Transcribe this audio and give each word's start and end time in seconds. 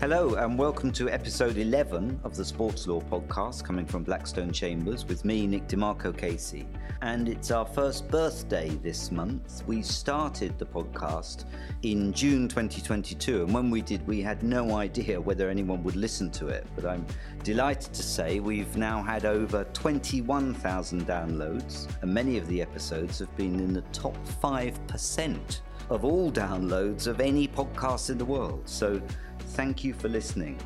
Hello, 0.00 0.34
and 0.34 0.56
welcome 0.56 0.92
to 0.92 1.10
episode 1.10 1.56
11 1.56 2.20
of 2.22 2.36
the 2.36 2.44
Sports 2.44 2.86
Law 2.86 3.00
podcast 3.00 3.64
coming 3.64 3.84
from 3.84 4.04
Blackstone 4.04 4.52
Chambers 4.52 5.04
with 5.04 5.24
me, 5.24 5.44
Nick 5.44 5.66
De 5.66 5.76
Marco 5.76 6.12
KC. 6.12 6.66
And 7.02 7.28
it's 7.28 7.50
our 7.50 7.66
first 7.66 8.06
birthday 8.06 8.68
this 8.80 9.10
month. 9.10 9.64
We 9.66 9.82
started 9.82 10.56
the 10.56 10.66
podcast 10.66 11.46
in 11.82 12.12
June 12.12 12.46
2022, 12.46 13.42
and 13.42 13.52
when 13.52 13.70
we 13.70 13.82
did, 13.82 14.06
we 14.06 14.22
had 14.22 14.44
no 14.44 14.76
idea 14.76 15.20
whether 15.20 15.50
anyone 15.50 15.82
would 15.82 15.96
listen 15.96 16.30
to 16.30 16.46
it. 16.46 16.64
But 16.76 16.86
I'm 16.86 17.04
delighted 17.42 17.92
to 17.92 18.02
say 18.04 18.38
we've 18.38 18.76
now 18.76 19.02
had 19.02 19.24
over 19.24 19.64
21,000 19.72 21.08
downloads, 21.08 21.88
and 22.02 22.14
many 22.14 22.38
of 22.38 22.46
the 22.46 22.62
episodes 22.62 23.18
have 23.18 23.36
been 23.36 23.58
in 23.58 23.72
the 23.72 23.82
top 23.92 24.16
5% 24.40 25.60
of 25.90 26.04
all 26.04 26.30
downloads 26.30 27.06
of 27.06 27.20
any 27.20 27.48
podcast 27.48 28.10
in 28.10 28.18
the 28.18 28.24
world. 28.24 28.62
So 28.66 29.00
thank 29.48 29.82
you 29.82 29.92
for 29.92 30.08
listening. 30.08 30.58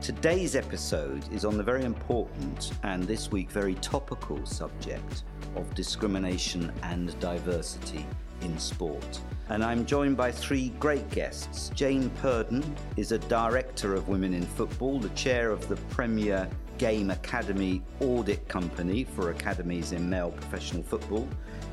Today's 0.00 0.56
episode 0.56 1.22
is 1.32 1.44
on 1.44 1.56
the 1.56 1.62
very 1.62 1.84
important 1.84 2.72
and 2.84 3.02
this 3.04 3.30
week 3.30 3.50
very 3.50 3.74
topical 3.76 4.44
subject 4.46 5.24
of 5.56 5.74
discrimination 5.74 6.72
and 6.82 7.18
diversity 7.20 8.06
in 8.42 8.58
sport. 8.58 9.20
And 9.48 9.64
I'm 9.64 9.84
joined 9.84 10.16
by 10.16 10.30
three 10.30 10.70
great 10.78 11.10
guests. 11.10 11.70
Jane 11.74 12.08
Purdon 12.22 12.64
is 12.96 13.12
a 13.12 13.18
director 13.18 13.94
of 13.94 14.08
Women 14.08 14.32
in 14.32 14.46
Football, 14.46 15.00
the 15.00 15.08
chair 15.10 15.50
of 15.50 15.68
the 15.68 15.76
Premier 15.90 16.48
Game 16.78 17.10
Academy 17.10 17.82
Audit 18.00 18.48
Company 18.48 19.04
for 19.04 19.30
academies 19.30 19.92
in 19.92 20.08
male 20.08 20.30
professional 20.30 20.82
football. 20.82 21.28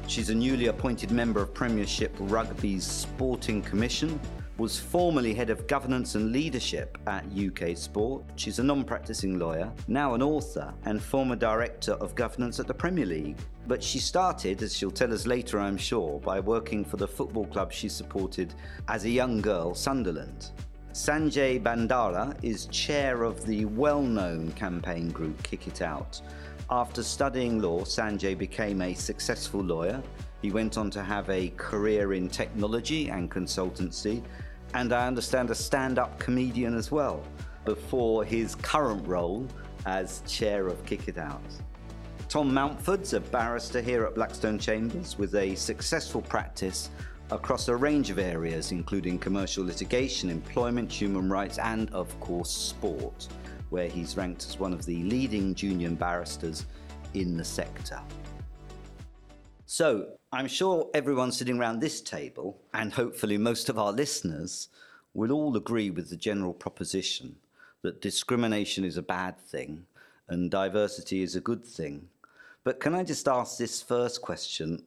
She's 0.08 0.30
a 0.30 0.36
newly 0.36 0.68
appointed 0.68 1.12
member 1.12 1.42
of 1.42 1.54
Premiership 1.54 2.14
Rugby's 2.20 2.86
Sporting 2.86 3.62
Commission 3.62 4.20
was 4.58 4.80
formerly 4.80 5.36
head 5.36 5.52
of 5.52 5.68
governance 5.68 6.16
and 6.16 6.32
leadership 6.32 6.98
at 7.06 7.24
UK 7.38 7.78
Sport. 7.78 8.24
She's 8.36 8.58
a 8.58 8.64
non 8.64 8.84
practicing 8.84 9.38
lawyer, 9.38 9.72
now 9.88 10.16
an 10.16 10.24
author, 10.24 10.74
and 10.86 11.02
former 11.02 11.36
director 11.36 11.94
of 11.94 12.16
governance 12.16 12.60
at 12.60 12.68
the 12.68 12.74
Premier 12.74 13.06
League. 13.06 13.38
But 13.68 13.84
she 13.84 14.00
started, 14.00 14.64
as 14.64 14.76
she'll 14.76 14.90
tell 14.90 15.14
us 15.14 15.28
later, 15.28 15.60
I'm 15.60 15.78
sure, 15.78 16.20
by 16.20 16.40
working 16.40 16.84
for 16.84 16.98
the 16.98 17.08
football 17.08 17.46
club 17.46 17.72
she 17.72 17.88
supported 17.88 18.56
as 18.88 19.06
a 19.06 19.10
young 19.10 19.42
girl, 19.42 19.76
Sunderland. 19.76 20.52
Sanjay 20.92 21.62
Bhandari 21.62 22.36
is 22.44 22.66
chair 22.68 23.24
of 23.24 23.46
the 23.46 23.66
well 23.66 24.02
known 24.02 24.52
campaign 24.54 25.10
group 25.10 25.42
Kick 25.44 25.68
It 25.68 25.84
Out. 25.84 26.22
After 26.72 27.04
studying 27.04 27.62
law, 27.62 27.82
Sanjay 27.82 28.36
became 28.36 28.82
a 28.82 28.96
successful 28.96 29.62
lawyer. 29.62 30.02
He 30.42 30.52
went 30.52 30.78
on 30.78 30.90
to 30.92 31.04
have 31.04 31.30
a 31.30 31.50
career 31.58 32.14
in 32.14 32.30
technology 32.30 33.10
and 33.10 33.30
consultancy 33.30 34.24
and 34.74 34.94
I 34.94 35.08
understand 35.08 35.50
a 35.50 35.56
stand 35.56 36.00
up 36.00 36.20
comedian 36.20 36.76
as 36.76 36.92
well, 36.92 37.24
before 37.66 38.24
his 38.24 38.56
current 38.56 39.06
role 39.08 39.48
as 39.86 40.22
chair 40.28 40.68
of 40.68 40.86
Kick 40.86 41.08
It 41.08 41.18
Out. 41.18 41.42
Tom 42.30 42.54
Mountford's 42.54 43.14
a 43.14 43.22
barrister 43.22 43.82
here 43.82 44.04
at 44.06 44.16
Blackstone 44.16 44.60
Chambers 44.60 45.18
with 45.18 45.34
a 45.36 45.56
successful 45.56 46.22
practice 46.22 46.90
across 47.32 47.68
a 47.68 47.76
range 47.76 48.10
of 48.10 48.20
areas, 48.20 48.72
including 48.72 49.18
commercial 49.18 49.66
litigation, 49.66 50.30
employment, 50.30 50.92
human 50.92 51.30
rights, 51.30 51.58
and 51.58 51.90
of 51.92 52.18
course, 52.20 52.50
sport, 52.50 53.28
where 53.70 53.88
he's 53.88 54.18
ranked 54.18 54.46
as 54.46 54.60
one 54.60 54.74
of 54.74 54.86
the 54.86 55.04
leading 55.04 55.54
junior 55.54 55.90
barristers 55.90 56.66
in 57.14 57.38
the 57.38 57.44
sector. 57.44 58.00
So, 59.66 60.08
I'm 60.38 60.48
sure 60.48 60.92
everyone 60.94 61.32
sitting 61.32 61.58
around 61.58 61.80
this 61.80 62.00
table, 62.00 62.62
and 62.72 62.94
hopefully 62.94 63.40
most 63.40 63.70
of 63.70 63.80
our 63.80 63.92
listeners, 63.92 64.70
will 65.16 65.32
all 65.32 65.58
agree 65.58 65.90
with 65.90 66.12
the 66.12 66.16
general 66.16 66.54
proposition 66.54 67.38
that 67.82 68.04
discrimination 68.04 68.86
is 68.86 68.98
a 68.98 69.02
bad 69.02 69.40
thing 69.40 69.88
and 70.28 70.52
diversity 70.52 71.24
is 71.24 71.36
a 71.36 71.42
good 71.42 71.66
thing. 71.66 72.10
But 72.64 72.80
can 72.80 72.94
I 72.94 73.04
just 73.04 73.28
ask 73.28 73.58
this 73.58 73.82
first 73.82 74.22
question 74.22 74.84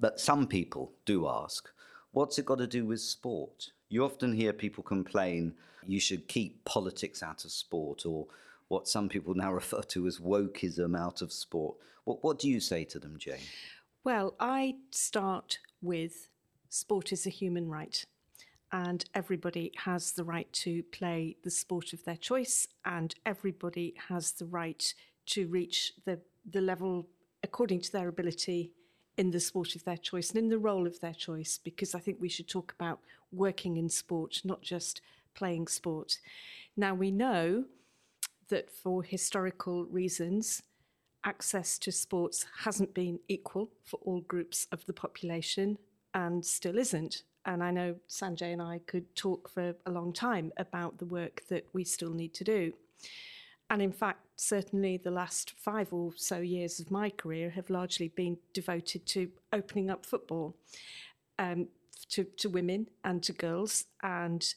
that 0.00 0.18
some 0.18 0.46
people 0.46 0.92
do 1.04 1.28
ask? 1.28 1.68
What's 2.12 2.38
it 2.38 2.46
got 2.46 2.56
to 2.56 2.66
do 2.66 2.86
with 2.86 3.00
sport? 3.02 3.72
You 3.90 4.02
often 4.02 4.32
hear 4.32 4.54
people 4.54 4.82
complain 4.82 5.52
you 5.86 6.00
should 6.00 6.26
keep 6.26 6.64
politics 6.64 7.22
out 7.22 7.44
of 7.44 7.50
sport 7.50 8.06
or 8.06 8.28
what 8.68 8.88
some 8.88 9.10
people 9.10 9.34
now 9.34 9.52
refer 9.60 9.82
to 9.82 10.06
as 10.06 10.20
wokeism 10.20 10.98
out 10.98 11.20
of 11.20 11.34
sport. 11.34 11.76
What, 12.04 12.24
what 12.24 12.38
do 12.38 12.48
you 12.48 12.60
say 12.60 12.84
to 12.84 12.98
them, 12.98 13.16
Jane? 13.18 13.44
Well, 14.06 14.36
I 14.38 14.76
start 14.92 15.58
with 15.82 16.28
sport 16.68 17.12
is 17.12 17.26
a 17.26 17.30
human 17.30 17.68
right, 17.68 18.04
and 18.70 19.04
everybody 19.16 19.72
has 19.78 20.12
the 20.12 20.22
right 20.22 20.46
to 20.52 20.84
play 20.84 21.38
the 21.42 21.50
sport 21.50 21.92
of 21.92 22.04
their 22.04 22.16
choice, 22.16 22.68
and 22.84 23.12
everybody 23.26 23.96
has 24.08 24.30
the 24.30 24.44
right 24.44 24.94
to 25.34 25.48
reach 25.48 25.92
the, 26.04 26.20
the 26.48 26.60
level 26.60 27.08
according 27.42 27.80
to 27.80 27.90
their 27.90 28.06
ability 28.06 28.70
in 29.16 29.32
the 29.32 29.40
sport 29.40 29.74
of 29.74 29.82
their 29.82 29.96
choice 29.96 30.30
and 30.30 30.38
in 30.38 30.50
the 30.50 30.58
role 30.58 30.86
of 30.86 31.00
their 31.00 31.12
choice, 31.12 31.58
because 31.58 31.92
I 31.92 31.98
think 31.98 32.18
we 32.20 32.28
should 32.28 32.46
talk 32.46 32.72
about 32.78 33.00
working 33.32 33.76
in 33.76 33.88
sport, 33.88 34.40
not 34.44 34.62
just 34.62 35.00
playing 35.34 35.66
sport. 35.66 36.18
Now, 36.76 36.94
we 36.94 37.10
know 37.10 37.64
that 38.50 38.70
for 38.70 39.02
historical 39.02 39.84
reasons, 39.86 40.62
access 41.26 41.78
to 41.80 41.92
sports 41.92 42.46
hasn't 42.64 42.94
been 42.94 43.18
equal 43.28 43.68
for 43.84 43.98
all 44.04 44.20
groups 44.20 44.66
of 44.72 44.86
the 44.86 44.92
population 44.92 45.76
and 46.14 46.46
still 46.46 46.78
isn't. 46.78 47.24
And 47.44 47.62
I 47.62 47.70
know 47.70 47.96
Sanjay 48.08 48.52
and 48.52 48.62
I 48.62 48.80
could 48.86 49.14
talk 49.14 49.50
for 49.50 49.74
a 49.84 49.90
long 49.90 50.12
time 50.12 50.52
about 50.56 50.98
the 50.98 51.04
work 51.04 51.42
that 51.48 51.66
we 51.72 51.84
still 51.84 52.12
need 52.12 52.32
to 52.34 52.44
do. 52.44 52.72
And 53.68 53.82
in 53.82 53.92
fact, 53.92 54.20
certainly 54.36 54.96
the 54.96 55.10
last 55.10 55.52
five 55.56 55.92
or 55.92 56.12
so 56.16 56.38
years 56.38 56.78
of 56.78 56.90
my 56.90 57.10
career 57.10 57.50
have 57.50 57.68
largely 57.68 58.08
been 58.08 58.38
devoted 58.52 59.06
to 59.06 59.28
opening 59.52 59.90
up 59.90 60.06
football 60.06 60.56
um, 61.38 61.66
to, 62.10 62.24
to 62.24 62.48
women 62.48 62.88
and 63.04 63.22
to 63.24 63.32
girls. 63.32 63.86
And 64.02 64.54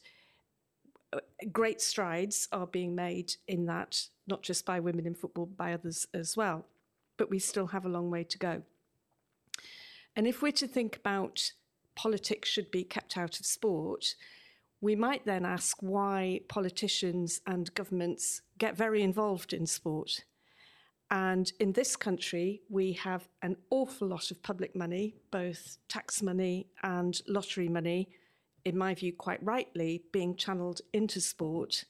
great 1.52 1.80
strides 1.80 2.48
are 2.52 2.66
being 2.66 2.94
made 2.94 3.34
in 3.48 3.66
that 3.66 4.08
not 4.26 4.42
just 4.42 4.64
by 4.64 4.80
women 4.80 5.06
in 5.06 5.14
football, 5.14 5.46
by 5.46 5.72
others 5.72 6.06
as 6.14 6.36
well. 6.36 6.66
But 7.16 7.30
we 7.30 7.38
still 7.38 7.68
have 7.68 7.84
a 7.84 7.88
long 7.88 8.10
way 8.10 8.24
to 8.24 8.38
go. 8.38 8.62
And 10.16 10.26
if 10.26 10.42
we're 10.42 10.52
to 10.52 10.66
think 10.66 10.96
about 10.96 11.52
politics 11.94 12.48
should 12.48 12.70
be 12.70 12.84
kept 12.84 13.16
out 13.16 13.40
of 13.40 13.46
sport, 13.46 14.14
we 14.80 14.96
might 14.96 15.26
then 15.26 15.44
ask 15.44 15.76
why 15.80 16.40
politicians 16.48 17.40
and 17.46 17.74
governments 17.74 18.42
get 18.58 18.76
very 18.76 19.02
involved 19.02 19.52
in 19.52 19.66
sport. 19.66 20.24
And 21.10 21.52
in 21.58 21.72
this 21.72 21.96
country, 21.96 22.62
we 22.68 22.92
have 22.92 23.28
an 23.42 23.56
awful 23.70 24.08
lot 24.08 24.30
of 24.30 24.42
public 24.42 24.76
money, 24.76 25.16
both 25.30 25.76
tax 25.88 26.22
money 26.22 26.68
and 26.82 27.20
lottery 27.26 27.68
money, 27.68 28.08
in 28.64 28.76
my 28.76 28.94
view, 28.94 29.12
quite 29.12 29.42
rightly, 29.42 30.02
being 30.12 30.36
channeled 30.36 30.80
into 30.92 31.20
sport 31.20 31.84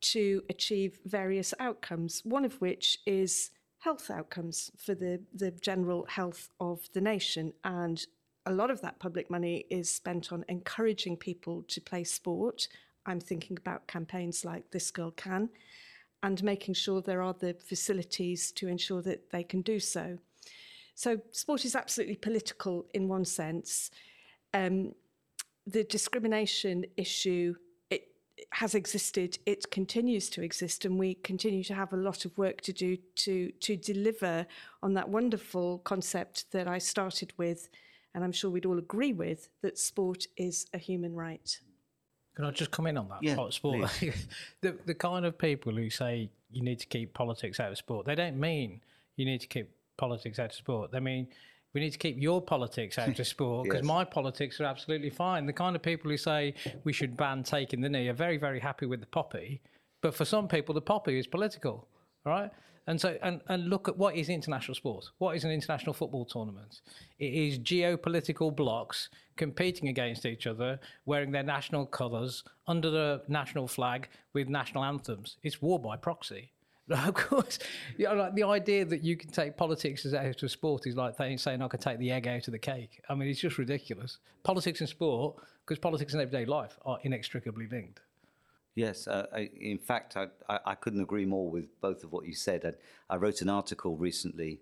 to 0.00 0.42
achieve 0.50 1.00
various 1.04 1.54
outcomes, 1.58 2.20
one 2.24 2.44
of 2.44 2.60
which 2.60 2.98
is 3.06 3.50
health 3.78 4.10
outcomes 4.10 4.70
for 4.76 4.94
the, 4.94 5.20
the 5.34 5.50
general 5.50 6.06
health 6.06 6.50
of 6.60 6.88
the 6.92 7.00
nation. 7.00 7.52
And 7.64 8.04
a 8.46 8.52
lot 8.52 8.70
of 8.70 8.80
that 8.82 8.98
public 8.98 9.30
money 9.30 9.64
is 9.70 9.90
spent 9.90 10.32
on 10.32 10.44
encouraging 10.48 11.16
people 11.16 11.62
to 11.68 11.80
play 11.80 12.04
sport. 12.04 12.68
I'm 13.06 13.20
thinking 13.20 13.56
about 13.56 13.86
campaigns 13.86 14.44
like 14.44 14.70
This 14.70 14.90
Girl 14.90 15.10
Can 15.10 15.50
and 16.22 16.42
making 16.42 16.74
sure 16.74 17.02
there 17.02 17.22
are 17.22 17.34
the 17.34 17.54
facilities 17.54 18.50
to 18.52 18.68
ensure 18.68 19.02
that 19.02 19.30
they 19.30 19.42
can 19.42 19.60
do 19.60 19.78
so. 19.78 20.18
So, 20.94 21.20
sport 21.32 21.64
is 21.64 21.74
absolutely 21.74 22.16
political 22.16 22.86
in 22.94 23.08
one 23.08 23.24
sense. 23.24 23.90
Um, 24.54 24.94
the 25.66 25.84
discrimination 25.84 26.84
issue 26.96 27.54
it 27.90 28.08
has 28.52 28.74
existed, 28.74 29.38
it 29.46 29.70
continues 29.70 30.28
to 30.30 30.42
exist, 30.42 30.84
and 30.84 30.98
we 30.98 31.14
continue 31.14 31.64
to 31.64 31.74
have 31.74 31.92
a 31.92 31.96
lot 31.96 32.24
of 32.24 32.36
work 32.36 32.60
to 32.62 32.72
do 32.72 32.96
to 33.16 33.50
to 33.60 33.76
deliver 33.76 34.46
on 34.82 34.94
that 34.94 35.08
wonderful 35.08 35.78
concept 35.78 36.50
that 36.52 36.68
I 36.68 36.78
started 36.78 37.32
with, 37.36 37.68
and 38.14 38.24
I'm 38.24 38.32
sure 38.32 38.50
we'd 38.50 38.66
all 38.66 38.78
agree 38.78 39.12
with 39.12 39.48
that 39.62 39.78
sport 39.78 40.26
is 40.36 40.66
a 40.74 40.78
human 40.78 41.14
right. 41.14 41.58
Can 42.34 42.44
I 42.44 42.50
just 42.50 42.72
come 42.72 42.88
in 42.88 42.98
on 42.98 43.08
that? 43.08 43.22
Yeah, 43.22 43.48
sport. 43.50 43.90
the 44.60 44.76
the 44.84 44.94
kind 44.94 45.24
of 45.24 45.38
people 45.38 45.72
who 45.72 45.88
say 45.88 46.30
you 46.50 46.62
need 46.62 46.80
to 46.80 46.86
keep 46.86 47.14
politics 47.14 47.60
out 47.60 47.70
of 47.70 47.78
sport, 47.78 48.06
they 48.06 48.14
don't 48.14 48.38
mean 48.38 48.80
you 49.16 49.24
need 49.24 49.40
to 49.40 49.46
keep 49.46 49.70
politics 49.96 50.38
out 50.38 50.46
of 50.46 50.54
sport. 50.54 50.90
They 50.90 51.00
mean 51.00 51.28
we 51.74 51.80
need 51.80 51.90
to 51.90 51.98
keep 51.98 52.16
your 52.20 52.40
politics 52.40 52.98
out 52.98 53.18
of 53.18 53.26
sport 53.26 53.64
because 53.64 53.78
yes. 53.82 53.86
my 53.86 54.04
politics 54.04 54.60
are 54.60 54.64
absolutely 54.64 55.10
fine. 55.10 55.44
The 55.44 55.52
kind 55.52 55.74
of 55.74 55.82
people 55.82 56.10
who 56.10 56.16
say 56.16 56.54
we 56.84 56.92
should 56.92 57.16
ban 57.16 57.42
taking 57.42 57.80
the 57.80 57.88
knee 57.88 58.08
are 58.08 58.14
very, 58.14 58.38
very 58.38 58.60
happy 58.60 58.86
with 58.86 59.00
the 59.00 59.06
poppy. 59.06 59.60
But 60.00 60.14
for 60.14 60.24
some 60.24 60.48
people, 60.48 60.74
the 60.74 60.80
poppy 60.80 61.18
is 61.18 61.26
political, 61.26 61.88
right? 62.24 62.50
And 62.86 63.00
so, 63.00 63.16
and, 63.22 63.40
and 63.48 63.68
look 63.70 63.88
at 63.88 63.96
what 63.96 64.14
is 64.14 64.28
international 64.28 64.74
sport. 64.74 65.06
What 65.18 65.34
is 65.34 65.44
an 65.44 65.50
international 65.50 65.94
football 65.94 66.26
tournament? 66.26 66.82
It 67.18 67.32
is 67.32 67.58
geopolitical 67.58 68.54
blocks 68.54 69.08
competing 69.36 69.88
against 69.88 70.26
each 70.26 70.46
other, 70.46 70.78
wearing 71.06 71.32
their 71.32 71.42
national 71.42 71.86
colours 71.86 72.44
under 72.68 72.90
the 72.90 73.22
national 73.26 73.68
flag 73.68 74.08
with 74.34 74.48
national 74.48 74.84
anthems. 74.84 75.38
It's 75.42 75.62
war 75.62 75.80
by 75.80 75.96
proxy. 75.96 76.52
of 76.90 77.14
course, 77.14 77.58
you 77.96 78.04
know, 78.04 78.14
like 78.14 78.34
the 78.34 78.42
idea 78.42 78.84
that 78.84 79.02
you 79.02 79.16
can 79.16 79.30
take 79.30 79.56
politics 79.56 80.04
as 80.04 80.12
out 80.12 80.42
of 80.42 80.50
sport 80.50 80.86
is 80.86 80.96
like 80.96 81.16
saying 81.16 81.62
I 81.62 81.68
can 81.68 81.80
take 81.80 81.98
the 81.98 82.10
egg 82.10 82.26
out 82.26 82.46
of 82.46 82.52
the 82.52 82.58
cake. 82.58 83.00
I 83.08 83.14
mean, 83.14 83.28
it's 83.28 83.40
just 83.40 83.56
ridiculous. 83.56 84.18
Politics 84.42 84.80
and 84.80 84.88
sport, 84.88 85.36
because 85.64 85.78
politics 85.78 86.12
and 86.12 86.20
everyday 86.20 86.44
life 86.44 86.78
are 86.84 86.98
inextricably 87.02 87.68
linked. 87.68 88.00
Yes, 88.74 89.06
uh, 89.06 89.26
I, 89.32 89.50
in 89.58 89.78
fact, 89.78 90.16
I, 90.16 90.26
I, 90.48 90.74
couldn't 90.74 91.00
agree 91.00 91.24
more 91.24 91.48
with 91.48 91.80
both 91.80 92.02
of 92.02 92.12
what 92.12 92.26
you 92.26 92.34
said. 92.34 92.64
I, 93.08 93.14
I 93.14 93.16
wrote 93.16 93.40
an 93.40 93.48
article 93.48 93.96
recently 93.96 94.60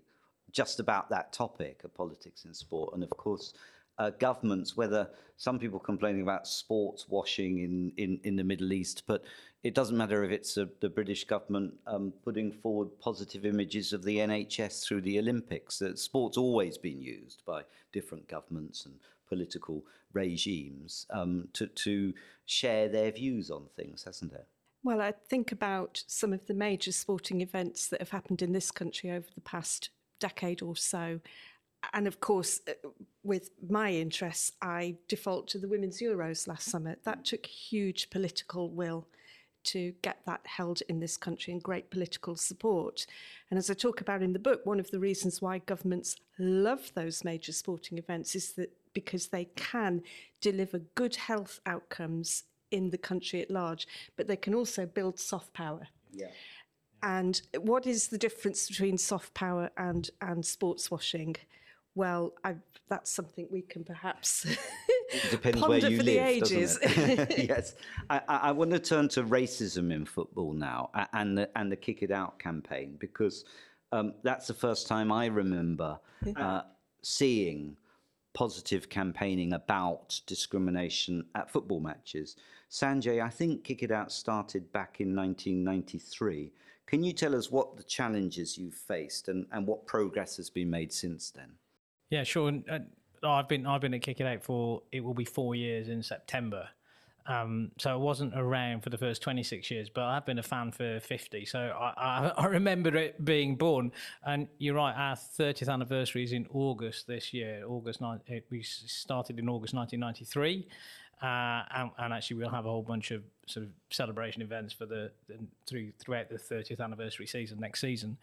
just 0.51 0.79
about 0.79 1.09
that 1.09 1.33
topic 1.33 1.83
of 1.83 1.95
politics 1.95 2.45
and 2.45 2.55
sport, 2.55 2.93
and 2.93 3.03
of 3.03 3.09
course, 3.09 3.53
uh, 3.97 4.11
governments, 4.11 4.75
whether 4.75 5.09
some 5.37 5.59
people 5.59 5.79
complaining 5.79 6.21
about 6.21 6.47
sports 6.47 7.07
washing 7.09 7.59
in, 7.59 7.91
in, 7.97 8.19
in 8.23 8.35
the 8.35 8.43
Middle 8.43 8.73
East, 8.73 9.03
but 9.07 9.23
it 9.63 9.73
doesn't 9.73 9.97
matter 9.97 10.23
if 10.23 10.31
it's 10.31 10.57
a, 10.57 10.67
the 10.81 10.89
British 10.89 11.25
government 11.25 11.73
um, 11.87 12.13
putting 12.23 12.51
forward 12.51 12.89
positive 12.99 13.45
images 13.45 13.93
of 13.93 14.03
the 14.03 14.17
NHS 14.17 14.85
through 14.85 15.01
the 15.01 15.19
Olympics. 15.19 15.79
That 15.79 15.99
sport's 15.99 16.37
always 16.37 16.77
been 16.77 17.01
used 17.01 17.43
by 17.45 17.63
different 17.91 18.27
governments 18.27 18.85
and 18.85 18.95
political 19.27 19.83
regimes 20.13 21.07
um, 21.09 21.47
to, 21.53 21.67
to 21.67 22.13
share 22.45 22.89
their 22.89 23.11
views 23.11 23.49
on 23.49 23.65
things, 23.75 24.03
hasn't 24.03 24.33
it? 24.33 24.45
Well, 24.83 25.01
I 25.01 25.11
think 25.11 25.51
about 25.51 26.03
some 26.07 26.33
of 26.33 26.45
the 26.45 26.53
major 26.53 26.91
sporting 26.91 27.39
events 27.39 27.87
that 27.87 28.01
have 28.01 28.09
happened 28.09 28.41
in 28.41 28.51
this 28.51 28.69
country 28.69 29.11
over 29.11 29.27
the 29.33 29.41
past 29.41 29.89
decade 30.19 30.61
or 30.61 30.75
so. 30.75 31.21
And 31.91 32.07
of 32.07 32.19
course, 32.19 32.61
uh, 32.67 32.89
with 33.23 33.51
my 33.69 33.91
interests, 33.91 34.53
I 34.61 34.95
default 35.07 35.47
to 35.49 35.57
the 35.57 35.67
Women's 35.67 36.01
Euros 36.01 36.47
last 36.47 36.69
summer. 36.69 36.95
That 37.03 37.25
took 37.25 37.45
huge 37.45 38.09
political 38.09 38.69
will 38.69 39.07
to 39.65 39.93
get 40.01 40.19
that 40.25 40.41
held 40.45 40.81
in 40.89 40.99
this 40.99 41.17
country 41.17 41.53
and 41.53 41.63
great 41.63 41.89
political 41.89 42.35
support. 42.35 43.05
And 43.49 43.57
as 43.57 43.69
I 43.69 43.73
talk 43.73 44.01
about 44.01 44.21
in 44.21 44.33
the 44.33 44.39
book, 44.39 44.65
one 44.65 44.79
of 44.79 44.91
the 44.91 44.99
reasons 44.99 45.41
why 45.41 45.59
governments 45.59 46.17
love 46.37 46.91
those 46.95 47.23
major 47.23 47.53
sporting 47.53 47.97
events 47.97 48.35
is 48.35 48.53
that 48.53 48.71
because 48.93 49.27
they 49.27 49.45
can 49.55 50.01
deliver 50.41 50.79
good 50.95 51.15
health 51.15 51.59
outcomes 51.65 52.43
in 52.71 52.89
the 52.89 52.97
country 52.97 53.41
at 53.41 53.51
large, 53.51 53.87
but 54.17 54.27
they 54.27 54.35
can 54.35 54.53
also 54.53 54.85
build 54.85 55.19
soft 55.19 55.53
power. 55.53 55.87
Yeah. 56.11 56.27
And 57.01 57.41
what 57.59 57.85
is 57.85 58.07
the 58.07 58.17
difference 58.17 58.67
between 58.67 58.97
soft 58.97 59.33
power 59.33 59.69
and, 59.77 60.09
and 60.21 60.45
sports 60.45 60.89
washing? 60.89 61.35
Well, 61.95 62.33
I, 62.43 62.55
that's 62.89 63.11
something 63.11 63.47
we 63.51 63.61
can 63.61 63.83
perhaps 63.83 64.47
depends 65.29 65.61
where 65.61 65.77
you 65.77 66.01
live, 66.01 66.25
ages. 66.25 66.79
yes, 66.85 67.75
I, 68.09 68.21
I, 68.27 68.51
want 68.51 68.71
to 68.71 68.79
turn 68.79 69.07
to 69.09 69.23
racism 69.23 69.93
in 69.93 70.05
football 70.05 70.53
now 70.53 70.89
and 71.13 71.37
the 71.37 71.49
and 71.55 71.71
the 71.71 71.75
Kick 71.75 72.01
It 72.01 72.11
Out 72.11 72.39
campaign 72.39 72.97
because 72.99 73.45
um, 73.91 74.13
that's 74.23 74.47
the 74.47 74.55
first 74.55 74.87
time 74.87 75.11
I 75.11 75.27
remember 75.27 75.99
uh, 76.35 76.61
seeing 77.03 77.77
positive 78.33 78.89
campaigning 78.89 79.53
about 79.53 80.19
discrimination 80.25 81.23
at 81.35 81.51
football 81.51 81.79
matches. 81.79 82.35
Sanjay, 82.71 83.21
I 83.23 83.29
think 83.29 83.63
Kick 83.63 83.83
It 83.83 83.91
Out 83.91 84.11
started 84.11 84.71
back 84.71 84.99
in 84.99 85.15
1993. 85.15 86.51
Can 86.87 87.03
you 87.03 87.13
tell 87.13 87.35
us 87.35 87.51
what 87.51 87.77
the 87.77 87.83
challenges 87.83 88.57
you've 88.57 88.73
faced 88.73 89.27
and, 89.27 89.45
and 89.51 89.67
what 89.67 89.85
progress 89.85 90.37
has 90.37 90.49
been 90.49 90.71
made 90.71 90.91
since 90.91 91.29
then? 91.29 91.51
Yeah, 92.09 92.23
sure. 92.23 92.51
Uh, 92.69 92.79
I've 93.23 93.47
been 93.47 93.65
I've 93.65 93.81
been 93.81 93.93
at 93.93 94.01
Kick 94.01 94.19
It 94.19 94.27
Out 94.27 94.43
for 94.43 94.83
it 94.91 95.03
will 95.03 95.13
be 95.13 95.25
four 95.25 95.55
years 95.55 95.87
in 95.87 96.03
September. 96.03 96.69
Um, 97.25 97.71
so 97.79 97.89
I 97.91 97.95
wasn't 97.95 98.33
around 98.35 98.81
for 98.83 98.89
the 98.89 98.97
first 98.97 99.21
26 99.21 99.71
years, 99.71 99.89
but 99.89 100.03
I've 100.03 100.25
been 100.25 100.39
a 100.39 100.43
fan 100.43 100.71
for 100.71 100.99
50. 100.99 101.45
So 101.45 101.59
I, 101.59 101.93
I, 101.95 102.27
I, 102.37 102.45
remember 102.47 102.95
it 102.97 103.23
being 103.23 103.55
born. 103.55 103.91
And 104.25 104.47
you're 104.57 104.75
right, 104.75 104.93
our 104.93 105.15
30th 105.15 105.69
anniversary 105.69 106.23
is 106.23 106.33
in 106.33 106.47
August 106.53 107.07
this 107.07 107.33
year. 107.33 107.63
August 107.67 108.01
nine, 108.01 108.19
we 108.49 108.61
started 108.61 109.39
in 109.39 109.47
August 109.47 109.73
1993, 109.73 110.67
uh, 111.21 111.63
and, 111.73 111.91
and, 111.97 112.13
actually 112.13 112.35
we'll 112.37 112.49
have 112.49 112.65
a 112.65 112.69
whole 112.69 112.81
bunch 112.81 113.11
of 113.11 113.23
sort 113.45 113.65
of 113.65 113.71
celebration 113.89 114.41
events 114.41 114.73
for 114.73 114.85
the, 114.85 115.09
the 115.27 115.35
through 115.65 115.93
throughout 115.99 116.29
the 116.29 116.35
30th 116.35 116.81
anniversary 116.81 117.27
season 117.27 117.57
next 117.59 117.79
season. 117.79 118.17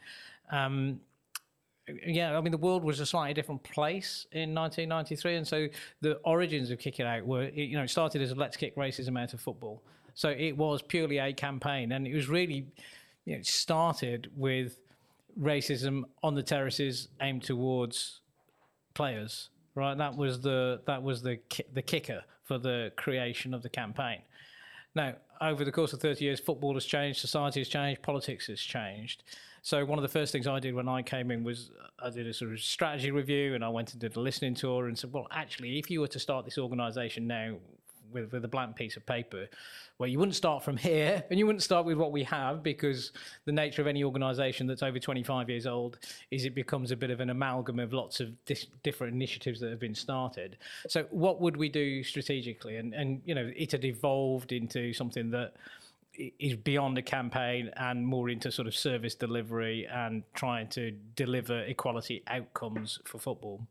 Um, 0.50 1.00
yeah, 2.06 2.36
I 2.36 2.40
mean, 2.40 2.52
the 2.52 2.58
world 2.58 2.84
was 2.84 3.00
a 3.00 3.06
slightly 3.06 3.34
different 3.34 3.62
place 3.62 4.26
in 4.32 4.54
1993, 4.54 5.36
and 5.36 5.46
so 5.46 5.68
the 6.00 6.14
origins 6.24 6.70
of 6.70 6.78
Kick 6.78 7.00
It 7.00 7.06
Out 7.06 7.26
were, 7.26 7.48
you 7.48 7.76
know, 7.76 7.84
it 7.84 7.90
started 7.90 8.22
as 8.22 8.30
a 8.30 8.34
Let's 8.34 8.56
Kick 8.56 8.76
Racism 8.76 9.20
Out 9.20 9.34
of 9.34 9.40
Football. 9.40 9.82
So 10.14 10.30
it 10.30 10.56
was 10.56 10.82
purely 10.82 11.18
a 11.18 11.32
campaign, 11.32 11.92
and 11.92 12.06
it 12.06 12.14
was 12.14 12.28
really, 12.28 12.66
you 13.24 13.36
know, 13.36 13.42
started 13.42 14.30
with 14.36 14.78
racism 15.38 16.04
on 16.22 16.34
the 16.34 16.42
terraces 16.42 17.08
aimed 17.20 17.42
towards 17.42 18.20
players. 18.94 19.50
Right, 19.76 19.96
that 19.96 20.16
was 20.16 20.40
the 20.40 20.80
that 20.86 21.02
was 21.02 21.22
the 21.22 21.38
the 21.72 21.82
kicker 21.82 22.24
for 22.42 22.58
the 22.58 22.92
creation 22.96 23.54
of 23.54 23.62
the 23.62 23.68
campaign. 23.68 24.22
Now, 24.94 25.14
over 25.40 25.64
the 25.64 25.72
course 25.72 25.92
of 25.92 26.00
30 26.00 26.24
years, 26.24 26.40
football 26.40 26.74
has 26.74 26.84
changed, 26.84 27.20
society 27.20 27.60
has 27.60 27.68
changed, 27.68 28.02
politics 28.02 28.48
has 28.48 28.60
changed. 28.60 29.22
So 29.62 29.84
one 29.84 29.98
of 29.98 30.02
the 30.02 30.08
first 30.08 30.32
things 30.32 30.46
I 30.46 30.58
did 30.58 30.74
when 30.74 30.88
I 30.88 31.02
came 31.02 31.30
in 31.30 31.44
was 31.44 31.70
I 32.02 32.10
did 32.10 32.26
a 32.26 32.32
sort 32.32 32.52
of 32.52 32.60
strategy 32.60 33.10
review 33.10 33.54
and 33.54 33.64
I 33.64 33.68
went 33.68 33.92
and 33.92 34.00
did 34.00 34.16
a 34.16 34.20
listening 34.20 34.54
tour 34.54 34.88
and 34.88 34.98
said, 34.98 35.12
well, 35.12 35.26
actually, 35.30 35.78
if 35.78 35.90
you 35.90 36.00
were 36.00 36.08
to 36.08 36.18
start 36.18 36.44
this 36.44 36.58
organisation 36.58 37.26
now 37.26 37.56
with, 38.12 38.32
with 38.32 38.44
a 38.44 38.48
blank 38.48 38.74
piece 38.74 38.96
of 38.96 39.04
paper, 39.04 39.48
well, 39.98 40.08
you 40.08 40.18
wouldn't 40.18 40.34
start 40.34 40.64
from 40.64 40.76
here 40.78 41.22
and 41.28 41.38
you 41.38 41.46
wouldn't 41.46 41.62
start 41.62 41.84
with 41.84 41.98
what 41.98 42.10
we 42.10 42.24
have 42.24 42.62
because 42.62 43.12
the 43.44 43.52
nature 43.52 43.82
of 43.82 43.86
any 43.86 44.02
organisation 44.02 44.66
that's 44.66 44.82
over 44.82 44.98
25 44.98 45.50
years 45.50 45.66
old 45.66 45.98
is 46.30 46.46
it 46.46 46.54
becomes 46.54 46.90
a 46.90 46.96
bit 46.96 47.10
of 47.10 47.20
an 47.20 47.28
amalgam 47.28 47.78
of 47.78 47.92
lots 47.92 48.18
of 48.18 48.32
dis- 48.46 48.66
different 48.82 49.14
initiatives 49.14 49.60
that 49.60 49.68
have 49.68 49.80
been 49.80 49.94
started. 49.94 50.56
So 50.88 51.04
what 51.10 51.40
would 51.42 51.56
we 51.56 51.68
do 51.68 52.02
strategically? 52.02 52.76
And, 52.76 52.94
and 52.94 53.20
you 53.26 53.34
know, 53.34 53.52
it 53.54 53.72
had 53.72 53.84
evolved 53.84 54.52
into 54.52 54.94
something 54.94 55.30
that 55.32 55.52
is 56.14 56.56
beyond 56.56 56.98
a 56.98 57.02
campaign 57.02 57.70
and 57.76 58.06
more 58.06 58.28
into 58.28 58.50
sort 58.50 58.68
of 58.68 58.74
service 58.74 59.14
delivery 59.14 59.86
and 59.86 60.22
trying 60.34 60.68
to 60.68 60.90
deliver 61.14 61.60
equality 61.60 62.22
outcomes 62.26 62.98
for 63.04 63.18
football. 63.18 63.66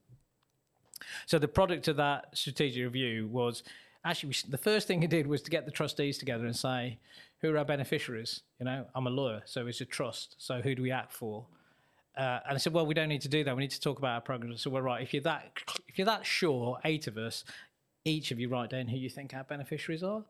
So 1.26 1.40
the 1.40 1.48
product 1.48 1.88
of 1.88 1.98
that 1.98 2.38
strategic 2.38 2.84
review 2.84 3.28
was 3.28 3.64
actually 4.04 4.34
the 4.48 4.58
first 4.58 4.88
thing 4.88 5.02
he 5.02 5.08
did 5.08 5.28
was 5.28 5.42
to 5.44 5.52
get 5.52 5.66
the 5.66 5.72
trustees 5.72 6.18
together 6.18 6.46
and 6.46 6.56
say, 6.56 6.98
who 7.42 7.52
are 7.52 7.58
our 7.58 7.66
beneficiaries? 7.66 8.42
You 8.60 8.66
know, 8.66 8.86
I'm 8.96 9.08
a 9.08 9.10
lawyer, 9.10 9.42
so 9.46 9.68
it's 9.68 9.82
a 9.82 9.86
trust. 9.86 10.36
So 10.38 10.62
who 10.62 10.76
do 10.76 10.82
we 10.82 10.92
act 10.92 11.14
for? 11.14 11.46
Uh, 12.18 12.40
and 12.48 12.56
I 12.56 12.58
said, 12.58 12.74
well, 12.74 12.86
we 12.86 12.94
don't 12.94 13.08
need 13.08 13.22
to 13.22 13.30
do 13.30 13.44
that. 13.44 13.56
We 13.56 13.62
need 13.62 13.72
to 13.72 13.80
talk 13.80 13.98
about 13.98 14.16
our 14.16 14.22
program. 14.22 14.58
So 14.58 14.70
we're 14.70 14.82
right. 14.82 15.02
If 15.02 15.14
you're 15.14 15.24
that, 15.24 15.52
if 15.88 15.98
you're 15.98 16.06
that 16.06 16.26
sure, 16.26 16.80
eight 16.84 17.08
of 17.08 17.18
us, 17.18 17.46
each 18.04 18.32
of 18.32 18.40
you 18.40 18.50
write 18.50 18.72
down 18.72 18.88
who 18.88 18.98
you 18.98 19.10
think 19.10 19.34
our 19.34 19.44
beneficiaries 19.44 20.04
are 20.04 20.24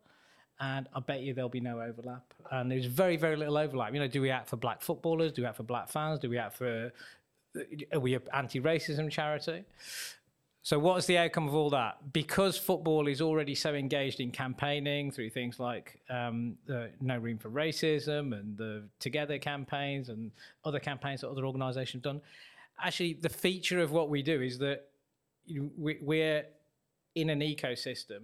and 0.60 0.88
I 0.94 1.00
bet 1.00 1.22
you 1.22 1.34
there'll 1.34 1.50
be 1.50 1.60
no 1.60 1.82
overlap. 1.82 2.34
And 2.52 2.70
there's 2.72 2.86
very, 2.86 3.16
very 3.16 3.36
little 3.36 3.58
overlap. 3.58 3.94
You 3.94 4.00
know, 4.00 4.08
do 4.08 4.22
we 4.22 4.30
act 4.30 4.50
for 4.50 4.58
black 4.58 4.82
footballers? 4.82 5.32
Do 5.32 5.42
we 5.44 5.48
act 5.48 5.58
for 5.58 5.64
black 5.64 5.90
fans? 5.90 6.20
Do 6.20 6.30
we 6.30 6.38
act 6.38 6.58
for 6.58 6.92
are 7.92 8.00
we 8.00 8.14
an 8.14 8.22
anti-racism 8.34 9.10
charity? 9.10 9.64
So 10.62 10.78
what's 10.78 11.06
the 11.08 11.18
outcome 11.18 11.48
of 11.48 11.56
all 11.56 11.70
that? 11.72 12.14
Because 12.14 12.58
football 12.58 13.08
is 13.08 13.22
already 13.22 13.56
so 13.56 13.74
engaged 13.74 14.20
in 14.20 14.30
campaigning 14.30 15.10
through 15.10 15.30
things 15.30 15.60
like 15.60 16.00
um, 16.10 16.58
No 17.02 17.18
Room 17.18 17.38
for 17.38 17.50
Racism 17.50 18.38
and 18.38 18.58
the 18.58 18.84
Together 19.00 19.40
campaigns 19.40 20.10
and 20.10 20.32
other 20.66 20.80
campaigns 20.80 21.22
that 21.22 21.30
other 21.30 21.46
organisations 21.46 22.04
have 22.04 22.14
done. 22.14 22.22
Actually, 22.84 23.14
the 23.14 23.30
feature 23.30 23.80
of 23.80 23.92
what 23.92 24.10
we 24.10 24.22
do 24.22 24.42
is 24.42 24.60
that 24.60 24.88
we're 25.48 26.46
in 27.16 27.30
an 27.30 27.40
ecosystem 27.40 28.24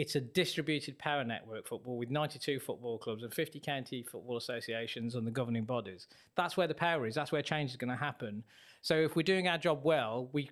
it's 0.00 0.14
a 0.14 0.20
distributed 0.20 0.98
power 0.98 1.22
network 1.22 1.66
football 1.66 1.98
with 1.98 2.10
92 2.10 2.58
football 2.58 2.96
clubs 2.96 3.22
and 3.22 3.34
50 3.34 3.60
county 3.60 4.02
football 4.02 4.38
associations 4.38 5.14
and 5.14 5.26
the 5.26 5.30
governing 5.30 5.64
bodies. 5.64 6.06
That's 6.36 6.56
where 6.56 6.66
the 6.66 6.74
power 6.74 7.06
is. 7.06 7.14
That's 7.14 7.32
where 7.32 7.42
change 7.42 7.72
is 7.72 7.76
going 7.76 7.90
to 7.90 7.96
happen. 7.96 8.42
So 8.80 8.94
if 8.94 9.14
we're 9.14 9.22
doing 9.22 9.46
our 9.46 9.58
job 9.58 9.80
well, 9.82 10.30
we 10.32 10.48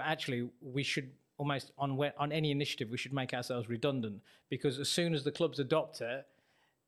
actually 0.00 0.48
we 0.60 0.84
should 0.84 1.10
almost 1.36 1.72
on 1.78 1.98
on 2.16 2.30
any 2.30 2.52
initiative 2.52 2.90
we 2.90 2.96
should 2.96 3.12
make 3.12 3.34
ourselves 3.34 3.68
redundant 3.68 4.20
because 4.48 4.78
as 4.78 4.88
soon 4.88 5.14
as 5.14 5.24
the 5.24 5.32
clubs 5.32 5.58
adopt 5.58 6.00
it, 6.00 6.24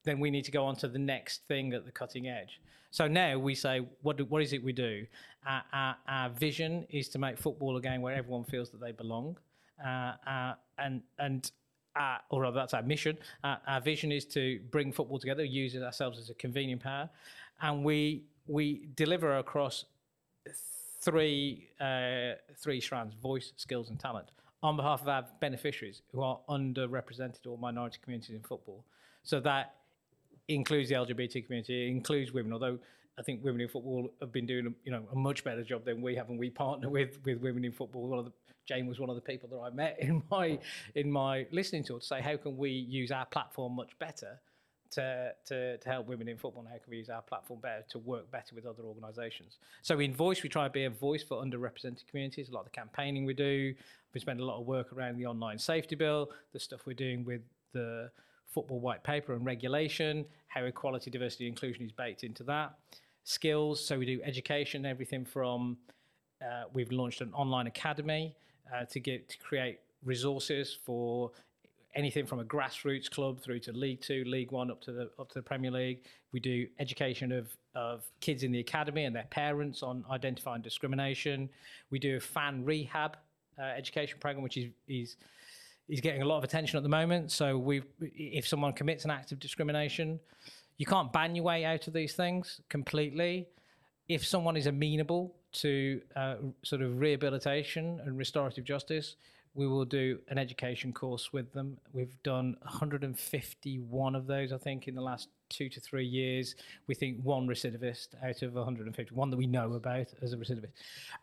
then 0.04 0.21
we 0.21 0.30
need 0.30 0.44
to 0.44 0.52
go 0.52 0.64
on 0.64 0.76
to 0.76 0.87
the 0.87 0.99
next 1.00 1.49
thing 1.49 1.73
at 1.73 1.85
the 1.85 1.90
cutting 1.90 2.28
edge. 2.28 2.61
So 2.92 3.09
now 3.09 3.38
we 3.38 3.56
say, 3.56 3.80
what, 4.02 4.18
do, 4.18 4.25
what 4.26 4.40
is 4.40 4.52
it 4.52 4.62
we 4.62 4.73
do? 4.73 5.04
Our, 5.44 5.62
our, 5.73 5.97
our, 6.06 6.30
vision 6.30 6.87
is 6.90 7.09
to 7.09 7.18
make 7.18 7.38
football 7.38 7.76
a 7.76 7.80
game 7.80 8.02
where 8.02 8.14
everyone 8.14 8.44
feels 8.44 8.71
that 8.71 8.80
they 8.80 8.92
belong. 8.92 9.37
Uh, 9.85 10.12
uh, 10.28 10.54
and 10.78 11.02
and 11.18 11.50
or 12.30 12.42
rather, 12.42 12.56
that's 12.56 12.74
our 12.74 12.82
mission. 12.82 13.16
Uh, 13.42 13.56
our 13.66 13.80
vision 13.80 14.12
is 14.12 14.24
to 14.26 14.60
bring 14.70 14.92
football 14.92 15.18
together, 15.18 15.44
use 15.44 15.76
ourselves 15.76 16.18
as 16.18 16.30
a 16.30 16.34
convening 16.34 16.78
power, 16.78 17.08
and 17.62 17.84
we 17.84 18.24
we 18.46 18.86
deliver 18.96 19.38
across 19.38 19.84
three 21.00 21.68
uh, 21.80 22.32
three 22.58 22.80
strands: 22.80 23.14
voice, 23.14 23.52
skills, 23.56 23.90
and 23.90 23.98
talent. 23.98 24.30
on 24.62 24.76
behalf 24.76 25.02
of 25.02 25.08
our 25.08 25.26
beneficiaries 25.40 26.00
who 26.10 26.22
are 26.22 26.38
underrepresented 26.48 27.46
or 27.46 27.58
minority 27.58 27.98
communities 28.02 28.34
in 28.34 28.40
football. 28.40 28.82
So 29.22 29.38
that 29.40 29.74
includes 30.48 30.88
the 30.88 30.94
LGBT 30.94 31.44
community, 31.44 31.86
it 31.86 31.90
includes 31.90 32.32
women, 32.32 32.52
although 32.52 32.78
I 33.18 33.22
think 33.22 33.44
women 33.44 33.60
in 33.60 33.68
football 33.68 34.10
have 34.20 34.32
been 34.32 34.46
doing 34.46 34.74
you 34.84 34.90
know 34.90 35.04
a 35.12 35.16
much 35.16 35.44
better 35.44 35.62
job 35.62 35.84
than 35.84 36.02
we 36.02 36.14
have, 36.16 36.30
and 36.30 36.38
we 36.38 36.50
partner 36.50 36.88
with 36.88 37.18
with 37.24 37.38
women 37.40 37.64
in 37.64 37.72
football. 37.72 38.08
One 38.08 38.18
of 38.18 38.24
the 38.24 38.32
Jane 38.66 38.87
was 38.87 38.99
one 38.99 39.11
of 39.11 39.16
the 39.16 39.23
people 39.23 39.49
that 39.50 39.59
I 39.59 39.71
met 39.71 39.99
in 40.00 40.23
my 40.30 40.59
in 40.94 41.11
my 41.11 41.47
listening 41.50 41.85
tour 41.85 42.00
to 42.00 42.04
say 42.04 42.21
how 42.21 42.37
can 42.37 42.56
we 42.56 42.71
use 42.71 43.11
our 43.11 43.26
platform 43.26 43.75
much 43.75 43.99
better 43.99 44.40
to, 44.94 45.33
to, 45.47 45.76
to 45.78 45.88
help 45.88 46.06
women 46.06 46.28
in 46.28 46.37
football 46.37 46.62
and 46.62 46.71
how 46.71 46.78
can 46.78 46.90
we 46.90 46.99
use 46.99 47.11
our 47.11 47.23
platform 47.23 47.61
better 47.61 47.85
to 47.90 47.99
work 47.99 48.30
better 48.30 48.54
with 48.54 48.64
other 48.64 48.85
organisations. 48.85 49.59
So 49.83 49.99
in 49.99 50.14
Voice, 50.14 50.42
we 50.42 50.49
try 50.49 50.64
to 50.64 50.71
be 50.71 50.85
a 50.85 50.90
voice 50.90 51.23
for 51.23 51.42
underrepresented 51.42 52.06
communities, 52.09 52.49
a 52.49 52.52
lot 52.52 52.61
of 52.61 52.66
the 52.66 52.71
campaigning 52.71 53.25
we 53.25 53.35
do. 53.35 53.75
We 54.12 54.21
spend 54.21 54.40
a 54.40 54.44
lot 54.44 54.61
of 54.61 54.66
work 54.66 54.92
around 54.92 55.16
the 55.18 55.26
online 55.26 55.59
safety 55.59 55.97
bill, 55.97 56.30
the 56.52 56.61
stuff 56.61 56.87
we're 56.87 56.94
doing 56.94 57.25
with 57.25 57.40
the 57.73 58.11
football 58.47 58.78
white 58.78 59.02
paper 59.02 59.35
and 59.35 59.44
regulation, 59.44 60.25
how 60.47 60.64
equality, 60.64 61.11
diversity, 61.11 61.49
inclusion 61.49 61.85
is 61.85 61.90
baked 61.90 62.23
into 62.23 62.44
that. 62.44 62.75
Skills, 63.25 63.85
so 63.85 63.99
we 63.99 64.06
do 64.06 64.21
education, 64.23 64.87
everything 64.87 65.25
from 65.25 65.76
uh, 66.40 66.64
we've 66.73 66.92
launched 66.92 67.21
an 67.21 67.33
online 67.33 67.66
academy 67.66 68.37
uh, 68.73 68.85
to 68.87 69.00
get 69.00 69.28
to 69.28 69.38
create 69.38 69.80
resources 70.04 70.78
for 70.85 71.30
anything 71.94 72.26
from 72.26 72.40
a 72.40 72.44
grassroots 72.44 73.11
club 73.11 73.40
through 73.40 73.61
to 73.61 73.73
League 73.73 74.00
Two, 74.00 74.25
League 74.26 74.52
One, 74.52 74.71
up 74.71 74.80
to 74.83 74.92
the 74.92 75.11
up 75.18 75.28
to 75.30 75.35
the 75.35 75.42
Premier 75.42 75.71
League. 75.71 76.00
We 76.33 76.40
do 76.40 76.66
education 76.78 77.33
of 77.33 77.56
of 77.75 78.04
kids 78.21 78.42
in 78.42 78.52
the 78.52 78.61
academy 78.61 79.04
and 79.04 79.14
their 79.14 79.26
parents 79.30 79.83
on 79.83 80.04
identifying 80.11 80.62
discrimination. 80.62 81.49
We 81.90 81.99
do 81.99 82.16
a 82.16 82.21
fan 82.21 82.64
rehab 82.64 83.16
uh, 83.59 83.62
education 83.62 84.18
program, 84.21 84.42
which 84.42 84.56
is 84.56 84.71
is 84.88 85.16
is 85.88 86.00
getting 86.00 86.23
a 86.23 86.25
lot 86.25 86.38
of 86.38 86.44
attention 86.44 86.76
at 86.76 86.83
the 86.83 86.88
moment. 86.88 87.30
So 87.30 87.59
we, 87.59 87.83
if 88.00 88.47
someone 88.47 88.73
commits 88.73 89.04
an 89.04 89.11
act 89.11 89.33
of 89.33 89.38
discrimination, 89.38 90.18
you 90.78 90.87
can't 90.87 91.12
ban 91.12 91.35
your 91.35 91.44
way 91.44 91.64
out 91.64 91.87
of 91.87 91.92
these 91.92 92.14
things 92.14 92.61
completely. 92.71 93.47
If 94.08 94.26
someone 94.26 94.56
is 94.56 94.66
amenable 94.66 95.34
to 95.52 96.00
uh, 96.16 96.37
sort 96.62 96.82
of 96.82 96.99
rehabilitation 96.99 98.00
and 98.04 98.18
restorative 98.18 98.64
justice, 98.64 99.16
we 99.54 99.68
will 99.68 99.84
do 99.84 100.18
an 100.28 100.37
education 100.37 100.92
course 100.92 101.32
with 101.32 101.52
them. 101.52 101.78
We've 101.92 102.20
done 102.25 102.56
151 102.62 104.14
of 104.16 104.26
those, 104.26 104.52
I 104.52 104.58
think, 104.58 104.88
in 104.88 104.96
the 104.96 105.00
last 105.00 105.28
two 105.49 105.68
to 105.68 105.80
three 105.80 106.04
years. 106.04 106.56
We 106.88 106.94
think 106.96 107.23
one 107.23 107.46
recidivist 107.46 108.08
out 108.23 108.42
of 108.42 108.54
150, 108.54 109.14
one 109.14 109.30
that 109.30 109.37
we 109.37 109.46
know 109.46 109.75
about 109.75 110.08
as 110.23 110.32
a 110.32 110.37
recidivist. 110.37 110.73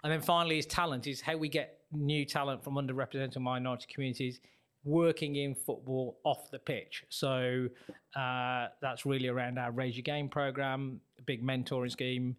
And 0.04 0.12
then 0.12 0.22
finally, 0.22 0.58
is 0.58 0.66
talent, 0.66 1.08
is 1.08 1.20
how 1.20 1.36
we 1.36 1.50
get 1.50 1.80
new 1.92 2.26
talent 2.26 2.64
from 2.64 2.76
underrepresented 2.76 3.40
minority 3.42 3.88
communities 3.94 4.40
working 4.84 5.36
in 5.36 5.54
football 5.54 6.18
off 6.24 6.50
the 6.52 6.60
pitch. 6.60 7.04
So 7.10 7.68
uh, 8.16 8.68
that's 8.82 9.06
really 9.06 9.28
around 9.28 9.60
our 9.60 9.72
Raise 9.72 9.96
Your 9.96 10.04
Game 10.04 10.30
program, 10.30 11.02
big 11.26 11.44
mentoring 11.44 11.92
scheme. 11.92 12.36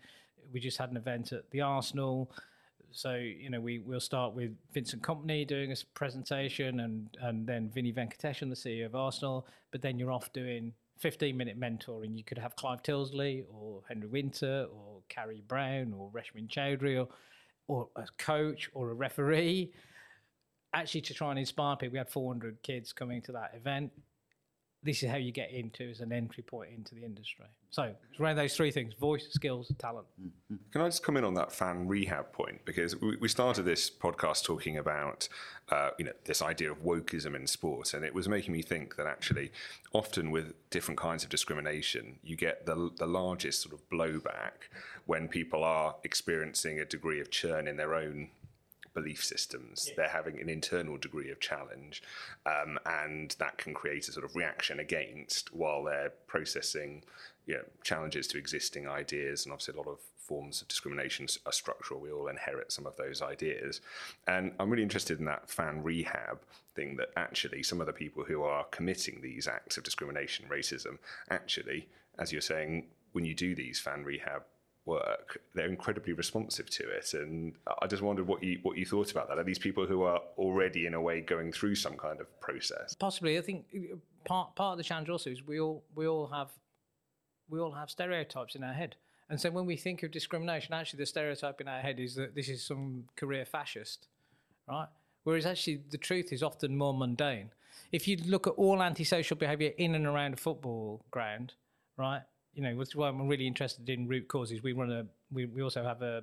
We 0.53 0.61
just 0.61 0.79
had 0.79 0.91
an 0.91 0.97
event 0.97 1.33
at 1.33 1.51
the 1.51 1.61
Arsenal 1.61 2.33
so 2.93 3.15
you 3.15 3.51
know 3.51 3.61
we 3.61 3.79
will 3.79 4.01
start 4.01 4.35
with 4.35 4.53
Vincent 4.73 5.03
Kompany 5.03 5.47
doing 5.47 5.73
a 5.73 5.77
presentation, 5.95 6.81
and 6.81 7.17
and 7.21 7.47
then 7.47 7.71
Vinai 7.75 7.95
Venkatesham, 7.95 8.51
the 8.51 8.55
CEO 8.55 8.87
of 8.87 8.95
Arsenal. 8.95 9.47
But 9.71 9.83
then 9.83 9.99
you're 9.99 10.13
off 10.13 10.33
doing 10.33 10.73
15 10.99 11.37
minute 11.37 11.59
mentoring. 11.59 12.17
You 12.17 12.25
could 12.25 12.39
have 12.39 12.55
Clive 12.55 12.83
Tyldesley 12.83 13.45
or 13.51 13.83
Henry 13.89 14.09
Winter 14.09 14.67
or 14.71 15.01
Carrie 15.09 15.43
Brown 15.49 15.95
or 15.97 16.11
Reshmin 16.11 16.49
Chowdhury 16.49 17.01
or 17.01 17.09
or 17.67 17.89
a 17.97 18.07
coach 18.19 18.71
or 18.75 18.91
a 18.91 18.95
referee. 18.95 19.73
Actually, 20.75 21.03
to 21.03 21.15
try 21.15 21.31
and 21.31 21.39
inspire 21.39 21.77
people, 21.77 21.93
we 21.93 21.99
had 21.99 22.11
400 22.11 22.63
kids 22.63 22.93
coming 22.93 23.21
to 23.23 23.33
that 23.33 23.53
event 23.55 23.93
this 24.85 25.03
is 25.03 25.11
how 25.11 25.17
you 25.17 25.31
get 25.31 25.51
into 25.53 25.89
as 25.91 26.01
an 26.01 26.13
entry 26.13 26.43
point 26.43 26.71
into 26.77 26.95
the 26.95 27.05
industry. 27.05 27.47
So 27.71 27.95
it's 28.11 28.21
around 28.21 28.37
those 28.37 28.57
three 28.57 28.71
things: 28.71 28.95
voice, 28.95 29.29
skills, 29.31 29.73
talent. 29.79 30.07
Mm-hmm. 30.21 30.57
Can 30.73 30.81
I 30.81 30.87
just 30.87 31.03
come 31.03 31.17
in 31.17 31.25
on 31.25 31.35
that 31.35 31.53
fan 31.53 31.87
rehab 31.87 32.33
point 32.33 32.65
because 32.65 32.97
we 33.01 33.29
started 33.29 33.63
this 33.63 33.91
podcast 33.91 34.45
talking 34.45 34.77
about 34.77 35.29
uh, 35.71 35.91
you 35.99 36.05
know 36.05 36.13
this 36.25 36.43
idea 36.43 36.71
of 36.71 36.83
wokeism 36.83 37.37
in 37.37 37.47
sport, 37.47 37.95
and 37.95 38.05
it 38.05 38.15
was 38.15 38.29
making 38.29 38.53
me 38.53 38.63
think 38.63 38.97
that 38.97 39.07
actually, 39.07 39.53
often 39.93 40.31
with 40.31 40.53
different 40.71 40.99
kinds 40.99 41.23
of 41.23 41.31
discrimination, 41.31 42.19
you 42.23 42.37
get 42.37 42.67
the 42.67 42.91
the 42.97 43.07
largest 43.07 43.63
sort 43.63 43.75
of 43.75 43.89
blowback 43.89 44.69
when 45.07 45.29
people 45.29 45.65
are 45.65 45.97
experiencing 46.05 46.79
a 46.79 46.85
degree 46.85 47.21
of 47.21 47.31
churn 47.31 47.67
in 47.67 47.77
their 47.77 47.95
own 47.95 48.29
belief 48.95 49.25
systems. 49.25 49.87
Yeah. 49.89 49.95
They're 49.97 50.09
having 50.09 50.41
an 50.41 50.49
internal 50.49 50.97
degree 50.97 51.31
of 51.31 51.41
challenge, 51.41 52.03
um, 52.47 52.79
and 52.87 53.35
that 53.39 53.59
can 53.59 53.75
create 53.75 54.09
a 54.09 54.13
sort 54.13 54.25
of 54.25 54.37
reaction 54.37 54.81
against 54.81 55.55
while 55.55 55.85
they're 55.85 56.13
processing 56.27 57.03
you 57.47 57.55
know, 57.55 57.65
challenges 57.83 58.27
to 58.29 58.39
existing 58.39 58.89
ideas. 58.89 59.45
And 59.45 59.53
obviously, 59.53 59.75
a 59.75 59.79
lot 59.79 59.89
of 59.89 59.99
forms 60.17 60.63
of 60.63 60.69
discrimination 60.69 61.27
are 61.47 61.53
structural. 61.53 62.01
We 62.01 62.13
all 62.13 62.29
inherit 62.29 62.73
some 62.73 62.87
of 62.87 62.97
those 62.97 63.21
ideas. 63.23 63.81
And 64.27 64.53
I'm 64.59 64.71
really 64.71 64.83
interested 64.83 65.19
in 65.19 65.25
that 65.27 65.51
fan 65.51 65.83
rehab 65.83 66.41
thing 66.75 66.97
that 66.97 67.11
actually 67.17 67.63
some 67.63 67.81
of 67.81 67.87
the 67.87 67.93
people 67.93 68.25
who 68.25 68.43
are 68.43 68.65
committing 68.71 69.21
these 69.21 69.49
acts 69.49 69.77
of 69.77 69.85
discrimination, 69.85 70.47
racism, 70.49 70.99
actually, 71.31 71.89
as 72.19 72.33
you're 72.33 72.41
saying, 72.41 72.87
when 73.13 73.25
you 73.25 73.35
do 73.35 73.55
these 73.55 73.79
fan 73.79 74.05
rehab 74.05 74.43
work, 74.85 75.41
they're 75.55 75.69
incredibly 75.69 76.13
responsive 76.13 76.69
to 76.71 76.89
it. 76.89 77.15
And 77.15 77.55
I 77.81 77.87
just 77.87 78.03
wondered 78.03 78.27
what 78.27 78.43
you 78.43 78.59
what 78.63 78.77
you 78.77 78.85
thought 78.85 79.11
about 79.11 79.29
that. 79.29 79.39
Are 79.39 79.45
these 79.45 79.59
people 79.59 79.87
who 79.87 80.03
are 80.03 80.21
already 80.39 80.87
in 80.87 80.95
a 80.95 81.01
way 81.01 81.21
going 81.21 81.53
through 81.53 81.77
some 81.77 81.97
kind 81.97 82.21
of 82.21 82.41
process? 82.41 82.95
Possibly. 82.95 83.39
I 83.39 83.43
think 83.43 83.67
uh, 83.75 83.97
part 84.25 84.55
part 84.57 84.73
of 84.73 84.79
the 84.79 84.85
challenge 84.85 85.09
also 85.09 85.31
is 85.31 85.47
we 85.47 85.61
all 85.61 85.85
we 85.95 86.07
all 86.07 86.27
have 86.27 86.51
we 87.49 87.61
all 87.61 87.73
have 87.73 87.91
stereotypes 87.91 88.55
in 88.55 88.65
our 88.65 88.73
head. 88.73 88.97
And 89.29 89.41
so 89.41 89.51
when 89.51 89.67
we 89.67 89.77
think 89.77 90.03
of 90.03 90.11
discrimination, 90.11 90.75
actually 90.75 90.99
the 90.99 91.07
stereotype 91.07 91.61
in 91.61 91.69
our 91.69 91.81
head 91.81 92.01
is 92.01 92.15
that 92.17 92.35
this 92.35 92.49
is 92.49 92.65
some 92.65 93.05
career 93.17 93.45
fascist, 93.45 94.09
right? 94.69 94.89
Whereas 95.25 95.47
actually 95.47 95.83
the 95.91 95.99
truth 95.99 96.33
is 96.33 96.43
often 96.43 96.77
more 96.77 96.93
mundane. 96.93 97.51
If 97.93 98.09
you 98.09 98.17
look 98.27 98.47
at 98.47 98.55
all 98.55 98.83
antisocial 98.83 99.37
behaviour 99.37 99.73
in 99.79 99.95
and 99.95 100.07
around 100.07 100.35
a 100.35 100.37
football 100.37 101.05
ground, 101.11 101.55
right, 101.97 102.23
you 102.55 102.63
know, 102.63 102.75
which 102.75 102.89
is 102.89 102.97
why 102.97 103.09
I'm 103.09 103.27
really 103.29 103.47
interested 103.47 103.89
in 103.89 104.07
root 104.07 104.29
causes. 104.29 104.63
We 104.63 104.73
run 104.73 104.91
a, 104.91 105.07
we, 105.33 105.47
we 105.47 105.63
also 105.63 105.83
have 105.83 106.03
a, 106.03 106.23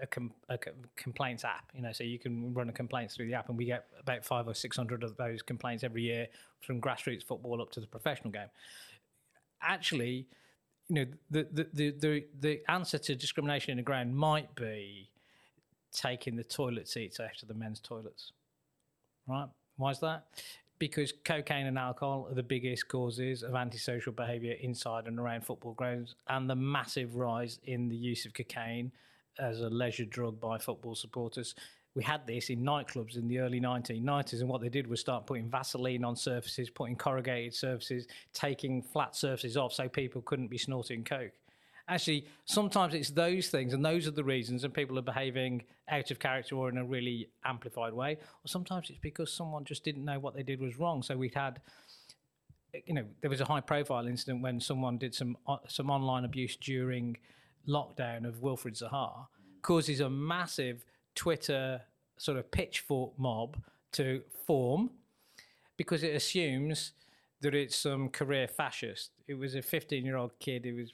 a, 0.00 0.06
com, 0.06 0.32
a, 0.48 0.58
complaints 0.96 1.44
app, 1.44 1.70
you 1.74 1.82
know, 1.82 1.92
so 1.92 2.04
you 2.04 2.18
can 2.18 2.52
run 2.52 2.68
a 2.68 2.72
complaints 2.72 3.14
through 3.16 3.26
the 3.26 3.34
app, 3.34 3.48
and 3.48 3.56
we 3.56 3.64
get 3.64 3.86
about 4.00 4.24
five 4.24 4.48
or 4.48 4.54
six 4.54 4.76
hundred 4.76 5.02
of 5.02 5.16
those 5.16 5.42
complaints 5.42 5.84
every 5.84 6.02
year 6.02 6.26
from 6.60 6.80
grassroots 6.80 7.24
football 7.24 7.62
up 7.62 7.70
to 7.72 7.80
the 7.80 7.86
professional 7.86 8.30
game. 8.30 8.48
Actually, 9.62 10.26
you 10.88 10.94
know, 10.94 11.06
the 11.30 11.46
the 11.50 11.68
the 11.72 11.90
the, 11.98 12.24
the 12.40 12.60
answer 12.68 12.98
to 12.98 13.14
discrimination 13.14 13.72
in 13.72 13.76
the 13.76 13.82
ground 13.82 14.16
might 14.16 14.54
be 14.54 15.10
taking 15.92 16.36
the 16.36 16.44
toilet 16.44 16.88
seats 16.88 17.18
after 17.20 17.46
the 17.46 17.54
men's 17.54 17.80
toilets, 17.80 18.32
right? 19.26 19.48
Why 19.76 19.90
is 19.90 20.00
that? 20.00 20.26
Because 20.78 21.12
cocaine 21.24 21.66
and 21.66 21.78
alcohol 21.78 22.26
are 22.30 22.34
the 22.34 22.42
biggest 22.42 22.88
causes 22.88 23.42
of 23.42 23.54
antisocial 23.54 24.12
behaviour 24.12 24.54
inside 24.60 25.06
and 25.06 25.18
around 25.18 25.44
football 25.44 25.74
grounds, 25.74 26.14
and 26.28 26.48
the 26.48 26.54
massive 26.54 27.16
rise 27.16 27.58
in 27.64 27.88
the 27.88 27.96
use 27.96 28.24
of 28.26 28.34
cocaine 28.34 28.92
as 29.38 29.60
a 29.60 29.68
leisure 29.68 30.04
drug 30.04 30.40
by 30.40 30.58
football 30.58 30.94
supporters. 30.94 31.54
We 31.94 32.04
had 32.04 32.26
this 32.26 32.50
in 32.50 32.60
nightclubs 32.60 33.16
in 33.16 33.26
the 33.26 33.38
early 33.38 33.60
1990s, 33.60 34.40
and 34.40 34.48
what 34.48 34.60
they 34.60 34.68
did 34.68 34.86
was 34.86 35.00
start 35.00 35.26
putting 35.26 35.50
Vaseline 35.50 36.04
on 36.04 36.14
surfaces, 36.14 36.70
putting 36.70 36.96
corrugated 36.96 37.54
surfaces, 37.54 38.06
taking 38.32 38.82
flat 38.82 39.16
surfaces 39.16 39.56
off 39.56 39.72
so 39.72 39.88
people 39.88 40.22
couldn't 40.22 40.48
be 40.48 40.58
snorting 40.58 41.02
coke 41.02 41.32
actually 41.88 42.26
sometimes 42.44 42.94
it's 42.94 43.10
those 43.10 43.48
things 43.48 43.72
and 43.72 43.84
those 43.84 44.06
are 44.06 44.12
the 44.12 44.24
reasons 44.24 44.64
and 44.64 44.72
people 44.72 44.98
are 44.98 45.02
behaving 45.02 45.62
out 45.88 46.10
of 46.10 46.18
character 46.18 46.54
or 46.54 46.68
in 46.68 46.78
a 46.78 46.84
really 46.84 47.28
amplified 47.44 47.92
way 47.92 48.12
or 48.12 48.46
sometimes 48.46 48.90
it's 48.90 48.98
because 48.98 49.32
someone 49.32 49.64
just 49.64 49.84
didn't 49.84 50.04
know 50.04 50.18
what 50.18 50.34
they 50.34 50.42
did 50.42 50.60
was 50.60 50.78
wrong 50.78 51.02
so 51.02 51.16
we 51.16 51.30
had 51.34 51.60
you 52.86 52.94
know 52.94 53.04
there 53.20 53.30
was 53.30 53.40
a 53.40 53.44
high 53.44 53.60
profile 53.60 54.06
incident 54.06 54.42
when 54.42 54.60
someone 54.60 54.98
did 54.98 55.14
some 55.14 55.36
uh, 55.46 55.56
some 55.66 55.90
online 55.90 56.24
abuse 56.24 56.56
during 56.56 57.16
lockdown 57.66 58.26
of 58.26 58.36
Wilfried 58.36 58.80
Zaha 58.80 59.26
causes 59.62 60.00
a 60.00 60.10
massive 60.10 60.84
twitter 61.14 61.80
sort 62.18 62.36
of 62.36 62.50
pitchfork 62.50 63.18
mob 63.18 63.56
to 63.92 64.22
form 64.46 64.90
because 65.76 66.02
it 66.02 66.14
assumes 66.14 66.92
that 67.40 67.54
it's 67.54 67.76
some 67.76 68.08
career 68.08 68.48
fascist. 68.48 69.10
It 69.26 69.34
was 69.34 69.54
a 69.54 69.62
15 69.62 70.04
year 70.04 70.16
old 70.16 70.38
kid 70.38 70.64
who 70.64 70.74
was 70.74 70.92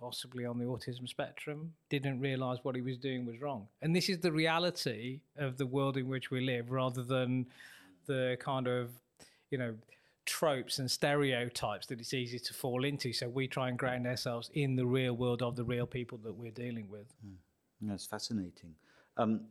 possibly 0.00 0.46
on 0.46 0.58
the 0.58 0.64
autism 0.64 1.06
spectrum, 1.06 1.72
didn't 1.90 2.20
realize 2.20 2.58
what 2.62 2.74
he 2.74 2.80
was 2.80 2.96
doing 2.96 3.26
was 3.26 3.40
wrong. 3.40 3.68
And 3.82 3.94
this 3.94 4.08
is 4.08 4.18
the 4.18 4.32
reality 4.32 5.20
of 5.36 5.58
the 5.58 5.66
world 5.66 5.96
in 5.96 6.08
which 6.08 6.30
we 6.30 6.40
live 6.40 6.70
rather 6.70 7.02
than 7.02 7.46
the 8.06 8.38
kind 8.40 8.66
of, 8.66 8.90
you 9.50 9.58
know, 9.58 9.74
tropes 10.24 10.78
and 10.78 10.90
stereotypes 10.90 11.86
that 11.86 12.00
it's 12.00 12.14
easy 12.14 12.38
to 12.38 12.54
fall 12.54 12.84
into. 12.84 13.12
So 13.12 13.28
we 13.28 13.46
try 13.46 13.68
and 13.68 13.78
ground 13.78 14.06
ourselves 14.06 14.50
in 14.54 14.76
the 14.76 14.86
real 14.86 15.14
world 15.14 15.42
of 15.42 15.56
the 15.56 15.64
real 15.64 15.86
people 15.86 16.18
that 16.24 16.34
we're 16.34 16.50
dealing 16.50 16.88
with. 16.88 17.06
Mm. 17.26 17.34
That's 17.82 18.06
fascinating. 18.06 18.74
Um, 19.16 19.42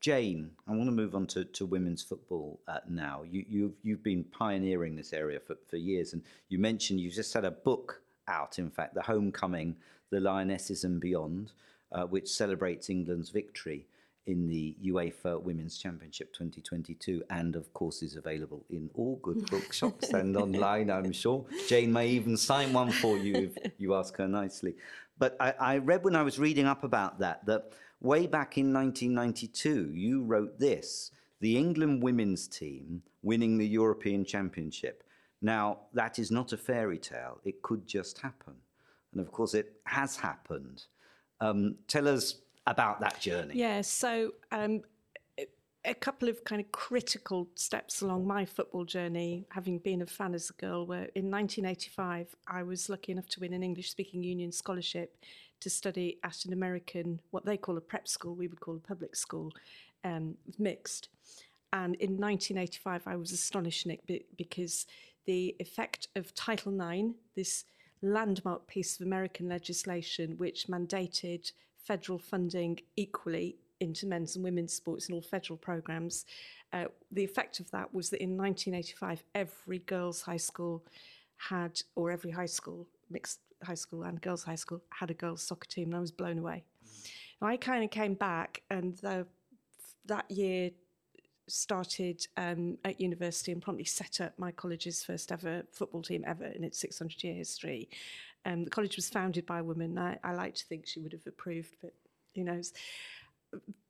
Jane, 0.00 0.50
I 0.66 0.72
want 0.72 0.86
to 0.86 0.92
move 0.92 1.14
on 1.14 1.26
to, 1.28 1.44
to 1.44 1.66
women's 1.66 2.02
football 2.02 2.60
uh, 2.68 2.78
now. 2.88 3.22
You, 3.30 3.44
you've, 3.48 3.74
you've 3.82 4.02
been 4.02 4.24
pioneering 4.24 4.96
this 4.96 5.12
area 5.12 5.40
for, 5.40 5.56
for 5.68 5.76
years, 5.76 6.14
and 6.14 6.22
you 6.48 6.58
mentioned 6.58 7.00
you 7.00 7.10
just 7.10 7.34
had 7.34 7.44
a 7.44 7.50
book 7.50 8.00
out, 8.30 8.58
in 8.58 8.70
fact, 8.70 8.94
The 8.94 9.02
Homecoming, 9.02 9.76
The 10.10 10.20
Lionesses 10.20 10.84
and 10.84 11.00
Beyond, 11.00 11.52
uh, 11.92 12.04
which 12.04 12.30
celebrates 12.30 12.88
England's 12.88 13.30
victory 13.30 13.86
in 14.26 14.48
the 14.48 14.76
UEFA 14.84 15.42
Women's 15.42 15.76
Championship 15.76 16.32
2022, 16.32 17.22
and 17.30 17.56
of 17.56 17.72
course 17.74 18.02
is 18.02 18.16
available 18.16 18.64
in 18.70 18.88
all 18.94 19.16
good 19.22 19.44
bookshops 19.50 20.10
and 20.10 20.36
online, 20.36 20.90
I'm 20.90 21.12
sure. 21.12 21.44
Jane 21.68 21.92
may 21.92 22.08
even 22.08 22.36
sign 22.36 22.72
one 22.72 22.92
for 22.92 23.16
you 23.18 23.34
if 23.34 23.72
you 23.78 23.94
ask 23.94 24.16
her 24.18 24.28
nicely. 24.28 24.74
But 25.18 25.36
I, 25.40 25.54
I 25.60 25.78
read 25.78 26.04
when 26.04 26.16
I 26.16 26.22
was 26.22 26.38
reading 26.38 26.66
up 26.66 26.84
about 26.84 27.18
that 27.18 27.44
that 27.46 27.72
way 28.00 28.26
back 28.26 28.56
in 28.56 28.72
1992, 28.72 29.92
you 29.92 30.22
wrote 30.22 30.58
this 30.58 31.10
the 31.40 31.56
England 31.56 32.02
women's 32.02 32.46
team 32.46 33.02
winning 33.22 33.58
the 33.58 33.66
European 33.66 34.24
Championship. 34.24 35.02
Now, 35.42 35.78
that 35.94 36.18
is 36.18 36.30
not 36.30 36.52
a 36.52 36.56
fairy 36.56 36.98
tale, 36.98 37.40
it 37.44 37.62
could 37.62 37.86
just 37.86 38.18
happen. 38.18 38.54
And 39.12 39.20
of 39.20 39.32
course, 39.32 39.54
it 39.54 39.72
has 39.84 40.16
happened. 40.16 40.84
Um, 41.40 41.76
tell 41.88 42.06
us 42.06 42.42
about 42.66 43.00
that 43.00 43.18
journey. 43.20 43.54
Yeah, 43.56 43.80
so 43.80 44.32
um, 44.52 44.82
a 45.84 45.94
couple 45.94 46.28
of 46.28 46.44
kind 46.44 46.60
of 46.60 46.70
critical 46.72 47.48
steps 47.54 48.02
along 48.02 48.26
my 48.26 48.44
football 48.44 48.84
journey, 48.84 49.46
having 49.50 49.78
been 49.78 50.02
a 50.02 50.06
fan 50.06 50.34
as 50.34 50.50
a 50.50 50.60
girl, 50.60 50.86
were 50.86 51.08
in 51.14 51.30
1985, 51.30 52.36
I 52.46 52.62
was 52.62 52.88
lucky 52.88 53.12
enough 53.12 53.28
to 53.28 53.40
win 53.40 53.54
an 53.54 53.62
English 53.62 53.90
speaking 53.90 54.22
union 54.22 54.52
scholarship 54.52 55.16
to 55.60 55.70
study 55.70 56.18
at 56.22 56.44
an 56.44 56.52
American, 56.52 57.20
what 57.30 57.44
they 57.44 57.56
call 57.56 57.76
a 57.76 57.80
prep 57.80 58.08
school, 58.08 58.34
we 58.34 58.48
would 58.48 58.60
call 58.60 58.76
a 58.76 58.80
public 58.80 59.16
school, 59.16 59.52
um, 60.04 60.36
mixed. 60.58 61.08
And 61.72 61.94
in 61.96 62.18
1985, 62.18 63.02
I 63.06 63.16
was 63.16 63.32
astonished, 63.32 63.86
Nick, 63.86 64.00
because 64.36 64.86
the 65.26 65.56
effect 65.58 66.08
of 66.16 66.34
Title 66.34 66.78
IX, 66.80 67.14
this 67.36 67.64
landmark 68.02 68.66
piece 68.66 68.98
of 68.98 69.06
American 69.06 69.48
legislation 69.48 70.34
which 70.38 70.66
mandated 70.68 71.52
federal 71.76 72.18
funding 72.18 72.78
equally 72.96 73.56
into 73.80 74.06
men's 74.06 74.36
and 74.36 74.44
women's 74.44 74.72
sports 74.72 75.08
in 75.08 75.14
all 75.14 75.22
federal 75.22 75.56
programs. 75.56 76.26
Uh, 76.72 76.84
the 77.10 77.24
effect 77.24 77.60
of 77.60 77.70
that 77.70 77.92
was 77.92 78.10
that 78.10 78.22
in 78.22 78.36
1985, 78.36 79.24
every 79.34 79.78
girls' 79.80 80.22
high 80.22 80.36
school 80.36 80.84
had, 81.36 81.80
or 81.96 82.10
every 82.10 82.30
high 82.30 82.46
school, 82.46 82.86
mixed 83.10 83.40
high 83.62 83.74
school 83.74 84.02
and 84.02 84.20
girls' 84.20 84.44
high 84.44 84.54
school, 84.54 84.82
had 84.90 85.10
a 85.10 85.14
girls' 85.14 85.42
soccer 85.42 85.66
team, 85.66 85.88
and 85.88 85.96
I 85.96 86.00
was 86.00 86.12
blown 86.12 86.38
away. 86.38 86.64
Mm. 86.84 87.10
I 87.42 87.56
kind 87.56 87.82
of 87.82 87.90
came 87.90 88.14
back, 88.14 88.62
and 88.70 88.96
the, 88.98 89.26
that 90.06 90.30
year 90.30 90.70
started 91.50 92.26
um, 92.36 92.78
at 92.84 93.00
university 93.00 93.52
and 93.52 93.62
promptly 93.62 93.84
set 93.84 94.20
up 94.20 94.38
my 94.38 94.50
college's 94.50 95.04
first 95.04 95.32
ever 95.32 95.64
football 95.72 96.02
team 96.02 96.24
ever 96.26 96.46
in 96.46 96.64
its 96.64 96.78
600 96.78 97.22
year 97.22 97.34
history. 97.34 97.88
Um, 98.44 98.64
the 98.64 98.70
college 98.70 98.96
was 98.96 99.08
founded 99.08 99.46
by 99.46 99.58
a 99.58 99.64
woman. 99.64 99.98
I, 99.98 100.18
I 100.24 100.32
like 100.32 100.54
to 100.56 100.66
think 100.66 100.86
she 100.86 101.00
would 101.00 101.12
have 101.12 101.26
approved, 101.26 101.76
but 101.82 101.92
who 102.34 102.44
knows? 102.44 102.72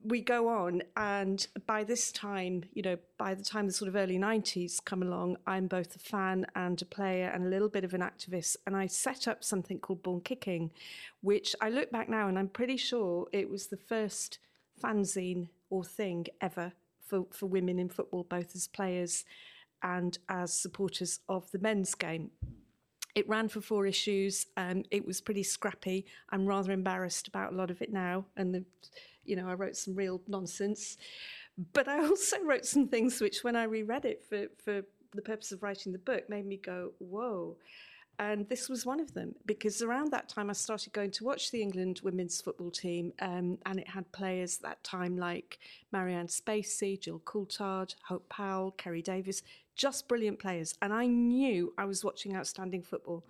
we 0.02 0.22
go 0.22 0.48
on, 0.48 0.82
and 0.96 1.46
by 1.66 1.84
this 1.84 2.10
time, 2.10 2.64
you 2.72 2.82
know, 2.82 2.96
by 3.18 3.34
the 3.34 3.44
time 3.44 3.66
the 3.66 3.72
sort 3.72 3.88
of 3.88 3.96
early 3.96 4.18
90s 4.18 4.82
come 4.82 5.02
along, 5.02 5.36
I'm 5.46 5.66
both 5.66 5.94
a 5.94 5.98
fan 5.98 6.46
and 6.54 6.80
a 6.80 6.86
player 6.86 7.28
and 7.28 7.44
a 7.44 7.48
little 7.48 7.68
bit 7.68 7.84
of 7.84 7.92
an 7.92 8.00
activist. 8.00 8.56
And 8.66 8.74
I 8.74 8.86
set 8.86 9.28
up 9.28 9.44
something 9.44 9.78
called 9.78 10.02
Born 10.02 10.22
Kicking, 10.22 10.70
which 11.20 11.54
I 11.60 11.68
look 11.68 11.90
back 11.90 12.08
now 12.08 12.28
and 12.28 12.38
I'm 12.38 12.48
pretty 12.48 12.78
sure 12.78 13.28
it 13.32 13.50
was 13.50 13.66
the 13.66 13.76
first 13.76 14.38
fanzine 14.82 15.48
or 15.68 15.84
thing 15.84 16.26
ever 16.40 16.72
for, 17.10 17.26
for 17.32 17.46
women 17.46 17.78
in 17.78 17.88
football, 17.88 18.24
both 18.24 18.54
as 18.54 18.68
players 18.68 19.24
and 19.82 20.18
as 20.28 20.52
supporters 20.52 21.20
of 21.28 21.50
the 21.50 21.58
men's 21.58 21.94
game. 21.94 22.30
It 23.14 23.28
ran 23.28 23.48
for 23.48 23.60
four 23.60 23.86
issues. 23.86 24.46
Um, 24.56 24.84
it 24.90 25.04
was 25.04 25.20
pretty 25.20 25.42
scrappy. 25.42 26.06
I'm 26.30 26.46
rather 26.46 26.70
embarrassed 26.70 27.26
about 27.26 27.52
a 27.52 27.56
lot 27.56 27.70
of 27.70 27.82
it 27.82 27.92
now, 27.92 28.26
and 28.36 28.54
the 28.54 28.64
you 29.24 29.36
know, 29.36 29.48
I 29.48 29.54
wrote 29.54 29.76
some 29.76 29.94
real 29.94 30.20
nonsense. 30.26 30.96
But 31.72 31.88
I 31.88 32.04
also 32.06 32.42
wrote 32.42 32.66
some 32.66 32.88
things 32.88 33.20
which, 33.20 33.42
when 33.42 33.56
I 33.56 33.64
reread 33.64 34.04
it 34.04 34.24
for, 34.28 34.46
for 34.62 34.82
the 35.14 35.22
purpose 35.22 35.52
of 35.52 35.62
writing 35.62 35.92
the 35.92 35.98
book, 35.98 36.28
made 36.28 36.46
me 36.46 36.56
go, 36.56 36.92
whoa. 36.98 37.56
And 38.20 38.46
this 38.50 38.68
was 38.68 38.84
one 38.84 39.00
of 39.00 39.14
them 39.14 39.34
because 39.46 39.80
around 39.80 40.10
that 40.10 40.28
time 40.28 40.50
I 40.50 40.52
started 40.52 40.92
going 40.92 41.10
to 41.12 41.24
watch 41.24 41.50
the 41.50 41.62
England 41.62 42.02
women's 42.04 42.38
football 42.38 42.70
team, 42.70 43.14
um, 43.20 43.56
and 43.64 43.80
it 43.80 43.88
had 43.88 44.12
players 44.12 44.58
that 44.58 44.84
time 44.84 45.16
like 45.16 45.58
Marianne 45.90 46.26
Spacey, 46.26 47.00
Gill 47.00 47.20
Coultard, 47.20 47.94
Hope 48.06 48.28
Powell, 48.28 48.72
Kerry 48.72 49.00
Davis, 49.00 49.42
just 49.74 50.06
brilliant 50.06 50.38
players. 50.38 50.74
And 50.82 50.92
I 50.92 51.06
knew 51.06 51.72
I 51.78 51.86
was 51.86 52.04
watching 52.04 52.36
outstanding 52.36 52.82
football. 52.82 53.24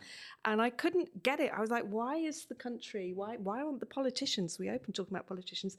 And 0.45 0.61
I 0.61 0.71
couldn't 0.71 1.23
get 1.23 1.39
it. 1.39 1.53
I 1.57 1.61
was 1.61 1.71
like, 1.71 1.85
why 1.85 2.17
is 2.17 2.47
the 2.47 2.57
country, 2.57 3.13
why, 3.15 3.37
why 3.37 3.63
aren't 3.63 3.79
the 3.79 3.87
politicians, 3.87 4.59
we 4.59 4.71
open 4.71 4.93
talking 4.93 5.15
about 5.15 5.29
politicians, 5.29 5.77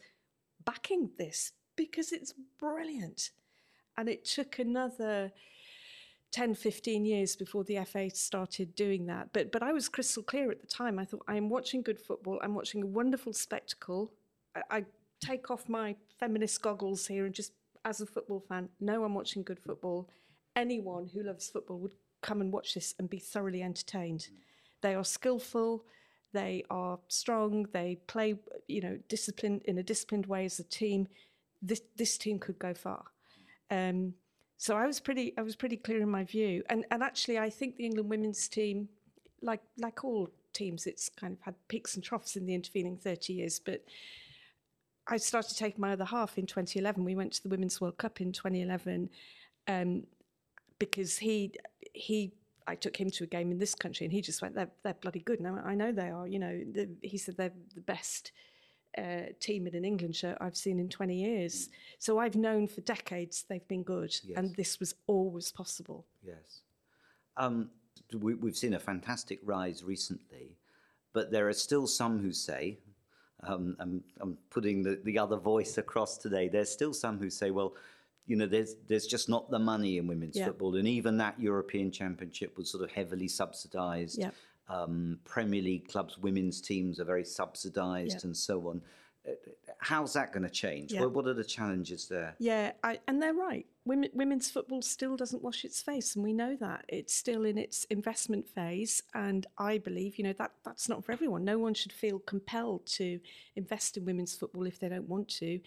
backing 0.63 1.09
this? 1.17 1.51
Because 1.75 2.13
it's 2.13 2.33
brilliant. 2.57 3.31
And 3.97 4.07
it 4.07 4.23
took 4.23 4.57
another 4.57 5.33
10, 6.31 6.55
15 6.55 7.05
years 7.05 7.35
before 7.35 7.63
the 7.63 7.79
FA 7.85 8.09
started 8.09 8.73
doing 8.75 9.05
that. 9.07 9.29
But, 9.33 9.51
but 9.51 9.63
I 9.63 9.73
was 9.73 9.89
crystal 9.89 10.23
clear 10.23 10.51
at 10.51 10.61
the 10.61 10.67
time. 10.67 10.97
I 10.97 11.05
thought, 11.05 11.23
I'm 11.27 11.49
watching 11.49 11.81
good 11.81 11.99
football. 11.99 12.39
I'm 12.41 12.55
watching 12.55 12.83
a 12.83 12.87
wonderful 12.87 13.33
spectacle. 13.33 14.11
I, 14.55 14.77
I 14.77 14.85
take 15.19 15.51
off 15.51 15.67
my 15.67 15.95
feminist 16.19 16.61
goggles 16.61 17.07
here 17.07 17.25
and 17.25 17.35
just, 17.35 17.53
as 17.83 17.99
a 17.99 18.05
football 18.05 18.39
fan, 18.47 18.69
know 18.79 19.03
I'm 19.03 19.13
watching 19.15 19.43
good 19.43 19.59
football 19.59 20.07
anyone 20.55 21.09
who 21.13 21.23
loves 21.23 21.49
football 21.49 21.79
would 21.79 21.91
come 22.21 22.41
and 22.41 22.51
watch 22.51 22.73
this 22.73 22.93
and 22.99 23.09
be 23.09 23.19
thoroughly 23.19 23.61
entertained. 23.61 24.27
They 24.81 24.95
are 24.95 25.03
skillful, 25.03 25.85
they 26.33 26.63
are 26.69 26.99
strong, 27.07 27.67
they 27.73 27.99
play, 28.07 28.35
you 28.67 28.81
know, 28.81 28.99
disciplined 29.09 29.63
in 29.65 29.77
a 29.77 29.83
disciplined 29.83 30.25
way 30.25 30.45
as 30.45 30.59
a 30.59 30.63
team. 30.63 31.07
This 31.61 31.81
this 31.95 32.17
team 32.17 32.39
could 32.39 32.59
go 32.59 32.73
far. 32.73 33.03
Um, 33.69 34.13
so 34.61 34.77
I 34.77 34.85
was 34.85 34.99
pretty 34.99 35.33
I 35.39 35.41
was 35.41 35.55
pretty 35.55 35.75
clear 35.75 36.03
in 36.03 36.09
my 36.11 36.23
view. 36.23 36.61
And 36.69 36.85
and 36.91 37.01
actually 37.01 37.39
I 37.39 37.49
think 37.49 37.77
the 37.77 37.85
England 37.85 38.11
women's 38.11 38.47
team, 38.47 38.89
like 39.41 39.63
like 39.79 40.03
all 40.03 40.29
teams, 40.53 40.85
it's 40.85 41.09
kind 41.09 41.33
of 41.33 41.41
had 41.41 41.55
peaks 41.67 41.95
and 41.95 42.03
troughs 42.03 42.35
in 42.35 42.45
the 42.45 42.53
intervening 42.53 42.95
30 42.95 43.33
years, 43.33 43.59
but 43.59 43.83
I 45.07 45.17
started 45.17 45.57
taking 45.57 45.81
my 45.81 45.93
other 45.93 46.05
half 46.05 46.37
in 46.37 46.45
2011. 46.45 47.03
We 47.03 47.15
went 47.15 47.33
to 47.33 47.43
the 47.43 47.49
Women's 47.49 47.81
World 47.81 47.97
Cup 47.97 48.21
in 48.21 48.31
2011. 48.31 49.09
Um, 49.67 50.03
because 50.77 51.17
he 51.17 51.53
he 51.93 52.31
I 52.67 52.75
took 52.75 52.95
him 52.95 53.09
to 53.09 53.23
a 53.23 53.27
game 53.27 53.51
in 53.51 53.57
this 53.57 53.73
country 53.73 54.05
and 54.05 54.13
he 54.13 54.21
just 54.21 54.43
went 54.43 54.53
they're 54.53 54.71
they're 54.83 54.93
bloody 54.93 55.21
good 55.21 55.41
now 55.41 55.59
I 55.65 55.73
know 55.73 55.91
they 55.91 56.09
are 56.09 56.27
you 56.27 56.37
know 56.37 56.63
the, 56.71 56.87
he 57.01 57.17
said 57.17 57.37
they're 57.37 57.53
the 57.73 57.81
best 57.81 58.31
uh, 58.97 59.31
team 59.39 59.67
in 59.67 59.75
an 59.75 59.85
England 59.85 60.15
shirt 60.15 60.37
I've 60.41 60.57
seen 60.57 60.79
in 60.79 60.89
20 60.89 61.15
years 61.15 61.69
so 61.99 62.19
I've 62.19 62.35
known 62.35 62.67
for 62.67 62.81
decades 62.81 63.45
they've 63.47 63.67
been 63.67 63.83
good 63.83 64.15
yes. 64.23 64.37
and 64.37 64.55
this 64.55 64.79
was 64.79 64.95
always 65.07 65.51
possible 65.51 66.05
yes 66.23 66.61
um, 67.37 67.69
we, 68.19 68.35
we've 68.35 68.57
seen 68.57 68.73
a 68.73 68.79
fantastic 68.79 69.39
rise 69.43 69.83
recently 69.83 70.57
but 71.13 71.31
there 71.31 71.47
are 71.47 71.53
still 71.53 71.87
some 71.87 72.19
who 72.19 72.31
say 72.31 72.79
um, 73.43 73.75
I'm, 73.79 74.03
I'm 74.19 74.37
putting 74.49 74.83
the, 74.83 74.99
the 75.03 75.17
other 75.17 75.37
voice 75.37 75.77
across 75.77 76.17
today 76.17 76.47
there's 76.47 76.71
still 76.71 76.93
some 76.93 77.17
who 77.17 77.29
say 77.29 77.51
well 77.51 77.75
you 78.27 78.35
know, 78.35 78.45
there's 78.45 78.75
there's 78.87 79.07
just 79.07 79.29
not 79.29 79.49
the 79.49 79.59
money 79.59 79.97
in 79.97 80.07
women's 80.07 80.37
yeah. 80.37 80.45
football, 80.45 80.75
and 80.75 80.87
even 80.87 81.17
that 81.17 81.39
European 81.39 81.91
Championship 81.91 82.57
was 82.57 82.69
sort 82.71 82.83
of 82.83 82.91
heavily 82.91 83.27
subsidised. 83.27 84.19
Yeah. 84.19 84.31
Um, 84.69 85.19
Premier 85.25 85.61
League 85.61 85.89
clubs, 85.89 86.17
women's 86.17 86.61
teams 86.61 86.99
are 86.99 87.05
very 87.05 87.25
subsidised, 87.25 88.19
yeah. 88.19 88.27
and 88.27 88.37
so 88.37 88.69
on. 88.69 88.81
Uh, 89.27 89.33
how's 89.79 90.13
that 90.13 90.31
going 90.31 90.43
to 90.43 90.49
change? 90.49 90.93
Yeah. 90.93 91.01
What, 91.01 91.13
what 91.13 91.27
are 91.27 91.33
the 91.33 91.43
challenges 91.43 92.07
there? 92.07 92.35
Yeah, 92.39 92.71
I, 92.83 92.99
and 93.07 93.21
they're 93.21 93.33
right. 93.33 93.65
Women, 93.83 94.09
women's 94.13 94.49
football 94.49 94.81
still 94.81 95.17
doesn't 95.17 95.43
wash 95.43 95.65
its 95.65 95.81
face, 95.81 96.15
and 96.15 96.23
we 96.23 96.31
know 96.31 96.55
that 96.61 96.85
it's 96.87 97.13
still 97.13 97.43
in 97.43 97.57
its 97.57 97.83
investment 97.85 98.47
phase. 98.47 99.03
And 99.13 99.45
I 99.57 99.77
believe, 99.77 100.17
you 100.17 100.23
know, 100.23 100.33
that 100.33 100.53
that's 100.63 100.87
not 100.87 101.03
for 101.03 101.11
everyone. 101.11 101.43
No 101.43 101.57
one 101.57 101.73
should 101.73 101.91
feel 101.91 102.19
compelled 102.19 102.85
to 102.97 103.19
invest 103.55 103.97
in 103.97 104.05
women's 104.05 104.35
football 104.35 104.65
if 104.65 104.79
they 104.79 104.89
don't 104.89 105.09
want 105.09 105.27
to 105.39 105.59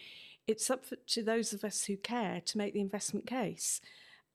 it's 0.46 0.70
up 0.70 0.85
for, 0.85 0.96
to 0.96 1.22
those 1.22 1.52
of 1.52 1.64
us 1.64 1.85
who 1.85 1.96
care 1.96 2.40
to 2.44 2.59
make 2.59 2.74
the 2.74 2.80
investment 2.80 3.26
case. 3.26 3.80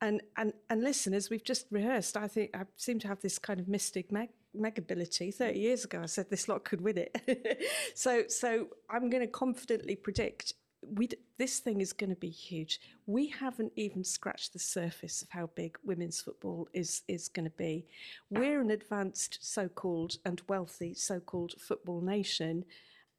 And, 0.02 0.22
and, 0.38 0.54
and 0.70 0.82
listen, 0.82 1.14
as 1.14 1.30
we've 1.30 1.44
just 1.44 1.68
rehearsed, 1.72 2.16
I 2.16 2.28
think 2.28 2.52
I 2.56 2.64
seem 2.78 3.00
to 3.00 3.08
have 3.08 3.22
this 3.22 3.38
kind 3.38 3.60
of 3.60 3.68
mystic 3.68 4.12
meg, 4.12 4.30
megability. 4.56 5.34
30 5.34 5.60
years 5.60 5.86
ago, 5.86 6.02
I 6.04 6.06
said 6.06 6.30
this 6.30 6.48
lot 6.48 6.64
could 6.64 6.82
win 6.82 6.98
it. 6.98 7.64
so, 7.96 8.24
so 8.28 8.68
I'm 8.90 9.10
going 9.10 9.22
to 9.22 9.28
confidently 9.28 9.96
predict 9.96 10.54
we 10.82 11.10
this 11.38 11.60
thing 11.60 11.82
is 11.82 11.94
going 11.94 12.10
to 12.10 12.16
be 12.16 12.30
huge. 12.30 12.80
We 13.06 13.28
haven't 13.28 13.74
even 13.76 14.04
scratched 14.04 14.54
the 14.54 14.60
surface 14.60 15.22
of 15.22 15.30
how 15.32 15.48
big 15.56 15.78
women's 15.84 16.22
football 16.22 16.68
is 16.74 17.02
is 17.08 17.28
going 17.28 17.46
to 17.46 17.58
be. 17.58 17.86
We're 18.30 18.62
an 18.62 18.72
advanced, 18.72 19.40
so-called, 19.42 20.18
and 20.26 20.42
wealthy, 20.48 20.94
so-called 20.94 21.54
football 21.60 22.02
nation, 22.02 22.66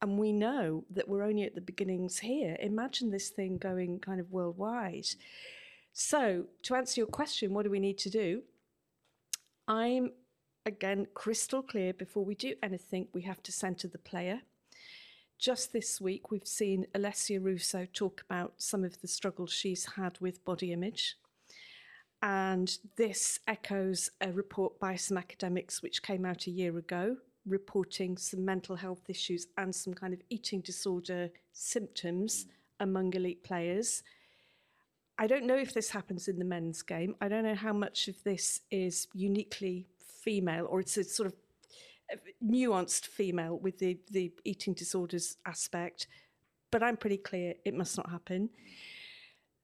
And 0.02 0.18
we 0.18 0.32
know 0.32 0.84
that 0.90 1.08
we're 1.08 1.24
only 1.24 1.42
at 1.42 1.54
the 1.54 1.60
beginnings 1.60 2.20
here. 2.20 2.56
Imagine 2.60 3.10
this 3.10 3.28
thing 3.28 3.58
going 3.58 4.00
kind 4.00 4.20
of 4.20 4.32
worldwide. 4.32 5.08
So, 5.92 6.46
to 6.62 6.74
answer 6.74 7.00
your 7.00 7.08
question, 7.08 7.52
what 7.52 7.64
do 7.64 7.70
we 7.70 7.80
need 7.80 7.98
to 7.98 8.10
do? 8.10 8.42
I'm 9.68 10.12
again 10.66 11.06
crystal 11.14 11.62
clear 11.62 11.92
before 11.92 12.24
we 12.24 12.34
do 12.34 12.54
anything, 12.62 13.08
we 13.12 13.22
have 13.22 13.42
to 13.44 13.52
centre 13.52 13.88
the 13.88 13.98
player. 13.98 14.42
Just 15.38 15.72
this 15.72 16.00
week, 16.00 16.30
we've 16.30 16.46
seen 16.46 16.86
Alessia 16.94 17.42
Russo 17.42 17.86
talk 17.92 18.22
about 18.28 18.54
some 18.58 18.84
of 18.84 19.00
the 19.00 19.08
struggles 19.08 19.52
she's 19.52 19.86
had 19.96 20.18
with 20.20 20.44
body 20.44 20.72
image. 20.72 21.16
And 22.22 22.76
this 22.96 23.40
echoes 23.46 24.10
a 24.20 24.30
report 24.30 24.78
by 24.78 24.96
some 24.96 25.16
academics 25.16 25.82
which 25.82 26.02
came 26.02 26.26
out 26.26 26.46
a 26.46 26.50
year 26.50 26.76
ago 26.76 27.16
reporting 27.46 28.16
some 28.16 28.44
mental 28.44 28.76
health 28.76 29.08
issues 29.08 29.46
and 29.56 29.74
some 29.74 29.94
kind 29.94 30.12
of 30.12 30.20
eating 30.30 30.60
disorder 30.60 31.30
symptoms 31.52 32.46
among 32.80 33.14
elite 33.14 33.42
players. 33.42 34.02
I 35.18 35.26
don't 35.26 35.46
know 35.46 35.56
if 35.56 35.74
this 35.74 35.90
happens 35.90 36.28
in 36.28 36.38
the 36.38 36.44
men's 36.44 36.82
game. 36.82 37.14
I 37.20 37.28
don't 37.28 37.44
know 37.44 37.54
how 37.54 37.72
much 37.72 38.08
of 38.08 38.22
this 38.24 38.60
is 38.70 39.06
uniquely 39.12 39.86
female 40.24 40.66
or 40.68 40.80
it's 40.80 40.96
a 40.96 41.04
sort 41.04 41.26
of 41.28 41.34
nuanced 42.44 43.06
female 43.06 43.58
with 43.58 43.78
the, 43.78 43.98
the 44.10 44.32
eating 44.44 44.74
disorders 44.74 45.36
aspect. 45.46 46.06
But 46.70 46.82
I'm 46.82 46.96
pretty 46.96 47.18
clear 47.18 47.54
it 47.64 47.74
must 47.74 47.96
not 47.96 48.10
happen. 48.10 48.50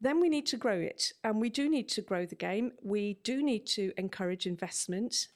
Then 0.00 0.20
we 0.20 0.28
need 0.28 0.46
to 0.46 0.56
grow 0.56 0.78
it, 0.78 1.12
and 1.24 1.40
we 1.40 1.48
do 1.48 1.70
need 1.70 1.88
to 1.90 2.02
grow 2.02 2.26
the 2.26 2.34
game. 2.34 2.72
We 2.82 3.18
do 3.24 3.42
need 3.42 3.64
to 3.68 3.92
encourage 3.96 4.46
investment. 4.46 5.28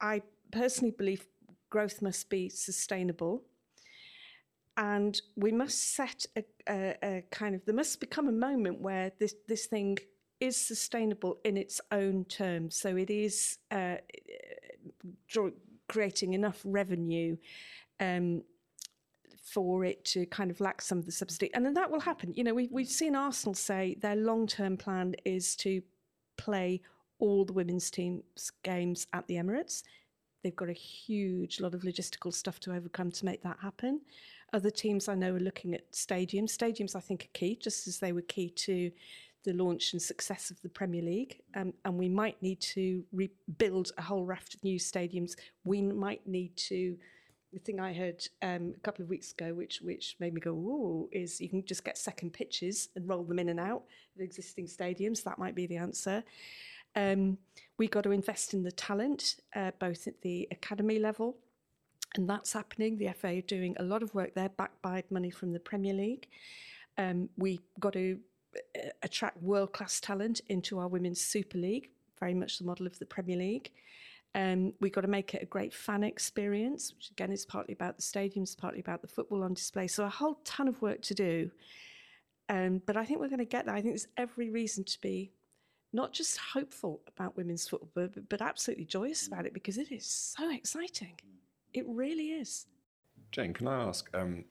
I 0.00 0.22
personally 0.50 0.94
believe 0.96 1.26
growth 1.68 2.00
must 2.00 2.30
be 2.30 2.48
sustainable. 2.48 3.42
And 4.78 5.20
we 5.36 5.52
must 5.52 5.94
set 5.94 6.26
a, 6.36 6.44
a, 6.68 6.96
a, 7.02 7.24
kind 7.30 7.54
of, 7.54 7.64
there 7.64 7.74
must 7.74 7.98
become 7.98 8.28
a 8.28 8.32
moment 8.32 8.80
where 8.80 9.10
this, 9.18 9.34
this 9.48 9.66
thing 9.66 9.98
is 10.38 10.56
sustainable 10.56 11.38
in 11.44 11.56
its 11.56 11.80
own 11.92 12.24
terms. 12.26 12.76
So 12.76 12.96
it 12.96 13.10
is 13.10 13.58
uh, 13.70 13.96
creating 15.88 16.34
enough 16.34 16.60
revenue 16.64 17.36
um, 18.00 18.42
for 19.42 19.84
it 19.84 20.04
to 20.04 20.26
kind 20.26 20.50
of 20.50 20.60
lack 20.60 20.82
some 20.82 20.98
of 20.98 21.06
the 21.06 21.12
subsidy. 21.12 21.52
And 21.54 21.64
then 21.64 21.74
that 21.74 21.90
will 21.90 22.00
happen. 22.00 22.34
You 22.34 22.44
know, 22.44 22.54
we, 22.54 22.68
we've 22.70 22.88
seen 22.88 23.14
Arsenal 23.14 23.54
say 23.54 23.96
their 24.00 24.16
long 24.16 24.46
term 24.46 24.76
plan 24.76 25.14
is 25.24 25.54
to 25.56 25.82
play 26.36 26.80
all 27.18 27.44
the 27.44 27.52
women's 27.52 27.90
team's 27.90 28.50
games 28.62 29.06
at 29.12 29.26
the 29.26 29.36
Emirates. 29.36 29.82
They've 30.42 30.54
got 30.54 30.68
a 30.68 30.74
huge 30.74 31.60
lot 31.60 31.74
of 31.74 31.82
logistical 31.82 32.32
stuff 32.32 32.60
to 32.60 32.74
overcome 32.74 33.10
to 33.12 33.24
make 33.24 33.42
that 33.42 33.58
happen. 33.60 34.00
Other 34.52 34.70
teams 34.70 35.08
I 35.08 35.14
know 35.14 35.34
are 35.34 35.40
looking 35.40 35.74
at 35.74 35.90
stadiums. 35.92 36.56
Stadiums, 36.56 36.94
I 36.94 37.00
think, 37.00 37.24
are 37.24 37.38
key, 37.38 37.58
just 37.60 37.88
as 37.88 37.98
they 37.98 38.12
were 38.12 38.22
key 38.22 38.50
to 38.50 38.90
the 39.46 39.54
launch 39.54 39.92
and 39.92 40.02
success 40.02 40.50
of 40.50 40.60
the 40.60 40.68
Premier 40.68 41.00
League. 41.00 41.40
Um, 41.54 41.72
and 41.84 41.96
we 41.96 42.08
might 42.08 42.42
need 42.42 42.60
to 42.60 43.04
rebuild 43.12 43.92
a 43.96 44.02
whole 44.02 44.24
raft 44.24 44.54
of 44.54 44.64
new 44.64 44.78
stadiums. 44.78 45.32
We 45.64 45.80
might 45.80 46.26
need 46.26 46.54
to. 46.68 46.98
The 47.52 47.60
thing 47.60 47.80
I 47.80 47.94
heard 47.94 48.26
um, 48.42 48.74
a 48.76 48.80
couple 48.80 49.02
of 49.02 49.08
weeks 49.08 49.32
ago, 49.32 49.54
which 49.54 49.80
which 49.80 50.16
made 50.18 50.34
me 50.34 50.40
go, 50.40 50.50
"Ooh," 50.50 51.08
is 51.12 51.40
you 51.40 51.48
can 51.48 51.64
just 51.64 51.84
get 51.84 51.96
second 51.96 52.32
pitches 52.32 52.88
and 52.96 53.08
roll 53.08 53.22
them 53.22 53.38
in 53.38 53.48
and 53.48 53.60
out 53.60 53.84
of 54.14 54.20
existing 54.20 54.66
stadiums. 54.66 55.22
That 55.22 55.38
might 55.38 55.54
be 55.54 55.66
the 55.66 55.76
answer. 55.76 56.22
Um, 56.96 57.38
we 57.78 57.86
got 57.86 58.02
to 58.04 58.10
invest 58.10 58.52
in 58.52 58.62
the 58.62 58.72
talent, 58.72 59.36
uh, 59.54 59.70
both 59.78 60.06
at 60.08 60.20
the 60.22 60.48
academy 60.50 60.98
level, 60.98 61.36
and 62.16 62.28
that's 62.28 62.52
happening. 62.52 62.98
The 62.98 63.12
FA 63.12 63.38
are 63.38 63.42
doing 63.42 63.76
a 63.78 63.84
lot 63.84 64.02
of 64.02 64.12
work 64.14 64.34
there, 64.34 64.48
backed 64.48 64.82
by 64.82 65.04
money 65.08 65.30
from 65.30 65.52
the 65.52 65.60
Premier 65.60 65.94
League. 65.94 66.26
Um, 66.98 67.28
we 67.38 67.60
got 67.78 67.92
to 67.92 68.18
attract 69.02 69.42
world 69.42 69.72
class 69.72 70.00
talent 70.00 70.40
into 70.48 70.78
our 70.78 70.88
Women's 70.88 71.20
Super 71.20 71.58
League, 71.58 71.90
very 72.18 72.34
much 72.34 72.58
the 72.58 72.64
model 72.64 72.86
of 72.86 72.98
the 72.98 73.06
Premier 73.06 73.36
League. 73.36 73.70
Um, 74.34 74.74
we've 74.80 74.92
got 74.92 75.00
to 75.00 75.08
make 75.08 75.34
it 75.34 75.42
a 75.42 75.46
great 75.46 75.72
fan 75.72 76.04
experience, 76.04 76.92
which 76.94 77.10
again 77.10 77.32
is 77.32 77.46
partly 77.46 77.72
about 77.72 77.96
the 77.96 78.02
stadiums, 78.02 78.56
partly 78.56 78.80
about 78.80 79.00
the 79.00 79.08
football 79.08 79.42
on 79.42 79.54
display. 79.54 79.86
So 79.88 80.04
a 80.04 80.10
whole 80.10 80.38
ton 80.44 80.68
of 80.68 80.80
work 80.82 81.00
to 81.02 81.14
do. 81.14 81.50
Um, 82.48 82.82
but 82.84 82.96
I 82.96 83.04
think 83.04 83.20
we're 83.20 83.28
going 83.28 83.38
to 83.38 83.44
get 83.44 83.66
there. 83.66 83.74
I 83.74 83.80
think 83.80 83.94
there's 83.94 84.08
every 84.16 84.50
reason 84.50 84.84
to 84.84 85.00
be 85.00 85.32
not 85.92 86.12
just 86.12 86.36
hopeful 86.36 87.00
about 87.08 87.36
women's 87.36 87.66
football, 87.66 87.88
but, 87.94 88.28
but 88.28 88.42
absolutely 88.42 88.84
joyous 88.84 89.26
about 89.26 89.46
it 89.46 89.54
because 89.54 89.78
it 89.78 89.90
is 89.90 90.04
so 90.04 90.52
exciting. 90.52 91.14
It 91.72 91.86
really 91.88 92.32
is. 92.32 92.66
Jane, 93.32 93.54
can 93.54 93.66
I 93.66 93.84
ask? 93.84 94.08
Um, 94.14 94.44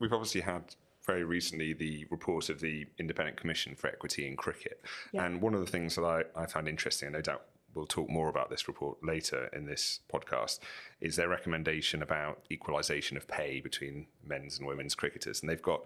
we've 0.00 0.12
obviously 0.12 0.40
had 0.40 0.74
very 1.08 1.24
recently 1.24 1.72
the 1.72 2.06
report 2.10 2.50
of 2.50 2.60
the 2.60 2.86
Independent 2.98 3.38
Commission 3.38 3.74
for 3.74 3.88
Equity 3.88 4.28
in 4.28 4.36
Cricket. 4.36 4.84
Yeah. 5.10 5.24
And 5.24 5.40
one 5.40 5.54
of 5.54 5.60
the 5.60 5.66
things 5.66 5.94
that 5.94 6.04
I, 6.04 6.22
I 6.36 6.44
found 6.44 6.68
interesting, 6.68 7.06
and 7.06 7.14
no 7.14 7.22
doubt 7.22 7.44
we'll 7.74 7.86
talk 7.86 8.10
more 8.10 8.28
about 8.28 8.50
this 8.50 8.68
report 8.68 8.98
later 9.02 9.48
in 9.54 9.64
this 9.64 10.00
podcast, 10.12 10.58
is 11.00 11.16
their 11.16 11.28
recommendation 11.28 12.02
about 12.02 12.42
equalisation 12.52 13.16
of 13.16 13.26
pay 13.26 13.58
between 13.60 14.06
men's 14.22 14.58
and 14.58 14.68
women's 14.68 14.94
cricketers. 14.94 15.40
And 15.40 15.48
they've 15.48 15.62
got 15.62 15.80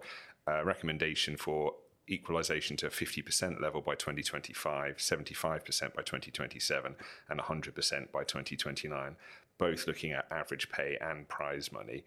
a 0.45 0.65
recommendation 0.65 1.37
for 1.37 1.73
equalisation 2.09 2.75
to 2.75 2.87
a 2.87 2.89
50% 2.89 3.61
level 3.61 3.79
by 3.79 3.95
2025, 3.95 4.97
75% 4.97 5.41
by 5.93 6.01
2027, 6.01 6.95
and 7.29 7.39
100% 7.39 8.11
by 8.11 8.23
2029, 8.25 9.15
both 9.57 9.87
looking 9.87 10.11
at 10.11 10.25
average 10.31 10.69
pay 10.69 10.97
and 11.01 11.27
prize 11.27 11.71
money. 11.71 12.03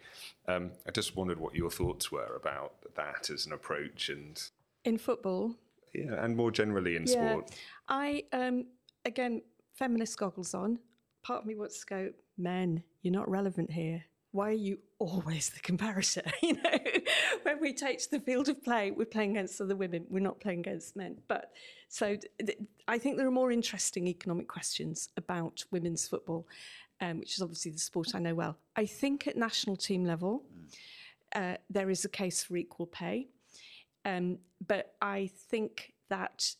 Um, 0.49 0.73
I 0.87 0.91
just 0.91 1.17
wondered 1.17 1.39
what 1.39 1.55
your 1.55 1.71
thoughts 1.71 2.11
were 2.11 2.37
about 2.37 2.75
that 2.97 3.31
as 3.31 3.47
an 3.47 3.53
approach 3.53 4.09
and. 4.09 4.41
In 4.85 4.99
football? 4.99 5.55
Yeah, 5.95 6.23
and 6.23 6.37
more 6.37 6.51
generally 6.51 6.97
in 6.97 7.05
yeah. 7.07 7.31
sport. 7.31 7.51
I, 7.89 8.25
um, 8.33 8.67
again, 9.05 9.43
feminist 9.75 10.19
goggles 10.19 10.55
on. 10.55 10.79
Part 11.25 11.41
of 11.41 11.47
me 11.47 11.55
wants 11.55 11.81
to 11.81 11.87
go, 11.87 12.13
men, 12.37 12.83
you're 13.03 13.13
not 13.15 13.29
relevant 13.29 13.71
here 13.71 14.05
why 14.37 14.51
are 14.51 14.53
you 14.53 14.79
always 14.99 15.49
the 15.49 15.61
comparator? 15.61 16.31
you 16.43 16.55
know, 16.55 16.79
when 17.43 17.59
we 17.59 17.73
take 17.73 17.99
to 18.03 18.11
the 18.11 18.21
field 18.21 18.51
of 18.51 18.63
play, 18.63 18.91
we're 18.91 19.07
playing 19.07 19.31
against 19.31 19.61
other 19.63 19.75
women. 19.75 20.05
We're 20.11 20.21
not 20.21 20.41
playing 20.41 20.61
against 20.61 20.95
men. 20.95 21.17
But 21.27 21.53
so 21.89 22.17
th- 22.45 22.59
I 22.87 22.99
think 22.99 23.17
there 23.17 23.27
are 23.27 23.33
more 23.33 23.51
interesting 23.51 24.07
economic 24.07 24.47
questions 24.47 25.09
about 25.17 25.65
women's 25.71 26.07
football, 26.07 26.47
um, 27.01 27.19
which 27.19 27.35
is 27.35 27.43
obviously 27.43 27.71
the 27.71 27.79
sport 27.79 28.15
I 28.15 28.19
know 28.19 28.35
well. 28.35 28.57
I 28.75 28.87
think 28.87 29.27
at 29.27 29.37
national 29.37 29.77
team 29.77 30.05
level, 30.05 30.45
uh, 31.35 31.57
there 31.69 31.91
is 31.91 32.05
a 32.05 32.09
case 32.09 32.43
for 32.43 32.57
equal 32.57 32.87
pay, 32.87 33.29
um, 34.05 34.39
but 34.67 34.95
I 35.03 35.31
think 35.51 35.93
that 36.09 36.55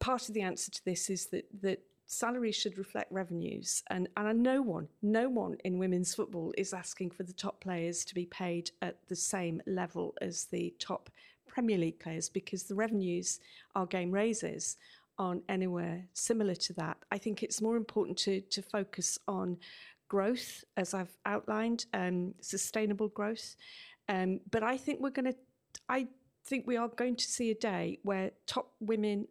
part 0.00 0.28
of 0.28 0.34
the 0.34 0.42
answer 0.42 0.70
to 0.70 0.84
this 0.84 1.08
is 1.08 1.26
that 1.26 1.46
that 1.62 1.82
salaries 2.10 2.56
should 2.56 2.76
reflect 2.76 3.10
revenues. 3.12 3.84
And, 3.88 4.08
and 4.16 4.42
no 4.42 4.60
one, 4.62 4.88
no 5.00 5.28
one 5.28 5.56
in 5.64 5.78
women's 5.78 6.12
football 6.12 6.52
is 6.58 6.74
asking 6.74 7.10
for 7.12 7.22
the 7.22 7.32
top 7.32 7.60
players 7.60 8.04
to 8.06 8.14
be 8.14 8.26
paid 8.26 8.72
at 8.82 8.96
the 9.08 9.14
same 9.14 9.62
level 9.66 10.14
as 10.20 10.46
the 10.46 10.74
top 10.80 11.08
Premier 11.46 11.78
League 11.78 12.00
players 12.00 12.28
because 12.28 12.64
the 12.64 12.74
revenues 12.74 13.40
our 13.74 13.86
game 13.86 14.10
raises 14.10 14.76
aren't 15.20 15.44
anywhere 15.48 16.02
similar 16.14 16.54
to 16.56 16.72
that. 16.72 16.96
I 17.12 17.18
think 17.18 17.42
it's 17.42 17.60
more 17.60 17.76
important 17.76 18.16
to, 18.18 18.40
to 18.40 18.62
focus 18.62 19.18
on 19.28 19.58
growth, 20.08 20.64
as 20.76 20.94
I've 20.94 21.16
outlined, 21.26 21.84
um, 21.94 22.34
sustainable 22.40 23.08
growth. 23.08 23.54
Um, 24.08 24.40
but 24.50 24.62
I 24.64 24.76
think 24.76 25.00
we're 25.00 25.10
going 25.10 25.32
to, 25.32 25.38
I 25.88 26.08
think 26.46 26.66
we 26.66 26.76
are 26.78 26.88
going 26.88 27.16
to 27.16 27.24
see 27.24 27.50
a 27.50 27.54
day 27.54 27.98
where 28.02 28.32
top 28.46 28.72
women 28.80 29.28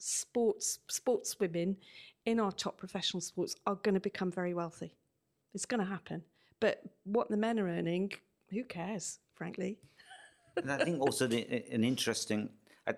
sports 0.00 0.78
sports 0.88 1.40
women 1.40 1.76
in 2.24 2.38
our 2.38 2.52
top 2.52 2.76
professional 2.76 3.20
sports 3.20 3.56
are 3.66 3.76
going 3.76 3.94
to 3.94 4.00
become 4.00 4.30
very 4.30 4.54
wealthy. 4.54 4.92
It's 5.54 5.66
going 5.66 5.80
to 5.80 5.90
happen. 5.90 6.22
But 6.60 6.82
what 7.04 7.30
the 7.30 7.36
men 7.36 7.58
are 7.60 7.68
earning, 7.68 8.12
who 8.50 8.64
cares, 8.64 9.20
frankly? 9.34 9.78
and 10.56 10.72
I 10.72 10.84
think 10.84 11.00
also 11.00 11.26
the, 11.26 11.46
an 11.72 11.84
interesting, 11.84 12.50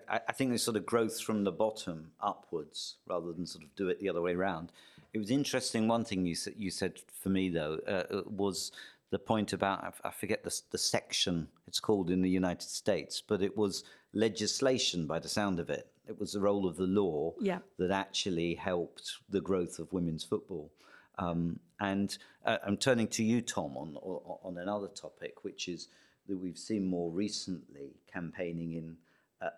I, 0.09 0.19
I, 0.27 0.31
think 0.31 0.51
this 0.51 0.63
sort 0.63 0.77
of 0.77 0.85
growth 0.85 1.19
from 1.19 1.43
the 1.43 1.51
bottom 1.51 2.11
upwards 2.21 2.95
rather 3.07 3.31
than 3.31 3.45
sort 3.45 3.63
of 3.63 3.75
do 3.75 3.89
it 3.89 3.99
the 3.99 4.09
other 4.09 4.21
way 4.21 4.33
around. 4.33 4.71
It 5.13 5.19
was 5.19 5.31
interesting. 5.31 5.87
One 5.87 6.05
thing 6.05 6.25
you 6.25 6.35
said, 6.35 6.53
you 6.57 6.71
said 6.71 6.93
for 7.21 7.29
me 7.29 7.49
though 7.49 7.79
uh, 7.87 8.21
was 8.25 8.71
the 9.09 9.19
point 9.19 9.53
about 9.53 9.93
I 10.03 10.11
forget 10.11 10.43
the, 10.43 10.61
the 10.71 10.77
section 10.77 11.49
it's 11.67 11.79
called 11.79 12.09
in 12.09 12.21
the 12.21 12.29
United 12.29 12.69
States, 12.69 13.21
but 13.25 13.41
it 13.41 13.57
was 13.57 13.83
legislation 14.13 15.07
by 15.07 15.19
the 15.19 15.29
sound 15.29 15.59
of 15.59 15.69
it. 15.69 15.87
It 16.07 16.19
was 16.19 16.33
the 16.33 16.41
role 16.41 16.67
of 16.67 16.77
the 16.77 16.87
law 16.87 17.33
yeah. 17.39 17.59
that 17.77 17.91
actually 17.91 18.55
helped 18.55 19.17
the 19.29 19.41
growth 19.41 19.79
of 19.79 19.93
women's 19.93 20.23
football. 20.23 20.71
Um, 21.17 21.59
and 21.79 22.17
uh, 22.45 22.57
I'm 22.65 22.77
turning 22.77 23.07
to 23.09 23.23
you, 23.23 23.41
Tom, 23.41 23.77
on, 23.77 23.95
on 24.01 24.57
another 24.57 24.87
topic, 24.87 25.43
which 25.43 25.67
is 25.67 25.87
that 26.27 26.37
we've 26.37 26.57
seen 26.57 26.85
more 26.85 27.11
recently 27.11 27.91
campaigning 28.11 28.73
in 28.73 28.89
uh, 28.89 28.95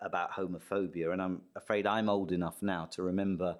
about 0.00 0.32
homophobia. 0.32 1.12
And 1.12 1.20
I'm 1.20 1.42
afraid 1.56 1.86
I'm 1.86 2.08
old 2.08 2.32
enough 2.32 2.62
now 2.62 2.86
to 2.92 3.02
remember 3.02 3.56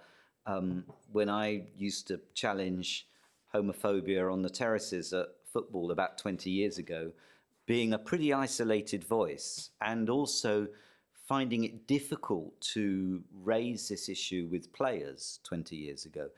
um, 0.47 0.85
when 1.13 1.29
I 1.29 1.65
used 1.77 2.09
to 2.09 2.21
challenge 2.35 3.07
homophobia 3.55 4.33
on 4.33 4.43
the 4.43 4.51
terraces 4.51 5.13
at 5.13 5.29
football 5.53 5.91
about 5.91 6.19
20 6.19 6.51
years 6.51 6.79
ago. 6.79 7.13
being 7.67 7.95
a 7.95 7.99
pretty 7.99 8.33
isolated 8.33 9.05
voice 9.05 9.71
and 9.81 10.11
also 10.11 10.69
finding 11.27 11.65
it 11.65 11.87
difficult 11.87 12.61
to 12.61 13.23
raise 13.43 13.89
this 13.89 14.09
issue 14.09 14.47
with 14.51 14.73
players 14.73 15.41
20 15.45 15.75
years 15.75 16.05
ago. 16.05 16.29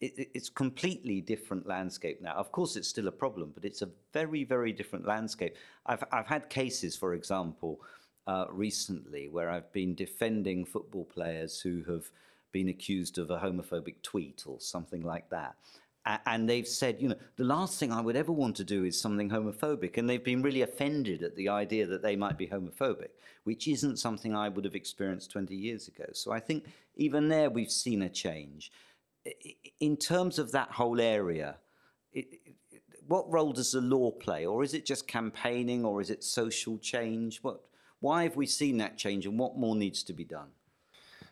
It, 0.00 0.30
it's 0.34 0.48
completely 0.48 1.20
different 1.20 1.66
landscape 1.66 2.20
now. 2.22 2.34
Of 2.34 2.52
course, 2.52 2.76
it's 2.76 2.86
still 2.86 3.08
a 3.08 3.12
problem, 3.12 3.50
but 3.54 3.64
it's 3.64 3.82
a 3.82 3.88
very, 4.12 4.44
very 4.44 4.72
different 4.72 5.06
landscape. 5.06 5.56
I've, 5.86 6.04
I've 6.12 6.26
had 6.26 6.48
cases, 6.48 6.94
for 6.94 7.14
example, 7.14 7.80
uh, 8.26 8.46
recently 8.50 9.28
where 9.28 9.50
I've 9.50 9.72
been 9.72 9.94
defending 9.94 10.64
football 10.64 11.04
players 11.04 11.60
who 11.60 11.82
have 11.84 12.10
been 12.52 12.68
accused 12.68 13.18
of 13.18 13.30
a 13.30 13.38
homophobic 13.38 14.02
tweet 14.02 14.44
or 14.46 14.60
something 14.60 15.02
like 15.02 15.30
that 15.30 15.56
and 16.24 16.48
they've 16.48 16.68
said, 16.68 16.98
you 17.00 17.08
know, 17.08 17.16
the 17.36 17.44
last 17.44 17.80
thing 17.80 17.90
I 17.90 18.00
would 18.00 18.14
ever 18.14 18.30
want 18.30 18.54
to 18.56 18.64
do 18.64 18.84
is 18.84 19.00
something 19.00 19.28
homophobic. 19.28 19.98
And 19.98 20.08
they've 20.08 20.22
been 20.22 20.42
really 20.42 20.62
offended 20.62 21.22
at 21.24 21.34
the 21.34 21.48
idea 21.48 21.84
that 21.86 22.02
they 22.02 22.14
might 22.14 22.38
be 22.38 22.46
homophobic, 22.46 23.08
which 23.42 23.66
isn't 23.66 23.98
something 23.98 24.34
I 24.34 24.48
would 24.48 24.64
have 24.64 24.76
experienced 24.76 25.32
20 25.32 25.56
years 25.56 25.88
ago. 25.88 26.04
So 26.12 26.30
I 26.30 26.38
think 26.38 26.66
even 26.94 27.28
there 27.28 27.50
we've 27.50 27.72
seen 27.72 28.02
a 28.02 28.08
change. 28.08 28.70
In 29.80 29.96
terms 29.96 30.38
of 30.38 30.52
that 30.52 30.70
whole 30.70 31.00
area, 31.00 31.56
it, 32.12 32.26
what 33.08 33.30
role 33.30 33.52
does 33.52 33.72
the 33.72 33.80
law 33.80 34.12
play? 34.12 34.46
Or 34.46 34.62
is 34.62 34.74
it 34.74 34.86
just 34.86 35.08
campaigning 35.08 35.84
or 35.84 36.00
is 36.00 36.10
it 36.10 36.22
social 36.22 36.78
change? 36.78 37.38
What, 37.42 37.62
why 38.00 38.24
have 38.24 38.36
we 38.36 38.46
seen 38.46 38.78
that 38.78 38.96
change 38.96 39.26
and 39.26 39.38
what 39.38 39.56
more 39.56 39.74
needs 39.76 40.02
to 40.04 40.12
be 40.12 40.24
done? 40.24 40.48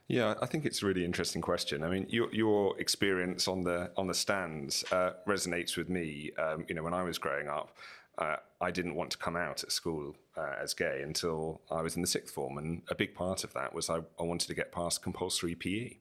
Yeah, 0.07 0.35
I 0.43 0.47
think 0.47 0.67
it's 0.67 0.83
a 0.83 0.87
really 0.87 1.05
interesting 1.05 1.41
question. 1.41 1.83
I 1.83 1.89
mean, 1.89 2.07
your, 2.11 2.33
your 2.33 2.79
experience 2.79 3.49
on 3.49 3.63
the 3.63 3.91
on 3.97 4.07
the 4.07 4.15
stands 4.15 4.85
uh, 4.93 5.13
resonates 5.27 5.79
with 5.79 5.89
me. 5.89 6.31
Um, 6.39 6.67
you 6.69 6.75
know, 6.75 6.83
when 6.83 6.93
I 6.93 7.03
was 7.03 7.17
growing 7.17 7.49
up, 7.49 7.75
uh, 8.19 8.37
I 8.61 8.71
didn't 8.71 8.97
want 8.97 9.11
to 9.13 9.19
come 9.19 9.35
out 9.35 9.65
at 9.65 9.73
school 9.73 10.15
uh, 10.37 10.57
as 10.63 10.75
gay 10.75 11.01
until 11.03 11.63
I 11.71 11.81
was 11.81 11.97
in 11.97 12.03
the 12.03 12.09
sixth 12.09 12.35
form, 12.35 12.59
and 12.59 12.83
a 12.91 12.95
big 12.95 13.15
part 13.15 13.45
of 13.45 13.55
that 13.55 13.75
was 13.75 13.89
I, 13.89 14.01
I 14.21 14.23
wanted 14.23 14.49
to 14.49 14.55
get 14.55 14.73
past 14.73 15.03
compulsory 15.03 15.55
PE. 15.55 15.97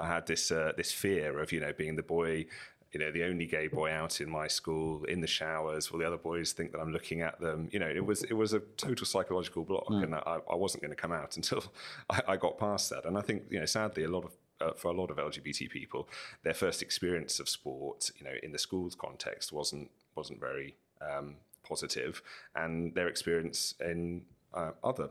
I 0.00 0.08
had 0.08 0.26
this 0.26 0.50
uh, 0.50 0.72
this 0.76 0.90
fear 0.90 1.38
of 1.38 1.52
you 1.52 1.60
know 1.60 1.72
being 1.72 1.94
the 1.94 2.02
boy 2.02 2.46
you 2.94 3.00
know, 3.00 3.10
the 3.10 3.24
only 3.24 3.44
gay 3.44 3.66
boy 3.66 3.90
out 3.90 4.20
in 4.20 4.30
my 4.30 4.46
school 4.46 5.04
in 5.04 5.20
the 5.20 5.26
showers. 5.26 5.90
All 5.90 5.98
the 5.98 6.06
other 6.06 6.16
boys 6.16 6.52
think 6.52 6.70
that 6.72 6.78
I'm 6.78 6.92
looking 6.92 7.20
at 7.22 7.40
them. 7.40 7.68
You 7.72 7.80
know, 7.80 7.88
it 7.88 8.04
was 8.06 8.22
it 8.22 8.34
was 8.34 8.52
a 8.52 8.60
total 8.76 9.04
psychological 9.04 9.64
block, 9.64 9.88
mm. 9.88 10.04
and 10.04 10.14
I, 10.14 10.38
I, 10.50 10.54
wasn't 10.54 10.82
going 10.82 10.92
to 10.92 10.96
come 10.96 11.12
out 11.12 11.36
until 11.36 11.64
I, 12.10 12.22
I, 12.28 12.36
got 12.36 12.56
past 12.56 12.90
that. 12.90 13.04
And 13.04 13.18
I 13.18 13.20
think, 13.20 13.42
you 13.50 13.58
know, 13.58 13.66
sadly, 13.66 14.04
a 14.04 14.08
lot 14.08 14.24
of 14.24 14.32
uh, 14.60 14.72
for 14.74 14.88
a 14.88 14.94
lot 14.94 15.10
of 15.10 15.16
LGBT 15.16 15.68
people, 15.68 16.08
their 16.44 16.54
first 16.54 16.82
experience 16.82 17.40
of 17.40 17.48
sport, 17.48 18.10
you 18.16 18.24
know, 18.24 18.34
in 18.42 18.52
the 18.52 18.58
schools 18.58 18.94
context 18.94 19.52
wasn't 19.52 19.90
wasn't 20.14 20.38
very 20.38 20.76
um, 21.02 21.34
positive, 21.66 22.22
and 22.54 22.94
their 22.94 23.08
experience 23.08 23.74
in 23.80 24.22
uh, 24.54 24.70
other 24.84 25.10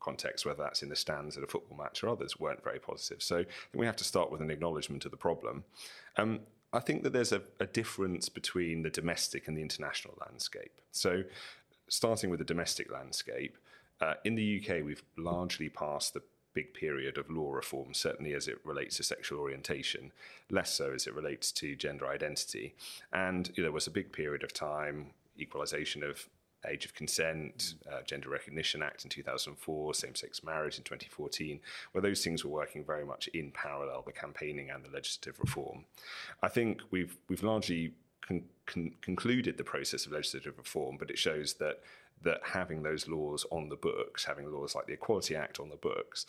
contexts, 0.00 0.44
whether 0.44 0.62
that's 0.62 0.82
in 0.82 0.88
the 0.88 0.96
stands 0.96 1.36
at 1.36 1.44
a 1.44 1.46
football 1.46 1.78
match 1.78 2.02
or 2.02 2.08
others, 2.08 2.40
weren't 2.40 2.64
very 2.64 2.80
positive. 2.80 3.22
So 3.22 3.36
I 3.36 3.44
think 3.44 3.74
we 3.74 3.86
have 3.86 3.96
to 3.96 4.04
start 4.04 4.32
with 4.32 4.40
an 4.40 4.50
acknowledgement 4.50 5.04
of 5.04 5.10
the 5.10 5.16
problem. 5.16 5.62
Um, 6.16 6.40
I 6.72 6.80
think 6.80 7.02
that 7.02 7.12
there's 7.12 7.32
a, 7.32 7.42
a 7.58 7.66
difference 7.66 8.28
between 8.28 8.82
the 8.82 8.90
domestic 8.90 9.48
and 9.48 9.56
the 9.56 9.62
international 9.62 10.14
landscape. 10.20 10.80
So, 10.92 11.24
starting 11.88 12.30
with 12.30 12.38
the 12.38 12.44
domestic 12.44 12.92
landscape, 12.92 13.56
uh, 14.00 14.14
in 14.24 14.34
the 14.34 14.62
UK, 14.62 14.84
we've 14.84 15.02
largely 15.16 15.68
passed 15.68 16.14
the 16.14 16.22
big 16.54 16.74
period 16.74 17.18
of 17.18 17.30
law 17.30 17.52
reform, 17.52 17.94
certainly 17.94 18.34
as 18.34 18.48
it 18.48 18.58
relates 18.64 18.96
to 18.96 19.02
sexual 19.02 19.40
orientation, 19.40 20.12
less 20.50 20.72
so 20.72 20.92
as 20.92 21.06
it 21.06 21.14
relates 21.14 21.52
to 21.52 21.76
gender 21.76 22.06
identity. 22.06 22.74
And 23.12 23.48
you 23.54 23.62
know, 23.62 23.68
there 23.68 23.72
was 23.72 23.86
a 23.86 23.92
big 23.92 24.12
period 24.12 24.42
of 24.42 24.52
time, 24.52 25.10
equalisation 25.38 26.02
of 26.02 26.28
age 26.68 26.84
of 26.84 26.94
consent, 26.94 27.74
uh, 27.90 28.02
Gender 28.02 28.28
Recognition 28.28 28.82
Act 28.82 29.04
in 29.04 29.10
2004, 29.10 29.94
same 29.94 30.14
sex 30.14 30.42
marriage 30.44 30.78
in 30.78 30.84
2014, 30.84 31.60
where 31.92 32.02
those 32.02 32.22
things 32.22 32.44
were 32.44 32.50
working 32.50 32.84
very 32.84 33.04
much 33.04 33.28
in 33.28 33.50
parallel, 33.50 34.02
the 34.04 34.12
campaigning 34.12 34.70
and 34.70 34.84
the 34.84 34.90
legislative 34.90 35.38
reform. 35.40 35.84
I 36.42 36.48
think 36.48 36.82
we've, 36.90 37.16
we've 37.28 37.42
largely 37.42 37.94
con- 38.20 38.44
con- 38.66 38.92
concluded 39.00 39.56
the 39.56 39.64
process 39.64 40.06
of 40.06 40.12
legislative 40.12 40.58
reform, 40.58 40.96
but 40.98 41.10
it 41.10 41.18
shows 41.18 41.54
that, 41.54 41.80
that 42.22 42.40
having 42.44 42.82
those 42.82 43.08
laws 43.08 43.46
on 43.50 43.68
the 43.68 43.76
books, 43.76 44.24
having 44.24 44.52
laws 44.52 44.74
like 44.74 44.86
the 44.86 44.92
Equality 44.92 45.36
Act 45.36 45.60
on 45.60 45.70
the 45.70 45.76
books, 45.76 46.26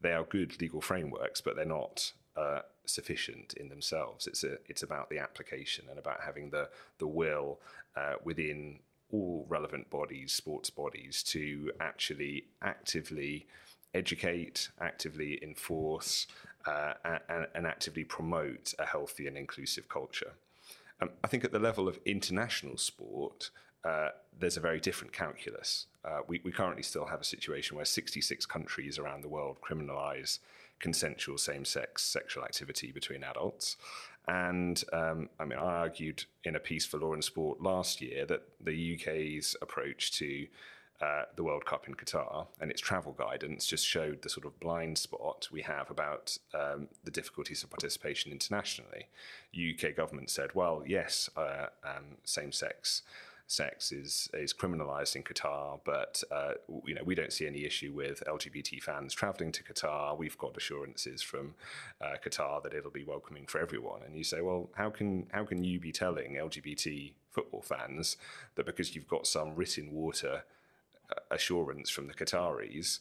they 0.00 0.12
are 0.12 0.24
good 0.24 0.60
legal 0.60 0.80
frameworks, 0.80 1.40
but 1.40 1.56
they're 1.56 1.64
not 1.64 2.12
uh, 2.36 2.60
sufficient 2.84 3.54
in 3.54 3.68
themselves. 3.68 4.26
It's 4.26 4.44
a, 4.44 4.58
it's 4.68 4.82
about 4.82 5.08
the 5.08 5.18
application 5.18 5.84
and 5.88 5.98
about 5.98 6.20
having 6.20 6.50
the 6.50 6.68
the 6.98 7.06
will 7.06 7.60
uh, 7.96 8.14
within 8.24 8.80
all 9.14 9.46
relevant 9.48 9.88
bodies, 9.90 10.32
sports 10.32 10.70
bodies, 10.70 11.22
to 11.22 11.70
actually 11.80 12.44
actively 12.60 13.46
educate, 13.94 14.70
actively 14.80 15.38
enforce, 15.40 16.26
uh, 16.66 16.94
and, 17.28 17.46
and, 17.54 17.66
actively 17.66 18.02
promote 18.02 18.74
a 18.78 18.86
healthy 18.86 19.26
and 19.28 19.36
inclusive 19.36 19.88
culture. 19.88 20.32
Um, 21.00 21.10
I 21.22 21.28
think 21.28 21.44
at 21.44 21.52
the 21.52 21.58
level 21.58 21.86
of 21.86 22.00
international 22.04 22.76
sport, 22.76 23.50
uh, 23.84 24.08
there's 24.36 24.56
a 24.56 24.60
very 24.60 24.80
different 24.80 25.12
calculus. 25.12 25.86
Uh, 26.04 26.20
we, 26.26 26.40
we, 26.42 26.50
currently 26.50 26.82
still 26.82 27.06
have 27.06 27.20
a 27.20 27.24
situation 27.24 27.76
where 27.76 27.84
66 27.84 28.46
countries 28.46 28.98
around 28.98 29.22
the 29.22 29.28
world 29.28 29.58
criminalize 29.60 30.38
consensual 30.80 31.38
same 31.38 31.64
sex 31.64 32.02
sexual 32.02 32.44
activity 32.44 32.90
between 32.92 33.22
adults. 33.22 33.76
And 34.26 34.82
um, 34.92 35.28
I 35.38 35.44
mean, 35.44 35.58
I 35.58 35.62
argued 35.62 36.24
in 36.44 36.56
a 36.56 36.60
piece 36.60 36.86
for 36.86 36.98
Law 36.98 37.12
and 37.12 37.22
Sport 37.22 37.60
last 37.60 38.00
year 38.00 38.24
that 38.26 38.42
the 38.60 38.98
UK's 38.98 39.54
approach 39.60 40.12
to 40.12 40.46
uh, 41.00 41.24
the 41.36 41.42
World 41.42 41.66
Cup 41.66 41.88
in 41.88 41.94
Qatar 41.94 42.46
and 42.60 42.70
its 42.70 42.80
travel 42.80 43.12
guidance 43.12 43.66
just 43.66 43.86
showed 43.86 44.22
the 44.22 44.30
sort 44.30 44.46
of 44.46 44.58
blind 44.60 44.96
spot 44.96 45.48
we 45.52 45.60
have 45.60 45.90
about 45.90 46.38
um, 46.54 46.88
the 47.02 47.10
difficulties 47.10 47.62
of 47.62 47.70
participation 47.70 48.32
internationally. 48.32 49.08
UK 49.54 49.94
government 49.94 50.30
said, 50.30 50.54
well, 50.54 50.82
yes, 50.86 51.28
uh, 51.36 51.66
um, 51.84 52.16
same 52.24 52.52
sex 52.52 53.02
sex 53.46 53.92
is 53.92 54.28
is 54.34 54.54
criminalized 54.54 55.16
in 55.16 55.22
Qatar, 55.22 55.80
but 55.84 56.22
uh, 56.30 56.52
you 56.84 56.94
know 56.94 57.02
we 57.04 57.14
don't 57.14 57.32
see 57.32 57.46
any 57.46 57.64
issue 57.64 57.92
with 57.92 58.22
LGBT 58.26 58.82
fans 58.82 59.14
traveling 59.14 59.52
to 59.52 59.62
Qatar. 59.62 60.16
We've 60.16 60.38
got 60.38 60.56
assurances 60.56 61.22
from 61.22 61.54
uh, 62.00 62.14
Qatar 62.24 62.62
that 62.62 62.74
it'll 62.74 62.90
be 62.90 63.04
welcoming 63.04 63.46
for 63.46 63.60
everyone. 63.60 64.02
And 64.04 64.16
you 64.16 64.24
say, 64.24 64.40
well, 64.40 64.70
how 64.74 64.90
can 64.90 65.26
how 65.32 65.44
can 65.44 65.64
you 65.64 65.78
be 65.78 65.92
telling 65.92 66.34
LGBT 66.34 67.12
football 67.30 67.62
fans 67.62 68.16
that 68.54 68.66
because 68.66 68.94
you've 68.94 69.08
got 69.08 69.26
some 69.26 69.54
written 69.54 69.92
water 69.92 70.44
uh, 71.10 71.20
assurance 71.30 71.90
from 71.90 72.06
the 72.06 72.14
Qataris 72.14 73.00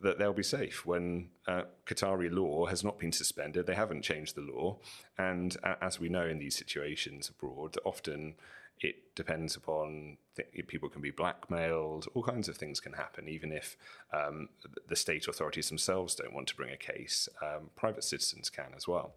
that 0.00 0.18
they'll 0.18 0.32
be 0.32 0.42
safe 0.42 0.84
when 0.84 1.28
uh, 1.46 1.62
Qatari 1.86 2.32
law 2.32 2.66
has 2.66 2.82
not 2.82 2.98
been 2.98 3.12
suspended. 3.12 3.66
They 3.66 3.74
haven't 3.74 4.02
changed 4.02 4.34
the 4.34 4.40
law. 4.40 4.78
And 5.16 5.56
uh, 5.62 5.76
as 5.80 6.00
we 6.00 6.08
know 6.08 6.26
in 6.26 6.38
these 6.38 6.56
situations 6.56 7.28
abroad, 7.28 7.78
often 7.84 8.34
it 8.80 9.14
depends 9.14 9.56
upon 9.56 10.16
th- 10.36 10.66
people 10.66 10.88
can 10.88 11.00
be 11.00 11.10
blackmailed, 11.10 12.06
all 12.14 12.22
kinds 12.22 12.48
of 12.48 12.56
things 12.56 12.80
can 12.80 12.92
happen, 12.92 13.28
even 13.28 13.52
if 13.52 13.76
um, 14.12 14.48
the 14.88 14.96
state 14.96 15.28
authorities 15.28 15.68
themselves 15.68 16.14
don't 16.14 16.34
want 16.34 16.48
to 16.48 16.56
bring 16.56 16.72
a 16.72 16.76
case. 16.76 17.28
Um, 17.42 17.70
private 17.76 18.04
citizens 18.04 18.50
can 18.50 18.72
as 18.76 18.88
well. 18.88 19.14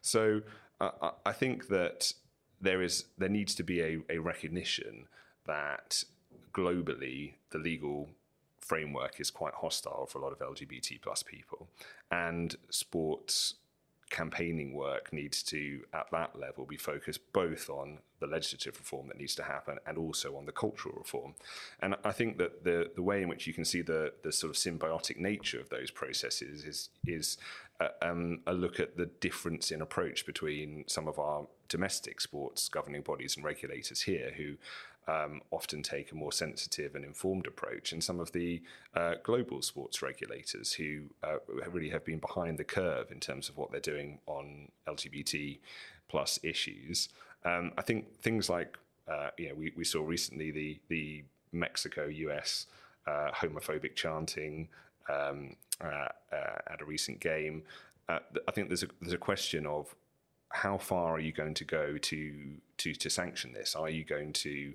So 0.00 0.42
uh, 0.80 1.12
I 1.24 1.32
think 1.32 1.68
that 1.68 2.12
there 2.60 2.82
is 2.82 3.04
there 3.18 3.28
needs 3.28 3.54
to 3.56 3.62
be 3.62 3.80
a, 3.80 3.98
a 4.08 4.18
recognition 4.18 5.06
that 5.46 6.04
globally 6.52 7.34
the 7.50 7.58
legal 7.58 8.08
framework 8.60 9.20
is 9.20 9.30
quite 9.30 9.54
hostile 9.54 10.06
for 10.06 10.18
a 10.18 10.22
lot 10.22 10.32
of 10.32 10.38
LGBT 10.38 11.00
plus 11.00 11.22
people, 11.22 11.68
and 12.10 12.56
sports 12.70 13.54
campaigning 14.12 14.74
work 14.74 15.12
needs 15.12 15.42
to, 15.42 15.80
at 15.92 16.06
that 16.12 16.38
level, 16.38 16.64
be 16.66 16.76
focused 16.76 17.20
both 17.32 17.68
on 17.68 17.98
the 18.20 18.26
legislative 18.26 18.78
reform 18.78 19.08
that 19.08 19.18
needs 19.18 19.34
to 19.34 19.42
happen 19.42 19.78
and 19.86 19.98
also 19.98 20.36
on 20.36 20.46
the 20.46 20.52
cultural 20.52 20.94
reform. 20.96 21.34
And 21.80 21.96
I 22.04 22.12
think 22.12 22.38
that 22.38 22.62
the 22.62 22.92
the 22.94 23.02
way 23.02 23.22
in 23.22 23.28
which 23.28 23.46
you 23.46 23.54
can 23.54 23.64
see 23.64 23.82
the 23.82 24.12
the 24.22 24.30
sort 24.30 24.50
of 24.50 24.56
symbiotic 24.56 25.16
nature 25.16 25.60
of 25.60 25.70
those 25.70 25.90
processes 25.90 26.64
is 26.64 26.90
is 27.06 27.38
a, 27.80 28.08
um, 28.08 28.40
a 28.46 28.52
look 28.52 28.78
at 28.78 28.96
the 28.96 29.06
difference 29.06 29.72
in 29.72 29.80
approach 29.80 30.24
between 30.26 30.84
some 30.86 31.08
of 31.08 31.18
our 31.18 31.46
domestic 31.68 32.20
sports 32.20 32.68
governing 32.68 33.02
bodies 33.02 33.34
and 33.34 33.44
regulators 33.44 34.02
here 34.02 34.32
who 34.36 34.54
um, 35.08 35.42
often 35.50 35.82
take 35.82 36.12
a 36.12 36.14
more 36.14 36.32
sensitive 36.32 36.94
and 36.94 37.04
informed 37.04 37.46
approach, 37.46 37.92
and 37.92 38.02
some 38.02 38.20
of 38.20 38.32
the 38.32 38.62
uh, 38.94 39.14
global 39.22 39.62
sports 39.62 40.02
regulators 40.02 40.72
who 40.72 41.02
uh, 41.24 41.36
really 41.70 41.90
have 41.90 42.04
been 42.04 42.18
behind 42.18 42.58
the 42.58 42.64
curve 42.64 43.10
in 43.10 43.18
terms 43.18 43.48
of 43.48 43.56
what 43.56 43.70
they're 43.72 43.80
doing 43.80 44.18
on 44.26 44.68
LGBT 44.86 45.58
plus 46.08 46.38
issues. 46.42 47.08
Um, 47.44 47.72
I 47.76 47.82
think 47.82 48.16
things 48.20 48.48
like 48.48 48.78
uh, 49.08 49.30
you 49.36 49.48
know 49.48 49.54
we, 49.54 49.72
we 49.76 49.84
saw 49.84 50.04
recently 50.04 50.50
the 50.50 50.78
the 50.88 51.24
Mexico 51.52 52.06
US 52.06 52.66
uh, 53.06 53.30
homophobic 53.32 53.94
chanting 53.96 54.68
um, 55.08 55.56
uh, 55.82 56.08
uh, 56.32 56.58
at 56.70 56.80
a 56.80 56.84
recent 56.84 57.20
game. 57.20 57.62
I 58.08 58.50
think 58.52 58.68
there's 58.68 58.82
a 58.82 58.88
there's 59.00 59.14
a 59.14 59.18
question 59.18 59.66
of 59.66 59.94
how 60.52 60.78
far 60.78 61.14
are 61.14 61.20
you 61.20 61.32
going 61.32 61.54
to 61.54 61.64
go 61.64 61.98
to 61.98 62.32
to 62.78 62.94
to 62.94 63.10
sanction 63.10 63.52
this? 63.52 63.74
Are 63.74 63.90
you 63.90 64.04
going 64.04 64.32
to 64.34 64.74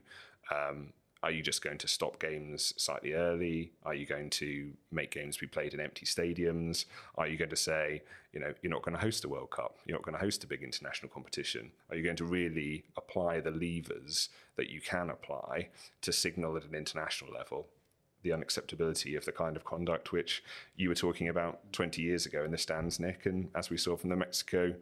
um, 0.51 0.93
Are 1.23 1.31
you 1.31 1.41
just 1.41 1.63
going 1.63 1.77
to 1.79 1.87
stop 1.87 2.19
games 2.19 2.73
slightly 2.77 3.13
early? 3.13 3.71
Are 3.83 3.95
you 3.95 4.05
going 4.05 4.29
to 4.31 4.71
make 4.91 5.11
games 5.11 5.37
be 5.37 5.47
played 5.47 5.73
in 5.73 5.79
empty 5.79 6.05
stadiums? 6.05 6.85
Are 7.15 7.27
you 7.27 7.37
going 7.37 7.49
to 7.49 7.55
say, 7.55 8.03
you 8.33 8.39
know, 8.39 8.53
you're 8.61 8.71
not 8.71 8.83
going 8.83 8.95
to 8.95 9.01
host 9.01 9.25
a 9.25 9.29
World 9.29 9.49
Cup, 9.49 9.77
you're 9.85 9.97
not 9.97 10.05
going 10.05 10.17
to 10.17 10.23
host 10.23 10.43
a 10.43 10.47
big 10.47 10.63
international 10.63 11.09
competition? 11.09 11.71
Are 11.89 11.95
you 11.97 12.03
going 12.03 12.17
to 12.17 12.25
really 12.25 12.85
apply 12.95 13.39
the 13.39 13.51
levers 13.51 14.29
that 14.57 14.69
you 14.69 14.79
can 14.79 15.09
apply 15.09 15.69
to 16.01 16.11
signal 16.11 16.55
at 16.57 16.65
an 16.65 16.75
international 16.75 17.33
level 17.33 17.67
the 18.23 18.31
unacceptability 18.31 19.15
of 19.15 19.25
the 19.25 19.31
kind 19.31 19.55
of 19.55 19.63
conduct 19.63 20.11
which 20.11 20.43
you 20.75 20.89
were 20.89 20.95
talking 20.95 21.29
about 21.29 21.71
20 21.73 22.01
years 22.01 22.25
ago 22.25 22.43
in 22.43 22.51
the 22.51 22.57
stands, 22.57 22.99
Nick. 22.99 23.25
And 23.25 23.49
as 23.55 23.69
we 23.69 23.77
saw 23.77 23.95
from 23.95 24.09
the 24.09 24.15
Mexico 24.15 24.73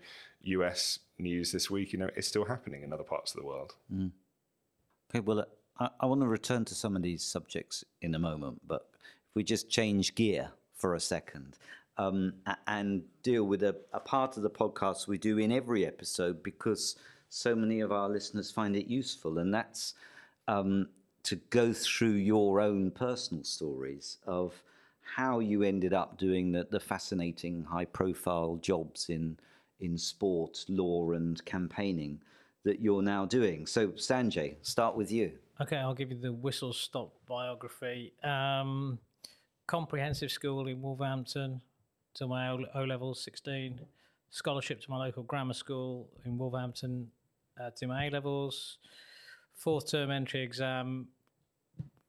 US 0.43 0.99
news 1.17 1.51
this 1.51 1.69
week, 1.69 1.93
you 1.93 1.99
know, 1.99 2.09
it's 2.15 2.27
still 2.27 2.45
happening 2.45 2.83
in 2.83 2.93
other 2.93 3.03
parts 3.03 3.33
of 3.33 3.41
the 3.41 3.47
world. 3.47 3.75
Mm. 3.93 4.11
Okay, 5.09 5.19
well, 5.19 5.45
I, 5.79 5.89
I 5.99 6.05
want 6.05 6.21
to 6.21 6.27
return 6.27 6.65
to 6.65 6.75
some 6.75 6.95
of 6.95 7.01
these 7.01 7.23
subjects 7.23 7.83
in 8.01 8.15
a 8.15 8.19
moment, 8.19 8.61
but 8.67 8.87
if 9.29 9.35
we 9.35 9.43
just 9.43 9.69
change 9.69 10.15
gear 10.15 10.51
for 10.73 10.95
a 10.95 10.99
second 10.99 11.57
um, 11.97 12.33
and 12.67 13.03
deal 13.23 13.43
with 13.43 13.63
a, 13.63 13.75
a 13.93 13.99
part 13.99 14.37
of 14.37 14.43
the 14.43 14.49
podcast 14.49 15.07
we 15.07 15.17
do 15.17 15.37
in 15.37 15.51
every 15.51 15.85
episode 15.85 16.43
because 16.43 16.95
so 17.29 17.55
many 17.55 17.79
of 17.79 17.91
our 17.91 18.09
listeners 18.09 18.51
find 18.51 18.75
it 18.75 18.87
useful, 18.87 19.37
and 19.39 19.53
that's 19.53 19.93
um, 20.47 20.87
to 21.25 21.35
go 21.49 21.73
through 21.73 22.13
your 22.13 22.61
own 22.61 22.91
personal 22.91 23.43
stories 23.43 24.17
of 24.25 24.63
how 25.15 25.39
you 25.39 25.63
ended 25.63 25.93
up 25.93 26.17
doing 26.17 26.51
the, 26.51 26.67
the 26.69 26.79
fascinating 26.79 27.63
high 27.63 27.85
profile 27.85 28.57
jobs 28.61 29.09
in 29.09 29.37
in 29.79 29.97
sport, 29.97 30.63
law 30.69 31.11
and 31.11 31.43
campaigning 31.45 32.21
that 32.63 32.79
you're 32.79 33.01
now 33.01 33.25
doing. 33.25 33.65
So 33.67 33.89
Sanjay, 33.89 34.55
start 34.61 34.95
with 34.95 35.11
you. 35.11 35.33
Okay, 35.61 35.77
I'll 35.77 35.93
give 35.93 36.11
you 36.11 36.19
the 36.19 36.33
whistle 36.33 36.73
stop 36.73 37.13
biography. 37.27 38.13
Um, 38.23 38.99
comprehensive 39.67 40.31
school 40.31 40.67
in 40.67 40.81
Wolverhampton 40.81 41.61
to 42.15 42.27
my 42.27 42.49
O, 42.49 42.65
o 42.73 42.83
level 42.83 43.13
16. 43.13 43.79
Scholarship 44.29 44.81
to 44.81 44.91
my 44.91 44.97
local 44.97 45.23
grammar 45.23 45.53
school 45.53 46.09
in 46.25 46.37
Wolverhampton 46.37 47.07
uh, 47.61 47.69
to 47.77 47.87
my 47.87 48.07
A 48.07 48.09
levels. 48.09 48.77
Fourth 49.53 49.91
term 49.91 50.11
entry 50.11 50.41
exam 50.41 51.07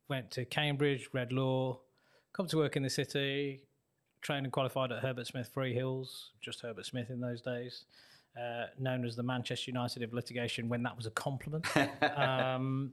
went 0.08 0.30
to 0.32 0.44
Cambridge, 0.44 1.08
read 1.12 1.32
law, 1.32 1.80
come 2.32 2.46
to 2.48 2.56
work 2.56 2.76
in 2.76 2.82
the 2.82 2.90
city, 2.90 3.62
trained 4.22 4.44
and 4.44 4.52
qualified 4.52 4.92
at 4.92 5.02
Herbert 5.02 5.26
Smith 5.26 5.50
Freehills, 5.54 6.30
just 6.40 6.60
Herbert 6.60 6.86
Smith 6.86 7.10
in 7.10 7.20
those 7.20 7.40
days, 7.40 7.84
uh, 8.36 8.66
known 8.78 9.04
as 9.04 9.16
the 9.16 9.22
Manchester 9.22 9.70
United 9.70 10.02
of 10.02 10.12
litigation 10.12 10.68
when 10.68 10.82
that 10.82 10.96
was 10.96 11.06
a 11.06 11.10
compliment. 11.10 11.66
um, 12.16 12.92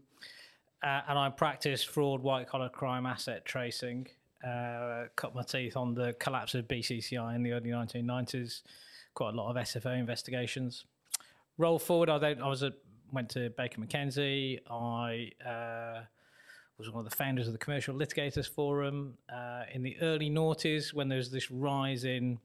uh, 0.84 1.02
and 1.08 1.18
I 1.18 1.30
practiced 1.30 1.88
fraud, 1.88 2.22
white 2.22 2.48
collar 2.48 2.70
crime, 2.70 3.06
asset 3.06 3.46
tracing. 3.46 4.08
Uh, 4.46 5.06
cut 5.16 5.34
my 5.34 5.42
teeth 5.42 5.78
on 5.78 5.94
the 5.94 6.14
collapse 6.20 6.54
of 6.54 6.68
BCCI 6.68 7.36
in 7.36 7.44
the 7.44 7.54
early 7.54 7.70
1990s. 7.70 8.62
Quite 9.14 9.34
a 9.34 9.38
lot 9.38 9.50
of 9.50 9.56
SFO 9.56 9.98
investigations. 9.98 10.86
Roll 11.58 11.80
forward, 11.80 12.10
I, 12.10 12.18
I 12.18 12.48
was 12.48 12.64
at, 12.64 12.74
went 13.12 13.30
to 13.30 13.50
Baker 13.52 13.80
McKenzie. 13.80 14.60
I 14.70 15.32
uh, 15.48 16.02
was 16.84 16.94
one 16.94 17.06
of 17.06 17.10
the 17.10 17.16
founders 17.16 17.48
of 17.48 17.54
the 17.54 17.60
Commercial 17.60 17.96
Litigators 17.96 18.50
Forum 18.50 19.14
uh, 19.34 19.64
in 19.74 19.84
the 19.84 19.96
early 20.02 20.30
noughties 20.30 20.94
when 20.94 21.08
there's 21.08 21.32
this 21.32 21.50
rise 21.50 22.04
in 22.04 22.38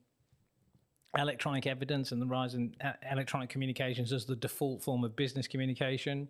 electronic 1.17 1.67
evidence 1.67 2.13
and 2.13 2.21
the 2.21 2.25
rise 2.25 2.53
in 2.53 2.73
uh, 2.81 2.93
electronic 3.11 3.49
communications 3.49 4.13
as 4.13 4.25
the 4.25 4.37
default 4.37 4.81
form 4.81 5.03
of 5.03 5.15
business 5.15 5.45
communication. 5.45 6.29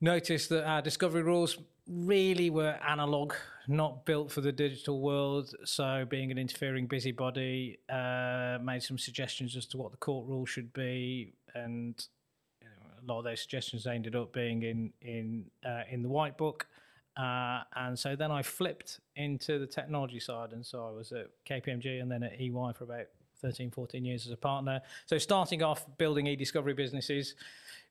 Noticed 0.00 0.48
that 0.48 0.64
our 0.64 0.80
discovery 0.80 1.22
rules 1.22 1.58
really 1.86 2.48
were 2.48 2.78
analog, 2.88 3.34
not 3.68 4.06
built 4.06 4.32
for 4.32 4.40
the 4.40 4.52
digital 4.52 5.02
world. 5.02 5.54
So, 5.64 6.06
being 6.08 6.30
an 6.30 6.38
interfering 6.38 6.86
busybody, 6.86 7.78
uh, 7.90 8.58
made 8.62 8.82
some 8.82 8.96
suggestions 8.96 9.54
as 9.54 9.66
to 9.66 9.76
what 9.76 9.90
the 9.90 9.98
court 9.98 10.26
rule 10.26 10.46
should 10.46 10.72
be, 10.72 11.34
and 11.54 12.02
a 13.02 13.06
lot 13.06 13.18
of 13.18 13.24
those 13.24 13.40
suggestions 13.40 13.86
ended 13.86 14.16
up 14.16 14.32
being 14.32 14.62
in 14.62 14.92
in 15.02 15.44
uh, 15.66 15.82
in 15.90 16.02
the 16.02 16.08
white 16.08 16.38
book. 16.38 16.66
Uh, 17.20 17.62
and 17.76 17.98
so 17.98 18.16
then 18.16 18.30
I 18.30 18.42
flipped 18.42 19.00
into 19.16 19.58
the 19.58 19.66
technology 19.66 20.20
side. 20.20 20.52
And 20.52 20.64
so 20.64 20.86
I 20.86 20.90
was 20.90 21.12
at 21.12 21.26
KPMG 21.48 22.00
and 22.00 22.10
then 22.10 22.22
at 22.22 22.40
EY 22.40 22.72
for 22.74 22.84
about 22.84 23.06
13, 23.42 23.70
14 23.70 24.04
years 24.04 24.26
as 24.26 24.32
a 24.32 24.36
partner. 24.36 24.80
So 25.04 25.18
starting 25.18 25.62
off 25.62 25.86
building 25.98 26.26
e-discovery 26.26 26.72
businesses, 26.72 27.34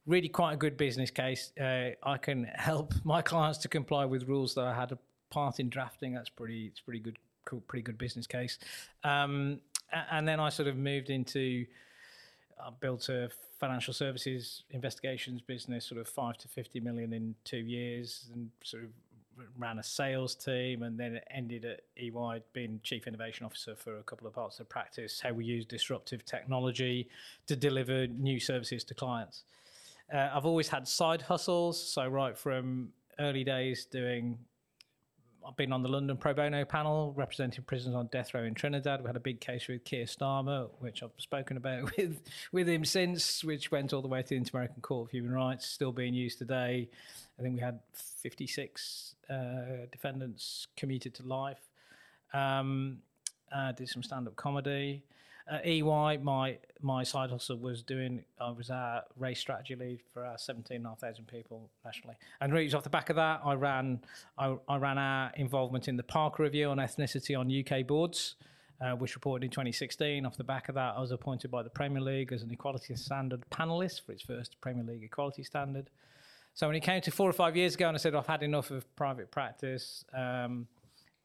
really 0.08 0.30
quite 0.30 0.54
a 0.54 0.58
good 0.58 0.78
business 0.78 1.12
case. 1.12 1.52
Uh, 1.60 1.92
I 2.02 2.18
can 2.18 2.46
help 2.56 2.94
my 3.04 3.22
clients 3.22 3.60
to 3.60 3.68
comply 3.68 4.06
with 4.06 4.28
rules 4.28 4.56
that 4.56 4.65
I 4.65 4.74
had 4.74 4.92
a 4.92 4.98
part 5.30 5.60
in 5.60 5.70
drafting. 5.70 6.13
That's 6.13 6.30
pretty, 6.30 6.65
it's 6.65 6.80
pretty 6.80 7.00
good, 7.00 7.18
cool, 7.46 7.62
pretty 7.68 7.84
good 7.84 8.00
business 8.00 8.26
case. 8.26 8.58
Um, 9.04 9.60
and 10.12 10.28
then 10.28 10.39
I 10.39 10.50
sort 10.50 10.68
of 10.68 10.76
moved 10.76 11.12
into, 11.12 11.68
I 12.60 12.70
built 12.80 13.10
a 13.10 13.30
financial 13.60 13.94
services 13.94 14.63
investigations 14.72 15.42
business, 15.42 15.86
sort 15.86 16.02
of 16.02 16.08
five 16.08 16.38
to 16.38 16.48
50 16.48 16.80
million 16.80 17.13
in 17.13 17.36
two 17.44 17.58
years 17.58 18.30
and 18.34 18.50
sort 18.63 18.84
of 18.84 18.89
ran 19.58 19.80
a 19.80 19.84
sales 19.84 20.36
team 20.36 20.84
and 20.84 20.99
then 20.99 21.19
ended 21.32 21.65
at 21.65 21.82
EY 21.97 22.41
being 22.54 22.80
chief 22.84 23.08
innovation 23.08 23.45
officer 23.45 23.75
for 23.75 23.97
a 23.97 24.04
couple 24.04 24.28
of 24.28 24.34
parts 24.34 24.60
of 24.60 24.69
practice, 24.69 25.19
how 25.19 25.34
we 25.34 25.45
use 25.45 25.65
disruptive 25.65 26.25
technology 26.25 27.10
to 27.47 27.56
deliver 27.56 28.08
new 28.08 28.39
services 28.39 28.84
to 28.86 28.93
clients. 28.93 29.43
Uh, 30.13 30.30
I've 30.34 30.45
always 30.45 30.67
had 30.67 30.88
side 30.88 31.21
hustles, 31.21 31.82
so 31.82 32.08
right 32.08 32.38
from 32.38 32.89
early 33.19 33.43
days 33.43 33.86
doing 33.86 34.38
I've 35.47 35.56
been 35.56 35.71
on 35.71 35.82
the 35.82 35.89
London 35.89 36.17
pro 36.17 36.34
bono 36.34 36.65
panel 36.65 37.13
representing 37.15 37.63
prisoners 37.63 37.95
on 37.95 38.08
death 38.08 38.34
row 38.34 38.43
in 38.43 38.54
Trinidad. 38.54 39.02
We 39.02 39.08
had 39.08 39.15
a 39.15 39.21
big 39.21 39.39
case 39.39 39.67
with 39.67 39.84
Keir 39.84 40.06
Starmer, 40.06 40.69
which 40.80 41.02
I've 41.02 41.12
spoken 41.17 41.58
about 41.58 41.95
with 41.97 42.21
with 42.52 42.67
him 42.67 42.86
since, 42.86 43.43
which 43.43 43.71
went 43.71 43.93
all 43.93 44.02
the 44.02 44.08
way 44.08 44.21
to 44.21 44.30
the 44.30 44.36
Inter-American 44.36 44.82
Court 44.82 45.08
of 45.08 45.12
Human 45.12 45.32
Rights, 45.32 45.65
still 45.65 45.91
being 45.91 46.13
used 46.13 46.38
today. 46.38 46.89
I 47.38 47.41
think 47.41 47.56
we 47.56 47.62
had 47.62 47.80
56 47.93 49.15
uh, 49.30 49.86
defendants 49.92 50.68
commuted 50.76 51.13
to 51.15 51.24
life. 51.24 51.70
Um, 52.34 53.00
uh, 53.52 53.72
did 53.72 53.89
some 53.89 54.04
stand-up 54.04 54.36
comedy. 54.36 55.04
At 55.52 55.65
EY, 55.65 56.18
my 56.22 56.60
my 56.80 57.04
side 57.04 57.32
hustle 57.32 57.58
was 57.58 57.82
doing. 57.82 58.24
I 58.39 58.52
was 58.52 58.70
our 58.70 59.02
race 59.18 59.39
strategy 59.39 59.76
lead 59.76 60.02
for 60.13 60.24
our 60.24 60.38
seventeen 60.38 60.78
and 60.78 60.86
a 60.86 60.89
half 60.89 61.00
thousand 61.00 61.28
people 61.28 61.72
nationally, 61.84 62.18
and 62.39 62.54
really 62.54 62.72
off 62.72 62.84
the 62.84 62.89
back 62.92 63.10
of 63.10 63.15
that, 63.15 63.42
I 63.44 63.56
ran 63.56 64.02
I, 64.38 64.56
I 64.68 64.78
ran 64.78 65.00
our 65.00 65.32
involvement 65.36 65.88
in 65.88 65.98
the 65.98 66.04
Parker 66.04 66.44
Review 66.44 66.70
on 66.70 66.78
ethnicity 66.78 67.38
on 67.38 67.52
UK 67.52 67.88
boards. 67.88 68.36
Uh, 68.82 68.92
which 68.92 69.13
reported 69.13 69.44
in 69.44 69.52
2016. 69.52 70.26
Off 70.26 70.38
the 70.38 70.44
back 70.46 70.70
of 70.70 70.76
that, 70.76 70.94
I 70.96 71.02
was 71.02 71.12
appointed 71.12 71.52
by 71.52 71.63
the 71.63 71.70
Premier 71.70 72.00
League 72.00 72.32
as 72.32 72.44
an 72.44 72.52
equality 72.52 72.96
standard 72.96 73.44
panelist 73.52 74.06
for 74.06 74.13
its 74.13 74.22
first 74.22 74.56
Premier 74.62 74.86
League 74.86 75.04
equality 75.04 75.44
standard. 75.44 75.89
So 76.60 76.67
when 76.67 76.76
it 76.76 76.82
came 76.82 77.00
to 77.00 77.10
four 77.10 77.30
or 77.30 77.32
five 77.32 77.56
years 77.56 77.76
ago, 77.76 77.88
and 77.88 77.95
I 77.95 78.00
said 78.00 78.13
I've 78.13 78.28
had 78.28 78.43
enough 78.43 78.69
of 78.69 78.84
private 78.98 79.32
practice, 79.32 80.04
um, 80.13 80.67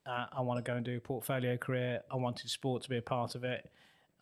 uh, 0.06 0.26
I 0.30 0.40
want 0.40 0.64
to 0.64 0.70
go 0.70 0.76
and 0.76 0.84
do 0.84 0.96
a 0.96 1.00
portfolio 1.00 1.56
career. 1.56 2.02
I 2.08 2.14
wanted 2.14 2.48
sport 2.48 2.84
to 2.84 2.88
be 2.88 2.98
a 2.98 3.02
part 3.02 3.34
of 3.34 3.42
it. 3.42 3.68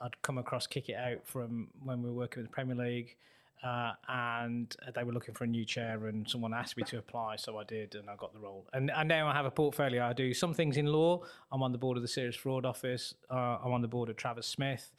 I'd 0.00 0.22
come 0.22 0.38
across 0.38 0.66
Kick 0.66 0.88
It 0.88 0.94
Out 0.94 1.26
from 1.26 1.68
when 1.84 2.00
we 2.02 2.08
were 2.08 2.14
working 2.14 2.42
with 2.42 2.50
the 2.50 2.54
Premier 2.54 2.74
League, 2.74 3.14
uh, 3.62 3.92
and 4.08 4.74
they 4.94 5.04
were 5.04 5.12
looking 5.12 5.34
for 5.34 5.44
a 5.44 5.46
new 5.46 5.66
chair, 5.66 6.06
and 6.06 6.26
someone 6.26 6.54
asked 6.54 6.78
me 6.78 6.82
to 6.84 6.96
apply, 6.96 7.36
so 7.36 7.58
I 7.58 7.64
did, 7.64 7.94
and 7.94 8.08
I 8.08 8.16
got 8.16 8.32
the 8.32 8.40
role. 8.40 8.66
And, 8.72 8.90
and 8.90 9.06
now 9.06 9.28
I 9.28 9.34
have 9.34 9.44
a 9.44 9.50
portfolio. 9.50 10.06
I 10.06 10.14
do 10.14 10.32
some 10.32 10.54
things 10.54 10.78
in 10.78 10.86
law. 10.86 11.24
I'm 11.52 11.62
on 11.62 11.72
the 11.72 11.78
board 11.78 11.98
of 11.98 12.02
the 12.02 12.08
Serious 12.08 12.36
Fraud 12.36 12.64
Office. 12.64 13.12
Uh, 13.30 13.58
I'm 13.62 13.72
on 13.72 13.82
the 13.82 13.86
board 13.86 14.08
of 14.08 14.16
Travers 14.16 14.46
Smith. 14.46 14.90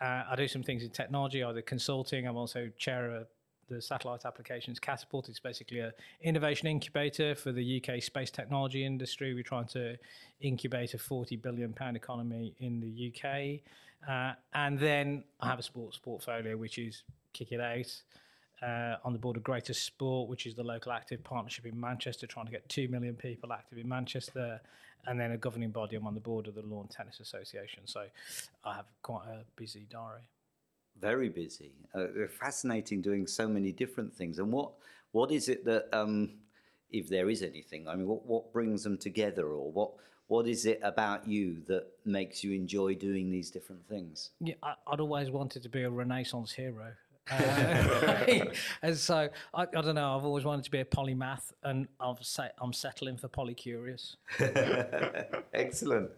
Uh, 0.00 0.22
I 0.30 0.36
do 0.36 0.46
some 0.46 0.62
things 0.62 0.84
in 0.84 0.90
technology, 0.90 1.42
either 1.42 1.62
consulting. 1.62 2.28
I'm 2.28 2.36
also 2.36 2.70
chair 2.78 3.10
of 3.10 3.26
the 3.68 3.80
Satellite 3.80 4.24
Applications 4.24 4.78
Catapult. 4.78 5.28
It's 5.28 5.40
basically 5.40 5.80
an 5.80 5.92
innovation 6.22 6.68
incubator 6.68 7.34
for 7.34 7.52
the 7.52 7.82
UK 7.82 8.02
space 8.02 8.30
technology 8.30 8.84
industry. 8.84 9.34
We're 9.34 9.42
trying 9.42 9.66
to 9.68 9.96
incubate 10.40 10.94
a 10.94 10.98
40 10.98 11.36
billion 11.36 11.72
pound 11.72 11.96
economy 11.96 12.54
in 12.58 12.80
the 12.80 13.12
UK. 13.12 13.60
Uh, 14.08 14.34
and 14.54 14.78
then 14.78 15.24
I 15.40 15.48
have 15.48 15.58
a 15.58 15.62
sports 15.62 15.98
portfolio, 15.98 16.56
which 16.56 16.78
is 16.78 17.02
Kick 17.32 17.52
It 17.52 17.60
Out. 17.60 18.02
Uh, 18.60 18.96
on 19.04 19.12
the 19.12 19.18
board 19.20 19.36
of 19.36 19.44
Greater 19.44 19.72
Sport, 19.72 20.28
which 20.28 20.44
is 20.44 20.56
the 20.56 20.64
local 20.64 20.90
active 20.90 21.22
partnership 21.22 21.64
in 21.64 21.78
Manchester, 21.78 22.26
trying 22.26 22.46
to 22.46 22.50
get 22.50 22.68
2 22.68 22.88
million 22.88 23.14
people 23.14 23.52
active 23.52 23.78
in 23.78 23.88
Manchester, 23.88 24.60
and 25.06 25.20
then 25.20 25.30
a 25.30 25.36
governing 25.36 25.70
body. 25.70 25.94
I'm 25.94 26.08
on 26.08 26.14
the 26.14 26.20
board 26.20 26.48
of 26.48 26.56
the 26.56 26.62
Lawn 26.62 26.88
Tennis 26.88 27.20
Association. 27.20 27.82
So 27.84 28.06
I 28.64 28.74
have 28.74 28.86
quite 29.02 29.28
a 29.28 29.44
busy 29.54 29.86
diary. 29.88 30.28
Very 31.00 31.28
busy. 31.28 31.72
Uh, 31.94 32.06
fascinating 32.28 33.00
doing 33.00 33.26
so 33.26 33.48
many 33.48 33.72
different 33.72 34.12
things. 34.14 34.38
And 34.38 34.52
what 34.52 34.72
what 35.12 35.30
is 35.30 35.48
it 35.48 35.64
that, 35.64 35.88
um, 35.92 36.30
if 36.90 37.08
there 37.08 37.30
is 37.30 37.42
anything, 37.42 37.88
I 37.88 37.94
mean, 37.94 38.06
what, 38.06 38.26
what 38.26 38.52
brings 38.52 38.82
them 38.82 38.98
together 38.98 39.46
or 39.46 39.70
what 39.70 39.92
what 40.28 40.46
is 40.46 40.66
it 40.66 40.78
about 40.82 41.26
you 41.26 41.62
that 41.66 41.86
makes 42.04 42.44
you 42.44 42.52
enjoy 42.52 42.94
doing 42.94 43.30
these 43.30 43.50
different 43.50 43.86
things? 43.88 44.30
Yeah, 44.40 44.54
I, 44.62 44.74
would 44.90 45.00
always 45.00 45.30
wanted 45.30 45.62
to 45.62 45.70
be 45.70 45.82
a 45.82 45.90
Renaissance 45.90 46.52
hero. 46.52 46.92
Uh, 47.30 48.46
and 48.82 48.96
so 48.96 49.28
I, 49.52 49.62
I, 49.62 49.82
don't 49.82 49.96
know. 49.96 50.16
I've 50.16 50.24
always 50.24 50.46
wanted 50.46 50.64
to 50.64 50.70
be 50.70 50.80
a 50.80 50.84
polymath, 50.86 51.52
and 51.62 51.86
I've 52.00 52.24
set, 52.24 52.54
I'm 52.58 52.72
settling 52.72 53.18
for 53.18 53.28
polycurious. 53.28 54.16
Excellent, 55.52 56.10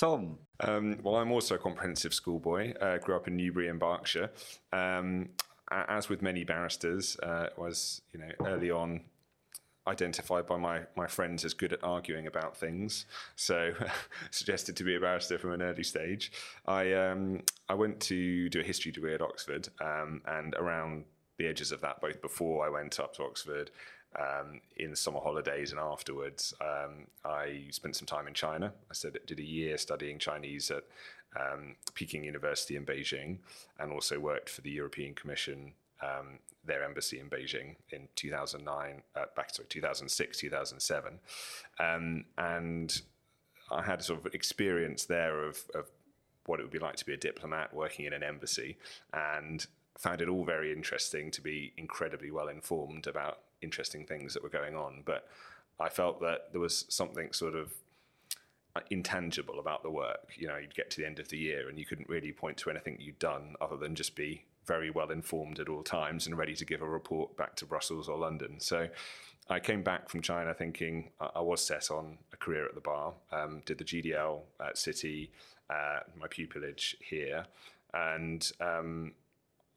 Tom. 0.00 0.38
Um, 0.60 0.98
well, 1.02 1.16
I'm 1.16 1.30
also 1.30 1.56
a 1.56 1.58
comprehensive 1.58 2.14
schoolboy. 2.14 2.72
Uh, 2.80 2.96
grew 2.96 3.16
up 3.16 3.28
in 3.28 3.36
Newbury 3.36 3.68
in 3.68 3.76
Berkshire. 3.76 4.30
Um, 4.72 5.28
as 5.70 6.08
with 6.08 6.22
many 6.22 6.42
barristers, 6.42 7.18
uh, 7.22 7.48
was 7.58 8.00
you 8.14 8.20
know 8.20 8.30
early 8.46 8.70
on 8.70 9.02
identified 9.86 10.46
by 10.46 10.56
my, 10.56 10.80
my 10.96 11.06
friends 11.06 11.44
as 11.44 11.52
good 11.52 11.72
at 11.74 11.84
arguing 11.84 12.26
about 12.26 12.56
things, 12.56 13.04
so 13.36 13.72
suggested 14.30 14.74
to 14.76 14.84
be 14.84 14.96
a 14.96 15.00
barrister 15.00 15.38
from 15.38 15.52
an 15.52 15.60
early 15.60 15.84
stage. 15.84 16.32
I 16.66 16.94
um, 16.94 17.42
I 17.68 17.74
went 17.74 18.00
to 18.00 18.48
do 18.48 18.60
a 18.60 18.64
history 18.64 18.92
degree 18.92 19.14
at 19.14 19.20
Oxford, 19.20 19.68
um, 19.82 20.22
and 20.26 20.54
around 20.54 21.04
the 21.36 21.46
edges 21.46 21.72
of 21.72 21.80
that, 21.82 22.00
both 22.00 22.22
before 22.22 22.66
I 22.66 22.70
went 22.70 22.98
up 22.98 23.14
to 23.16 23.22
Oxford, 23.24 23.70
um, 24.18 24.60
in 24.76 24.96
summer 24.96 25.20
holidays 25.20 25.70
and 25.70 25.80
afterwards, 25.80 26.52
um, 26.60 27.06
I 27.24 27.64
spent 27.70 27.96
some 27.96 28.06
time 28.06 28.26
in 28.26 28.34
China. 28.34 28.72
I 28.90 28.94
said 28.94 29.18
did 29.26 29.38
a 29.38 29.44
year 29.44 29.78
studying 29.78 30.18
Chinese 30.18 30.70
at 30.70 30.84
um, 31.38 31.76
Peking 31.94 32.24
University 32.24 32.76
in 32.76 32.84
Beijing, 32.84 33.38
and 33.78 33.92
also 33.92 34.18
worked 34.18 34.48
for 34.48 34.62
the 34.62 34.70
European 34.70 35.14
Commission 35.14 35.72
um, 36.02 36.38
their 36.64 36.82
embassy 36.82 37.20
in 37.20 37.28
Beijing 37.28 37.76
in 37.90 38.08
2009, 38.16 39.02
uh, 39.16 39.24
back 39.36 39.52
to 39.52 39.62
2006, 39.64 40.38
2007, 40.38 41.18
um, 41.78 42.24
and 42.38 43.02
I 43.70 43.82
had 43.82 44.02
sort 44.02 44.24
of 44.24 44.34
experience 44.34 45.04
there 45.04 45.44
of, 45.44 45.58
of 45.74 45.90
what 46.46 46.58
it 46.58 46.64
would 46.64 46.72
be 46.72 46.78
like 46.78 46.96
to 46.96 47.06
be 47.06 47.14
a 47.14 47.18
diplomat 47.18 47.72
working 47.72 48.06
in 48.06 48.12
an 48.12 48.22
embassy, 48.22 48.76
and 49.12 49.66
found 49.98 50.20
it 50.20 50.28
all 50.28 50.44
very 50.44 50.72
interesting 50.72 51.30
to 51.30 51.40
be 51.40 51.72
incredibly 51.76 52.30
well 52.30 52.48
informed 52.48 53.06
about 53.06 53.40
interesting 53.62 54.06
things 54.06 54.34
that 54.34 54.42
were 54.42 54.48
going 54.48 54.74
on. 54.74 55.02
But 55.04 55.28
I 55.78 55.88
felt 55.88 56.20
that 56.20 56.52
there 56.52 56.60
was 56.60 56.84
something 56.88 57.32
sort 57.32 57.54
of 57.54 57.72
uh, 58.76 58.80
intangible 58.90 59.58
about 59.58 59.82
the 59.82 59.90
work. 59.90 60.32
You 60.36 60.48
know, 60.48 60.56
you'd 60.56 60.74
get 60.74 60.90
to 60.90 61.00
the 61.00 61.06
end 61.06 61.18
of 61.18 61.28
the 61.28 61.38
year 61.38 61.68
and 61.68 61.78
you 61.78 61.84
couldn't 61.84 62.08
really 62.08 62.32
point 62.32 62.56
to 62.58 62.70
anything 62.70 62.96
you'd 63.00 63.18
done 63.18 63.54
other 63.60 63.76
than 63.76 63.94
just 63.94 64.14
be 64.14 64.44
very 64.66 64.90
well 64.90 65.10
informed 65.10 65.58
at 65.58 65.68
all 65.68 65.82
times 65.82 66.26
and 66.26 66.36
ready 66.36 66.54
to 66.54 66.64
give 66.64 66.82
a 66.82 66.88
report 66.88 67.36
back 67.36 67.56
to 67.56 67.66
Brussels 67.66 68.08
or 68.08 68.18
London. 68.18 68.60
So 68.60 68.88
I 69.48 69.58
came 69.58 69.82
back 69.82 70.08
from 70.08 70.22
China 70.22 70.54
thinking 70.54 71.10
I 71.20 71.40
was 71.40 71.64
set 71.64 71.90
on 71.90 72.18
a 72.32 72.36
career 72.36 72.66
at 72.66 72.76
the 72.76 72.80
bar, 72.80 73.14
um, 73.32 73.62
did 73.66 73.78
the 73.78 73.84
GDL 73.84 74.42
at 74.64 74.78
City, 74.78 75.32
uh, 75.68 76.00
my 76.18 76.28
pupillage 76.28 76.94
here, 77.00 77.46
and 77.92 78.52
um, 78.60 79.12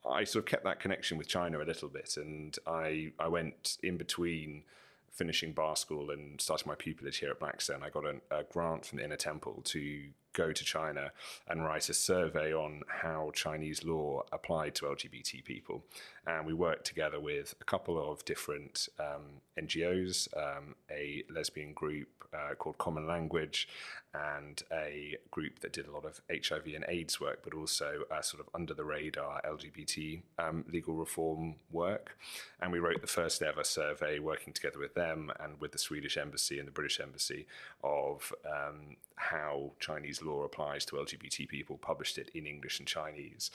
I 0.06 0.24
sort 0.24 0.44
of 0.44 0.50
kept 0.50 0.64
that 0.66 0.80
connection 0.80 1.18
with 1.18 1.28
China 1.28 1.62
a 1.62 1.64
little 1.66 1.90
bit. 1.90 2.18
And 2.18 2.58
I, 2.68 3.12
I 3.20 3.28
went 3.28 3.78
in 3.84 3.98
between 3.98 4.64
finishing 5.10 5.54
bar 5.54 5.76
school 5.76 6.10
and 6.10 6.42
starting 6.42 6.68
my 6.68 6.76
pupillage 6.76 7.16
here 7.20 7.30
at 7.30 7.40
Blackstone. 7.40 7.84
I 7.84 7.90
got 7.90 8.06
a, 8.06 8.16
a 8.32 8.44
grant 8.44 8.86
from 8.86 8.98
the 8.98 9.06
Inner 9.06 9.16
Temple 9.16 9.62
to 9.66 10.04
go 10.34 10.52
to 10.52 10.64
China 10.64 11.12
and 11.48 11.64
write 11.64 11.90
a 11.90 11.94
survey 11.94 12.54
on 12.54 12.82
how 12.88 13.32
Chinese 13.34 13.84
law 13.84 14.24
applied 14.32 14.76
to 14.76 14.86
LGBT 14.86 15.44
people. 15.44 15.84
And 16.28 16.46
we 16.46 16.54
worked 16.54 16.86
together 16.86 17.20
with 17.20 17.56
a 17.62 17.64
couple 17.64 18.12
of 18.12 18.26
different 18.26 18.90
um, 19.00 19.42
NGOs, 19.60 20.28
um, 20.38 20.76
a 20.90 21.24
lesbian 21.30 21.74
group 21.74 22.08
uh, 22.34 22.56
called 22.56 22.78
Common 22.78 23.08
Language, 23.08 23.68
and 24.14 24.62
a 24.72 25.18
group 25.32 25.60
that 25.60 25.74
did 25.74 25.88
a 25.88 25.92
lot 25.92 26.06
of 26.06 26.22
HIV 26.30 26.68
and 26.76 26.86
AIDS 26.88 27.20
work, 27.20 27.40
but 27.44 27.54
also 27.54 28.04
uh, 28.12 28.22
sort 28.22 28.42
of 28.42 28.50
under 28.54 28.74
the 28.74 28.84
radar 28.84 29.42
LGBT 29.42 30.22
um, 30.38 30.64
legal 30.72 30.94
reform 30.94 31.56
work. 31.72 32.18
And 32.62 32.72
we 32.72 32.80
wrote 32.80 33.02
the 33.02 33.08
first 33.08 33.42
ever 33.42 33.64
survey 33.64 34.20
working 34.20 34.54
together 34.54 34.80
with 34.80 34.94
them 34.94 35.32
and 35.40 35.60
with 35.60 35.72
the 35.72 35.80
Swedish 35.80 36.18
Embassy 36.18 36.60
and 36.60 36.68
the 36.68 36.72
British 36.72 37.00
Embassy 37.00 37.48
of 37.84 38.32
um, 38.46 38.98
how 39.16 39.72
Chinese 39.80 40.22
law 40.22 40.44
applies 40.44 40.86
to 40.86 40.96
LGBT 40.96 41.48
people, 41.48 41.78
published 41.78 42.18
it 42.18 42.30
in 42.34 42.46
English 42.46 42.80
and 42.80 42.88
Chinese. 42.88 43.52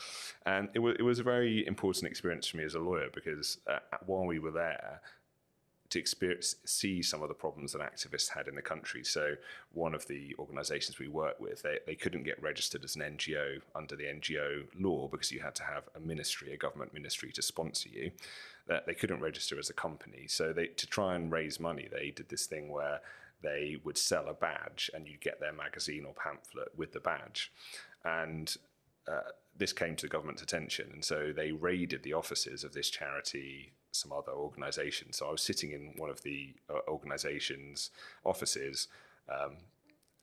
And 0.46 0.68
it, 0.68 0.78
w- 0.78 0.96
it 0.98 1.02
was 1.02 1.18
a 1.18 1.22
very 1.22 1.66
important 1.66 2.06
experience 2.06 2.46
for 2.46 2.56
me 2.56 2.64
as 2.64 2.74
a 2.74 2.80
lawyer 2.80 3.08
because 3.12 3.58
uh, 3.66 3.78
while 4.06 4.24
we 4.24 4.38
were 4.38 4.50
there, 4.50 5.00
to 5.90 5.98
experience, 5.98 6.56
see 6.66 7.02
some 7.02 7.22
of 7.22 7.28
the 7.28 7.34
problems 7.34 7.72
that 7.72 7.80
activists 7.80 8.28
had 8.28 8.46
in 8.46 8.54
the 8.54 8.62
country. 8.62 9.02
So, 9.02 9.36
one 9.72 9.94
of 9.94 10.06
the 10.06 10.34
organisations 10.38 10.98
we 10.98 11.08
work 11.08 11.40
with, 11.40 11.62
they, 11.62 11.78
they 11.86 11.94
couldn't 11.94 12.24
get 12.24 12.42
registered 12.42 12.84
as 12.84 12.94
an 12.96 13.02
NGO 13.02 13.60
under 13.74 13.96
the 13.96 14.04
NGO 14.04 14.66
law 14.78 15.08
because 15.08 15.32
you 15.32 15.40
had 15.40 15.54
to 15.56 15.62
have 15.62 15.84
a 15.96 16.00
ministry, 16.00 16.52
a 16.52 16.56
government 16.56 16.92
ministry, 16.92 17.32
to 17.32 17.42
sponsor 17.42 17.88
you. 17.88 18.10
That 18.66 18.86
they 18.86 18.92
couldn't 18.92 19.20
register 19.20 19.58
as 19.58 19.70
a 19.70 19.74
company. 19.74 20.26
So, 20.28 20.52
they 20.52 20.66
to 20.66 20.86
try 20.86 21.14
and 21.14 21.32
raise 21.32 21.58
money, 21.58 21.88
they 21.90 22.10
did 22.10 22.28
this 22.28 22.46
thing 22.46 22.68
where 22.68 23.00
they 23.42 23.76
would 23.84 23.98
sell 23.98 24.28
a 24.28 24.34
badge 24.34 24.90
and 24.94 25.06
you'd 25.06 25.20
get 25.20 25.40
their 25.40 25.52
magazine 25.52 26.04
or 26.04 26.14
pamphlet 26.14 26.68
with 26.76 26.92
the 26.92 27.00
badge. 27.00 27.52
And 28.04 28.54
uh, 29.10 29.30
this 29.56 29.72
came 29.72 29.96
to 29.96 30.06
the 30.06 30.10
government's 30.10 30.42
attention, 30.42 30.90
and 30.92 31.04
so 31.04 31.32
they 31.34 31.52
raided 31.52 32.02
the 32.02 32.12
offices 32.12 32.62
of 32.62 32.72
this 32.72 32.90
charity, 32.90 33.72
some 33.90 34.12
other 34.12 34.32
organisation. 34.32 35.12
So 35.12 35.26
I 35.26 35.32
was 35.32 35.42
sitting 35.42 35.72
in 35.72 35.94
one 35.96 36.10
of 36.10 36.22
the 36.22 36.54
uh, 36.70 36.80
organisation's 36.88 37.90
offices. 38.24 38.88
Um, 39.28 39.56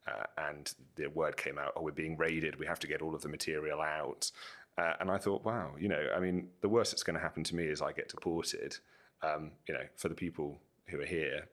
uh, 0.07 0.25
and 0.37 0.73
the 0.95 1.07
word 1.07 1.35
came 1.35 1.57
out, 1.57 1.73
oh, 1.75 1.81
we're 1.81 1.91
being 1.91 2.15
raided. 2.15 2.59
We 2.59 2.67
have 2.67 2.79
to 2.79 2.87
get 2.87 3.01
all 3.01 3.15
of 3.15 3.23
the 3.23 3.27
material 3.27 3.81
out. 3.81 4.31
Uh, 4.77 4.93
and 4.99 5.09
I 5.09 5.17
thought, 5.17 5.43
wow, 5.43 5.71
you 5.79 5.87
know, 5.87 6.09
I 6.15 6.19
mean, 6.19 6.49
the 6.61 6.69
worst 6.69 6.91
that's 6.91 7.03
going 7.03 7.15
to 7.15 7.21
happen 7.21 7.43
to 7.45 7.55
me 7.55 7.63
is 7.65 7.81
I 7.81 7.91
get 7.91 8.09
deported. 8.09 8.77
Um, 9.23 9.51
you 9.67 9.73
know, 9.73 9.83
for 9.95 10.09
the 10.09 10.15
people 10.15 10.59
who 10.87 11.01
are 11.01 11.05
here, 11.05 11.47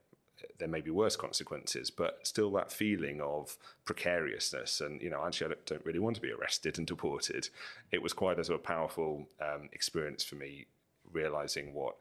there 0.58 0.68
may 0.68 0.80
be 0.80 0.90
worse 0.90 1.16
consequences, 1.16 1.90
but 1.90 2.26
still 2.26 2.50
that 2.52 2.72
feeling 2.72 3.20
of 3.20 3.56
precariousness 3.84 4.80
and, 4.80 5.00
you 5.02 5.10
know, 5.10 5.24
actually 5.24 5.54
I 5.54 5.56
don't 5.66 5.84
really 5.84 5.98
want 5.98 6.16
to 6.16 6.22
be 6.22 6.32
arrested 6.32 6.78
and 6.78 6.86
deported. 6.86 7.48
It 7.90 8.02
was 8.02 8.12
quite 8.12 8.38
a 8.38 8.44
sort 8.44 8.60
of 8.60 8.64
powerful 8.64 9.26
um, 9.40 9.68
experience 9.72 10.24
for 10.24 10.36
me, 10.36 10.66
realizing 11.12 11.74
what 11.74 11.96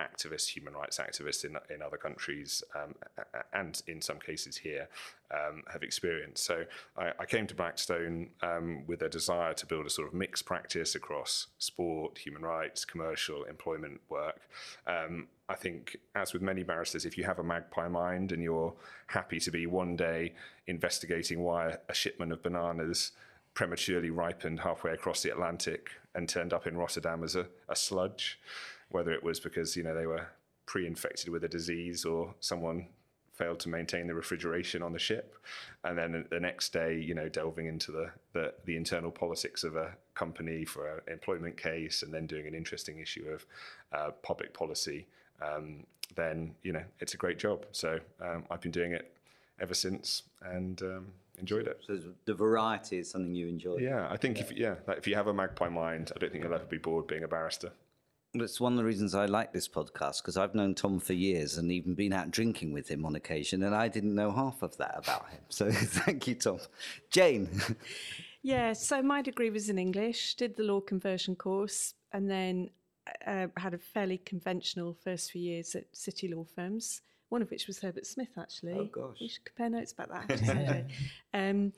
activists, 0.00 0.48
human 0.48 0.74
rights 0.74 0.98
activists 0.98 1.44
in, 1.44 1.56
in 1.72 1.82
other 1.82 1.96
countries 1.96 2.62
um, 2.74 2.94
and 3.52 3.82
in 3.86 4.00
some 4.02 4.18
cases 4.18 4.56
here 4.56 4.88
um, 5.30 5.62
have 5.72 5.82
experienced. 5.82 6.44
So 6.44 6.64
I, 6.96 7.12
I 7.20 7.26
came 7.26 7.46
to 7.46 7.54
Blackstone 7.54 8.30
um, 8.42 8.84
with 8.86 9.02
a 9.02 9.08
desire 9.08 9.54
to 9.54 9.66
build 9.66 9.86
a 9.86 9.90
sort 9.90 10.08
of 10.08 10.14
mixed 10.14 10.46
practice 10.46 10.94
across 10.94 11.48
sport, 11.58 12.18
human 12.18 12.42
rights, 12.42 12.84
commercial, 12.84 13.44
employment 13.44 14.00
work. 14.08 14.40
I 15.48 15.54
think, 15.54 15.96
as 16.14 16.32
with 16.32 16.40
many 16.40 16.62
barristers, 16.62 17.04
if 17.04 17.18
you 17.18 17.24
have 17.24 17.38
a 17.38 17.44
magpie 17.44 17.88
mind 17.88 18.32
and 18.32 18.42
you're 18.42 18.74
happy 19.08 19.38
to 19.40 19.50
be 19.50 19.66
one 19.66 19.94
day 19.94 20.34
investigating 20.66 21.40
why 21.40 21.76
a 21.88 21.94
shipment 21.94 22.32
of 22.32 22.42
bananas 22.42 23.12
prematurely 23.52 24.10
ripened 24.10 24.60
halfway 24.60 24.92
across 24.92 25.22
the 25.22 25.30
Atlantic 25.30 25.90
and 26.14 26.28
turned 26.28 26.52
up 26.52 26.66
in 26.66 26.76
Rotterdam 26.76 27.22
as 27.22 27.36
a, 27.36 27.46
a 27.68 27.76
sludge, 27.76 28.40
whether 28.88 29.12
it 29.12 29.22
was 29.22 29.38
because 29.38 29.76
you 29.76 29.82
know 29.82 29.94
they 29.94 30.06
were 30.06 30.28
pre-infected 30.66 31.28
with 31.28 31.44
a 31.44 31.48
disease 31.48 32.06
or 32.06 32.34
someone 32.40 32.88
failed 33.34 33.60
to 33.60 33.68
maintain 33.68 34.06
the 34.06 34.14
refrigeration 34.14 34.82
on 34.82 34.92
the 34.92 34.98
ship, 34.98 35.36
and 35.82 35.98
then 35.98 36.24
the 36.30 36.40
next 36.40 36.72
day, 36.72 36.98
you 36.98 37.14
know, 37.14 37.28
delving 37.28 37.66
into 37.66 37.92
the 37.92 38.10
the, 38.32 38.54
the 38.64 38.76
internal 38.76 39.10
politics 39.10 39.62
of 39.62 39.76
a 39.76 39.94
company 40.14 40.64
for 40.64 40.88
an 40.88 41.12
employment 41.12 41.58
case, 41.58 42.02
and 42.02 42.14
then 42.14 42.26
doing 42.26 42.46
an 42.46 42.54
interesting 42.54 42.98
issue 42.98 43.26
of 43.28 43.46
uh, 43.92 44.10
public 44.22 44.54
policy 44.54 45.06
um, 45.40 45.84
then 46.14 46.54
you 46.62 46.72
know 46.72 46.82
it's 47.00 47.14
a 47.14 47.16
great 47.16 47.38
job. 47.38 47.66
So 47.72 47.98
um, 48.20 48.44
I've 48.50 48.60
been 48.60 48.70
doing 48.70 48.92
it 48.92 49.12
ever 49.60 49.74
since 49.74 50.22
and 50.42 50.80
um, 50.82 51.06
enjoyed 51.38 51.66
it. 51.66 51.80
So 51.86 51.98
the 52.24 52.34
variety 52.34 52.98
is 52.98 53.10
something 53.10 53.34
you 53.34 53.48
enjoy. 53.48 53.76
Yeah, 53.78 54.08
I 54.10 54.16
think 54.16 54.38
yeah. 54.38 54.44
if 54.44 54.52
yeah, 54.52 54.74
like 54.86 54.98
if 54.98 55.06
you 55.06 55.14
have 55.14 55.26
a 55.26 55.34
magpie 55.34 55.68
mind, 55.68 56.12
I 56.14 56.18
don't 56.18 56.32
think 56.32 56.44
you'll 56.44 56.54
ever 56.54 56.64
be 56.64 56.78
bored 56.78 57.06
being 57.06 57.24
a 57.24 57.28
barrister. 57.28 57.72
That's 58.36 58.60
one 58.60 58.72
of 58.72 58.78
the 58.78 58.84
reasons 58.84 59.14
I 59.14 59.26
like 59.26 59.52
this 59.52 59.68
podcast 59.68 60.20
because 60.20 60.36
I've 60.36 60.56
known 60.56 60.74
Tom 60.74 60.98
for 60.98 61.12
years 61.12 61.56
and 61.56 61.70
even 61.70 61.94
been 61.94 62.12
out 62.12 62.32
drinking 62.32 62.72
with 62.72 62.88
him 62.88 63.06
on 63.06 63.14
occasion, 63.14 63.62
and 63.62 63.74
I 63.74 63.88
didn't 63.88 64.14
know 64.14 64.32
half 64.32 64.62
of 64.62 64.76
that 64.78 64.96
about 64.98 65.28
him. 65.30 65.40
So 65.50 65.70
thank 65.72 66.26
you, 66.26 66.34
Tom. 66.34 66.58
Jane. 67.10 67.48
Yeah, 68.42 68.74
so 68.74 69.00
my 69.00 69.22
degree 69.22 69.48
was 69.48 69.70
in 69.70 69.78
English, 69.78 70.34
did 70.34 70.56
the 70.56 70.64
law 70.64 70.80
conversion 70.80 71.34
course, 71.34 71.94
and 72.12 72.30
then 72.30 72.68
uh, 73.26 73.46
had 73.56 73.74
a 73.74 73.78
fairly 73.78 74.18
conventional 74.18 74.96
first 75.04 75.32
few 75.32 75.42
years 75.42 75.74
at 75.74 75.84
city 75.92 76.28
law 76.28 76.44
firms, 76.44 77.02
one 77.28 77.42
of 77.42 77.50
which 77.50 77.66
was 77.66 77.80
Herbert 77.80 78.06
Smith, 78.06 78.30
actually. 78.38 78.72
Oh, 78.72 78.84
gosh. 78.84 79.16
You 79.18 79.28
should 79.28 79.44
compare 79.44 79.70
notes 79.70 79.92
about 79.92 80.10
that. 80.10 80.86
um, 81.34 81.72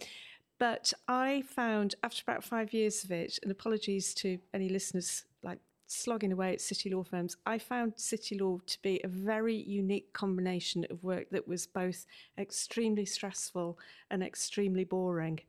but 0.58 0.92
I 1.06 1.42
found 1.42 1.94
after 2.02 2.22
about 2.26 2.44
five 2.44 2.72
years 2.72 3.04
of 3.04 3.10
it, 3.10 3.38
and 3.42 3.52
apologies 3.52 4.14
to 4.14 4.38
any 4.54 4.68
listeners 4.68 5.24
like 5.42 5.58
slogging 5.86 6.32
away 6.32 6.52
at 6.52 6.60
city 6.60 6.90
law 6.90 7.04
firms, 7.04 7.36
I 7.46 7.58
found 7.58 7.94
city 7.96 8.38
law 8.38 8.58
to 8.66 8.82
be 8.82 9.00
a 9.04 9.08
very 9.08 9.54
unique 9.54 10.12
combination 10.12 10.86
of 10.90 11.04
work 11.04 11.30
that 11.30 11.46
was 11.46 11.66
both 11.66 12.06
extremely 12.38 13.04
stressful 13.04 13.78
and 14.10 14.22
extremely 14.22 14.84
boring. 14.84 15.40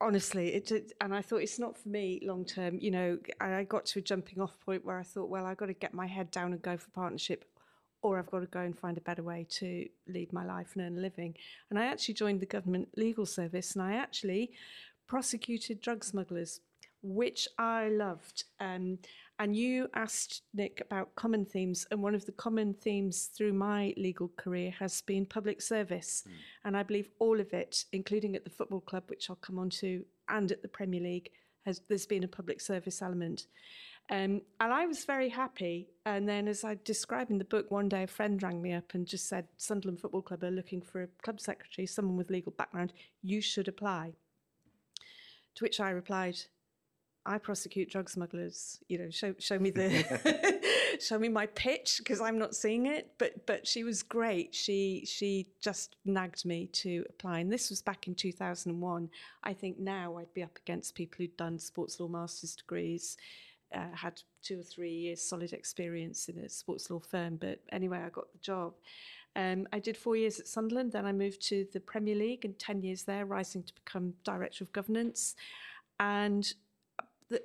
Honestly, 0.00 0.54
it 0.54 0.66
did, 0.66 0.92
and 1.00 1.14
I 1.14 1.22
thought 1.22 1.38
it's 1.38 1.58
not 1.58 1.76
for 1.76 1.88
me 1.88 2.20
long 2.22 2.44
term. 2.44 2.78
You 2.78 2.90
know, 2.90 3.18
I 3.40 3.64
got 3.64 3.86
to 3.86 3.98
a 3.98 4.02
jumping 4.02 4.40
off 4.40 4.58
point 4.60 4.84
where 4.84 4.98
I 4.98 5.02
thought, 5.02 5.28
well, 5.28 5.46
I've 5.46 5.56
got 5.56 5.66
to 5.66 5.74
get 5.74 5.94
my 5.94 6.06
head 6.06 6.30
down 6.30 6.52
and 6.52 6.62
go 6.62 6.76
for 6.76 6.90
partnership, 6.90 7.44
or 8.02 8.18
I've 8.18 8.30
got 8.30 8.40
to 8.40 8.46
go 8.46 8.60
and 8.60 8.78
find 8.78 8.96
a 8.98 9.02
better 9.02 9.22
way 9.22 9.46
to 9.50 9.88
lead 10.08 10.32
my 10.32 10.44
life 10.44 10.72
and 10.74 10.84
earn 10.84 10.98
a 10.98 11.00
living. 11.00 11.34
And 11.70 11.78
I 11.78 11.86
actually 11.86 12.14
joined 12.14 12.40
the 12.40 12.46
government 12.46 12.88
legal 12.96 13.26
service, 13.26 13.74
and 13.74 13.82
I 13.82 13.94
actually 13.94 14.52
prosecuted 15.06 15.80
drug 15.80 16.04
smugglers, 16.04 16.60
which 17.02 17.48
I 17.58 17.88
loved. 17.88 18.44
Um, 18.60 18.98
and 19.38 19.56
you 19.56 19.88
asked 19.94 20.42
Nick 20.52 20.80
about 20.80 21.14
common 21.16 21.44
themes, 21.44 21.86
and 21.90 22.02
one 22.02 22.14
of 22.14 22.24
the 22.24 22.32
common 22.32 22.74
themes 22.74 23.30
through 23.36 23.52
my 23.52 23.92
legal 23.96 24.30
career 24.36 24.70
has 24.78 25.02
been 25.02 25.26
public 25.26 25.60
service. 25.60 26.24
Mm. 26.26 26.32
And 26.64 26.76
I 26.76 26.82
believe 26.82 27.10
all 27.18 27.40
of 27.40 27.52
it, 27.52 27.84
including 27.92 28.36
at 28.36 28.44
the 28.44 28.50
football 28.50 28.80
club, 28.80 29.04
which 29.08 29.28
I'll 29.28 29.36
come 29.36 29.58
on 29.58 29.70
to, 29.70 30.04
and 30.28 30.52
at 30.52 30.62
the 30.62 30.68
Premier 30.68 31.00
League, 31.00 31.30
has 31.66 31.80
there's 31.88 32.06
been 32.06 32.24
a 32.24 32.28
public 32.28 32.60
service 32.60 33.02
element. 33.02 33.46
Um, 34.10 34.42
and 34.60 34.72
I 34.72 34.86
was 34.86 35.04
very 35.04 35.30
happy. 35.30 35.88
And 36.04 36.28
then, 36.28 36.46
as 36.46 36.62
I 36.62 36.78
describe 36.84 37.30
in 37.30 37.38
the 37.38 37.44
book, 37.44 37.70
one 37.70 37.88
day 37.88 38.02
a 38.02 38.06
friend 38.06 38.42
rang 38.42 38.60
me 38.60 38.72
up 38.72 38.94
and 38.94 39.06
just 39.06 39.28
said, 39.28 39.48
Sunderland 39.56 40.00
Football 40.00 40.22
Club 40.22 40.44
are 40.44 40.50
looking 40.50 40.82
for 40.82 41.02
a 41.02 41.08
club 41.22 41.40
secretary, 41.40 41.86
someone 41.86 42.16
with 42.16 42.30
legal 42.30 42.52
background. 42.52 42.92
You 43.22 43.40
should 43.40 43.66
apply. 43.66 44.12
To 45.56 45.64
which 45.64 45.80
I 45.80 45.90
replied, 45.90 46.38
I 47.26 47.38
prosecute 47.38 47.90
drug 47.90 48.10
smugglers. 48.10 48.80
You 48.88 48.98
know, 48.98 49.10
show 49.10 49.34
show 49.38 49.58
me 49.58 49.70
the 49.70 50.60
show 51.00 51.18
me 51.18 51.28
my 51.28 51.46
pitch 51.46 51.96
because 51.98 52.20
I'm 52.20 52.38
not 52.38 52.54
seeing 52.54 52.86
it. 52.86 53.12
But 53.18 53.46
but 53.46 53.66
she 53.66 53.84
was 53.84 54.02
great. 54.02 54.54
She 54.54 55.04
she 55.06 55.48
just 55.60 55.96
nagged 56.04 56.44
me 56.44 56.66
to 56.72 57.04
apply, 57.08 57.40
and 57.40 57.52
this 57.52 57.70
was 57.70 57.82
back 57.82 58.06
in 58.06 58.14
2001. 58.14 59.08
I 59.42 59.52
think 59.52 59.78
now 59.78 60.16
I'd 60.18 60.34
be 60.34 60.42
up 60.42 60.58
against 60.58 60.94
people 60.94 61.18
who'd 61.18 61.36
done 61.36 61.58
sports 61.58 61.98
law 61.98 62.08
master's 62.08 62.56
degrees, 62.56 63.16
uh, 63.74 63.94
had 63.94 64.20
two 64.42 64.60
or 64.60 64.62
three 64.62 64.92
years 64.92 65.22
solid 65.22 65.52
experience 65.52 66.28
in 66.28 66.38
a 66.38 66.48
sports 66.48 66.90
law 66.90 67.00
firm. 67.00 67.36
But 67.36 67.60
anyway, 67.72 67.98
I 68.04 68.10
got 68.10 68.32
the 68.32 68.38
job. 68.38 68.74
Um, 69.36 69.66
I 69.72 69.80
did 69.80 69.96
four 69.96 70.16
years 70.16 70.38
at 70.38 70.46
Sunderland, 70.46 70.92
then 70.92 71.06
I 71.06 71.12
moved 71.12 71.42
to 71.48 71.66
the 71.72 71.80
Premier 71.80 72.14
League 72.14 72.44
and 72.44 72.56
10 72.56 72.82
years 72.82 73.02
there, 73.02 73.26
rising 73.26 73.64
to 73.64 73.74
become 73.74 74.14
Director 74.22 74.62
of 74.62 74.72
Governance. 74.72 75.34
And 75.98 76.52
the, 77.30 77.42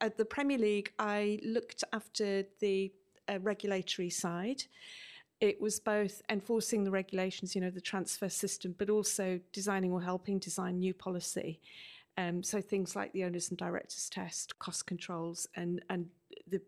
at 0.00 0.16
the 0.16 0.24
Premier 0.24 0.58
League, 0.58 0.92
I 0.98 1.40
looked 1.44 1.84
after 1.92 2.44
the 2.60 2.92
uh, 3.28 3.38
regulatory 3.40 4.10
side. 4.10 4.64
It 5.40 5.60
was 5.60 5.78
both 5.78 6.20
enforcing 6.28 6.84
the 6.84 6.90
regulations, 6.90 7.54
you 7.54 7.60
know, 7.60 7.70
the 7.70 7.80
transfer 7.80 8.28
system, 8.28 8.74
but 8.76 8.90
also 8.90 9.40
designing 9.52 9.92
or 9.92 10.02
helping 10.02 10.38
design 10.38 10.78
new 10.78 10.94
policy. 10.94 11.60
Um, 12.16 12.42
so 12.42 12.60
things 12.60 12.96
like 12.96 13.12
the 13.12 13.22
owners 13.24 13.50
and 13.50 13.58
directors 13.58 14.08
test, 14.08 14.58
cost 14.58 14.86
controls, 14.86 15.46
and 15.54 15.80
and 15.88 16.08
the 16.48 16.60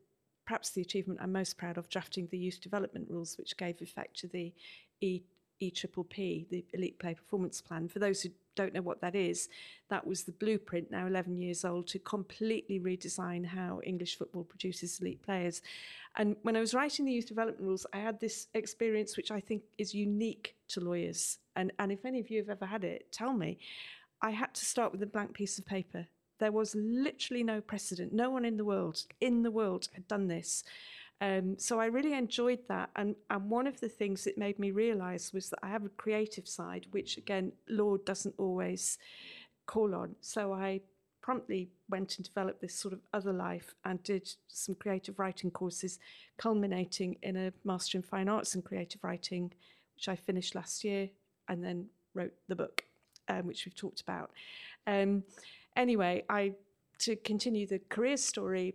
perhaps 0.46 0.70
the 0.70 0.80
achievement 0.80 1.18
I'm 1.20 1.32
most 1.32 1.58
proud 1.58 1.76
of, 1.78 1.88
drafting 1.88 2.28
the 2.30 2.38
youth 2.38 2.60
development 2.60 3.08
rules, 3.10 3.36
which 3.36 3.56
gave 3.56 3.82
effect 3.82 4.16
to 4.20 4.28
the 4.28 4.52
E 5.00 5.22
EPPP, 5.60 6.48
the 6.48 6.64
Elite 6.72 6.98
Player 6.98 7.14
Performance 7.14 7.60
Plan. 7.60 7.88
For 7.88 7.98
those 7.98 8.22
who 8.22 8.30
don't 8.56 8.74
know 8.74 8.82
what 8.82 9.00
that 9.00 9.14
is, 9.14 9.48
that 9.88 10.06
was 10.06 10.24
the 10.24 10.32
blueprint, 10.32 10.90
now 10.90 11.06
11 11.06 11.40
years 11.40 11.64
old, 11.64 11.86
to 11.88 11.98
completely 11.98 12.80
redesign 12.80 13.44
how 13.44 13.80
English 13.84 14.16
football 14.18 14.44
produces 14.44 15.00
elite 15.00 15.22
players. 15.22 15.62
And 16.16 16.36
when 16.42 16.56
I 16.56 16.60
was 16.60 16.74
writing 16.74 17.04
the 17.04 17.12
youth 17.12 17.28
development 17.28 17.66
rules, 17.66 17.86
I 17.92 17.98
had 17.98 18.20
this 18.20 18.48
experience 18.54 19.16
which 19.16 19.30
I 19.30 19.40
think 19.40 19.62
is 19.78 19.94
unique 19.94 20.56
to 20.68 20.80
lawyers. 20.80 21.38
And, 21.56 21.72
and 21.78 21.92
if 21.92 22.04
any 22.04 22.20
of 22.20 22.30
you 22.30 22.38
have 22.38 22.50
ever 22.50 22.66
had 22.66 22.84
it, 22.84 23.12
tell 23.12 23.32
me. 23.32 23.58
I 24.22 24.30
had 24.30 24.54
to 24.54 24.64
start 24.64 24.92
with 24.92 25.02
a 25.02 25.06
blank 25.06 25.32
piece 25.34 25.58
of 25.58 25.66
paper. 25.66 26.06
There 26.38 26.52
was 26.52 26.74
literally 26.74 27.44
no 27.44 27.60
precedent. 27.60 28.12
No 28.12 28.30
one 28.30 28.44
in 28.44 28.56
the 28.56 28.64
world, 28.64 29.04
in 29.20 29.42
the 29.42 29.50
world, 29.50 29.88
had 29.94 30.08
done 30.08 30.26
this. 30.26 30.64
Um, 31.20 31.58
so 31.58 31.78
I 31.80 31.86
really 31.86 32.14
enjoyed 32.14 32.60
that. 32.68 32.90
And, 32.96 33.14
and 33.28 33.50
one 33.50 33.66
of 33.66 33.80
the 33.80 33.88
things 33.88 34.26
it 34.26 34.38
made 34.38 34.58
me 34.58 34.70
realize 34.70 35.32
was 35.32 35.50
that 35.50 35.58
I 35.62 35.68
have 35.68 35.84
a 35.84 35.90
creative 35.90 36.48
side, 36.48 36.86
which 36.90 37.18
again, 37.18 37.52
Lord 37.68 38.04
doesn't 38.04 38.34
always 38.38 38.98
call 39.66 39.94
on. 39.94 40.16
So 40.20 40.52
I 40.52 40.80
promptly 41.20 41.68
went 41.88 42.16
and 42.16 42.26
developed 42.26 42.60
this 42.60 42.74
sort 42.74 42.94
of 42.94 43.00
other 43.12 43.32
life 43.32 43.74
and 43.84 44.02
did 44.02 44.34
some 44.48 44.74
creative 44.74 45.18
writing 45.18 45.50
courses, 45.50 45.98
culminating 46.38 47.16
in 47.22 47.36
a 47.36 47.52
Master 47.64 47.98
in 47.98 48.02
Fine 48.02 48.28
Arts 48.28 48.54
and 48.54 48.64
Creative 48.64 49.02
Writing, 49.04 49.52
which 49.94 50.08
I 50.08 50.16
finished 50.16 50.54
last 50.54 50.82
year, 50.82 51.10
and 51.48 51.62
then 51.62 51.86
wrote 52.14 52.32
the 52.48 52.56
book, 52.56 52.84
um, 53.28 53.46
which 53.46 53.66
we've 53.66 53.74
talked 53.74 54.00
about. 54.00 54.30
Um, 54.86 55.24
anyway, 55.76 56.24
I 56.30 56.54
to 57.00 57.16
continue 57.16 57.66
the 57.66 57.80
career 57.88 58.16
story, 58.16 58.74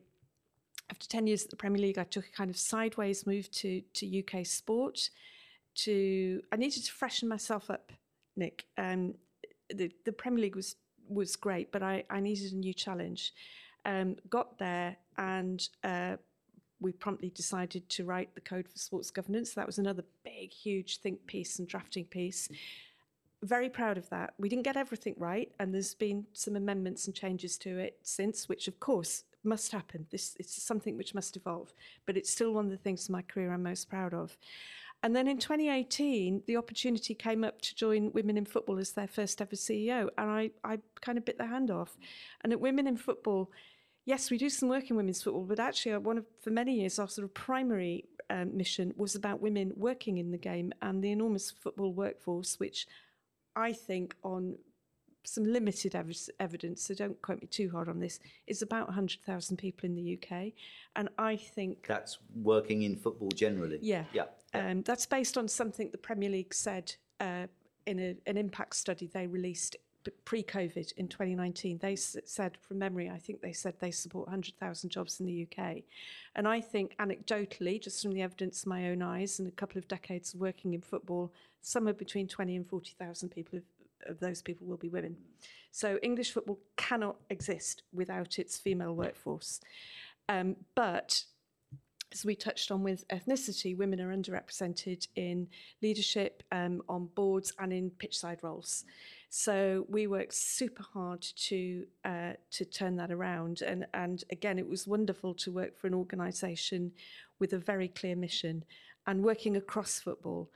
after 0.89 1.07
10 1.07 1.27
years 1.27 1.43
at 1.43 1.49
the 1.49 1.55
Premier 1.55 1.81
League, 1.81 1.97
I 1.97 2.03
took 2.03 2.27
a 2.27 2.31
kind 2.31 2.49
of 2.49 2.57
sideways 2.57 3.25
move 3.25 3.49
to, 3.51 3.81
to 3.93 4.19
UK 4.19 4.45
sport. 4.45 5.09
To 5.75 6.41
I 6.51 6.55
needed 6.55 6.85
to 6.85 6.91
freshen 6.91 7.27
myself 7.27 7.69
up, 7.69 7.91
Nick. 8.35 8.65
Um, 8.77 9.15
the, 9.73 9.91
the 10.05 10.13
Premier 10.13 10.41
League 10.43 10.55
was 10.55 10.75
was 11.07 11.35
great, 11.35 11.71
but 11.71 11.83
I, 11.83 12.03
I 12.09 12.19
needed 12.19 12.53
a 12.53 12.55
new 12.55 12.73
challenge. 12.73 13.33
Um, 13.85 14.15
got 14.29 14.57
there 14.57 14.97
and 15.17 15.67
uh, 15.83 16.15
we 16.79 16.91
promptly 16.91 17.29
decided 17.29 17.87
to 17.89 18.03
write 18.03 18.33
the 18.35 18.41
code 18.41 18.67
for 18.67 18.77
sports 18.77 19.11
governance. 19.11 19.53
That 19.53 19.67
was 19.67 19.77
another 19.77 20.03
big, 20.23 20.51
huge 20.51 20.99
think 21.01 21.25
piece 21.27 21.59
and 21.59 21.67
drafting 21.67 22.05
piece. 22.05 22.49
Very 23.43 23.69
proud 23.69 23.97
of 23.97 24.09
that. 24.09 24.33
We 24.39 24.49
didn't 24.49 24.63
get 24.63 24.77
everything 24.77 25.13
right, 25.17 25.51
and 25.59 25.73
there's 25.73 25.93
been 25.93 26.25
some 26.33 26.55
amendments 26.55 27.05
and 27.05 27.15
changes 27.15 27.57
to 27.59 27.77
it 27.77 27.99
since, 28.01 28.49
which 28.49 28.67
of 28.67 28.79
course 28.79 29.23
must 29.45 29.71
happen. 29.71 30.07
This 30.11 30.35
it's 30.39 30.61
something 30.61 30.97
which 30.97 31.15
must 31.15 31.35
evolve, 31.35 31.73
but 32.05 32.17
it's 32.17 32.29
still 32.29 32.53
one 32.53 32.65
of 32.65 32.71
the 32.71 32.77
things 32.77 33.07
in 33.07 33.13
my 33.13 33.21
career 33.21 33.53
I'm 33.53 33.63
most 33.63 33.89
proud 33.89 34.13
of. 34.13 34.37
And 35.03 35.15
then 35.15 35.27
in 35.27 35.37
2018, 35.37 36.43
the 36.47 36.57
opportunity 36.57 37.13
came 37.13 37.43
up 37.43 37.61
to 37.61 37.75
join 37.75 38.11
Women 38.13 38.37
in 38.37 38.45
Football 38.45 38.79
as 38.79 38.93
their 38.93 39.07
first 39.07 39.41
ever 39.41 39.55
CEO, 39.55 40.09
and 40.17 40.31
I, 40.31 40.51
I 40.63 40.79
kind 41.01 41.17
of 41.17 41.25
bit 41.25 41.37
their 41.37 41.47
hand 41.47 41.69
off. 41.69 41.97
And 42.41 42.51
at 42.51 42.59
Women 42.59 42.87
in 42.87 42.97
Football, 42.97 43.51
yes, 44.05 44.31
we 44.31 44.37
do 44.37 44.49
some 44.49 44.69
work 44.69 44.89
in 44.89 44.95
women's 44.95 45.21
football, 45.21 45.43
but 45.43 45.59
actually, 45.59 45.93
uh, 45.93 45.99
one 45.99 46.17
of 46.17 46.25
for 46.41 46.49
many 46.49 46.79
years, 46.79 46.97
our 46.97 47.07
sort 47.07 47.25
of 47.25 47.33
primary 47.33 48.05
um, 48.29 48.55
mission 48.55 48.93
was 48.97 49.15
about 49.15 49.41
women 49.41 49.73
working 49.75 50.17
in 50.17 50.31
the 50.31 50.37
game 50.37 50.73
and 50.81 51.03
the 51.03 51.11
enormous 51.11 51.51
football 51.51 51.93
workforce, 51.93 52.59
which 52.59 52.87
I 53.55 53.73
think 53.73 54.15
on 54.23 54.57
some 55.27 55.43
limited 55.45 55.95
ev- 55.95 56.29
evidence, 56.39 56.83
so 56.83 56.93
don't 56.93 57.21
quote 57.21 57.41
me 57.41 57.47
too 57.47 57.69
hard 57.69 57.89
on 57.89 57.99
this, 57.99 58.19
is 58.47 58.61
about 58.61 58.87
100,000 58.87 59.57
people 59.57 59.85
in 59.87 59.95
the 59.95 60.19
UK. 60.19 60.53
And 60.95 61.09
I 61.17 61.35
think. 61.35 61.85
That's 61.87 62.17
working 62.41 62.83
in 62.83 62.95
football 62.95 63.29
generally? 63.29 63.79
Yeah. 63.81 64.05
Yeah. 64.13 64.25
Um, 64.53 64.81
that's 64.83 65.05
based 65.05 65.37
on 65.37 65.47
something 65.47 65.89
the 65.91 65.97
Premier 65.97 66.29
League 66.29 66.53
said 66.53 66.93
uh, 67.19 67.47
in 67.85 67.99
a, 67.99 68.15
an 68.25 68.37
impact 68.37 68.75
study 68.75 69.07
they 69.13 69.27
released 69.27 69.75
pre 70.23 70.43
COVID 70.43 70.93
in 70.97 71.07
2019. 71.07 71.79
They 71.79 71.93
s- 71.93 72.15
said, 72.25 72.57
from 72.61 72.79
memory, 72.79 73.09
I 73.09 73.17
think 73.17 73.41
they 73.41 73.51
said 73.53 73.75
they 73.79 73.91
support 73.91 74.27
100,000 74.27 74.89
jobs 74.89 75.19
in 75.19 75.25
the 75.25 75.47
UK. 75.47 75.83
And 76.35 76.47
I 76.47 76.61
think 76.61 76.95
anecdotally, 76.97 77.81
just 77.81 78.01
from 78.01 78.13
the 78.13 78.21
evidence 78.21 78.61
of 78.61 78.67
my 78.67 78.89
own 78.89 79.01
eyes 79.01 79.39
and 79.39 79.47
a 79.47 79.51
couple 79.51 79.77
of 79.77 79.87
decades 79.87 80.33
of 80.33 80.39
working 80.39 80.73
in 80.73 80.81
football, 80.81 81.33
somewhere 81.61 81.93
between 81.93 82.27
20 82.27 82.55
and 82.55 82.67
40,000 82.67 83.29
people 83.29 83.57
have 83.57 83.65
of 84.05 84.19
those 84.19 84.41
people 84.41 84.67
will 84.67 84.77
be 84.77 84.89
women. 84.89 85.17
So 85.71 85.99
English 86.01 86.31
football 86.31 86.59
cannot 86.77 87.17
exist 87.29 87.83
without 87.93 88.39
its 88.39 88.57
female 88.57 88.95
workforce. 88.95 89.59
Um, 90.29 90.55
but 90.73 91.25
as 92.13 92.23
we 92.23 92.35
touched 92.35 92.71
on 92.71 92.81
with 92.81 93.05
ethnicity, 93.09 93.75
women 93.75 93.99
are 93.99 94.15
underrepresented 94.15 95.07
in 95.15 95.47
leadership, 95.81 96.43
um, 96.51 96.81
on 96.87 97.07
boards, 97.13 97.51
and 97.59 97.73
in 97.73 97.89
pitchside 97.89 98.41
roles. 98.41 98.85
So 99.29 99.85
we 99.89 100.07
worked 100.07 100.33
super 100.33 100.83
hard 100.93 101.21
to 101.21 101.85
uh, 102.05 102.33
to 102.51 102.63
turn 102.63 102.95
that 102.95 103.11
around. 103.11 103.61
And 103.61 103.85
and 103.93 104.23
again, 104.31 104.57
it 104.57 104.67
was 104.67 104.87
wonderful 104.87 105.33
to 105.33 105.51
work 105.51 105.77
for 105.77 105.87
an 105.87 105.93
organisation 105.93 106.93
with 107.39 107.51
a 107.51 107.57
very 107.57 107.89
clear 107.89 108.15
mission 108.15 108.63
and 109.07 109.23
working 109.23 109.57
across 109.57 109.99
football, 109.99 110.49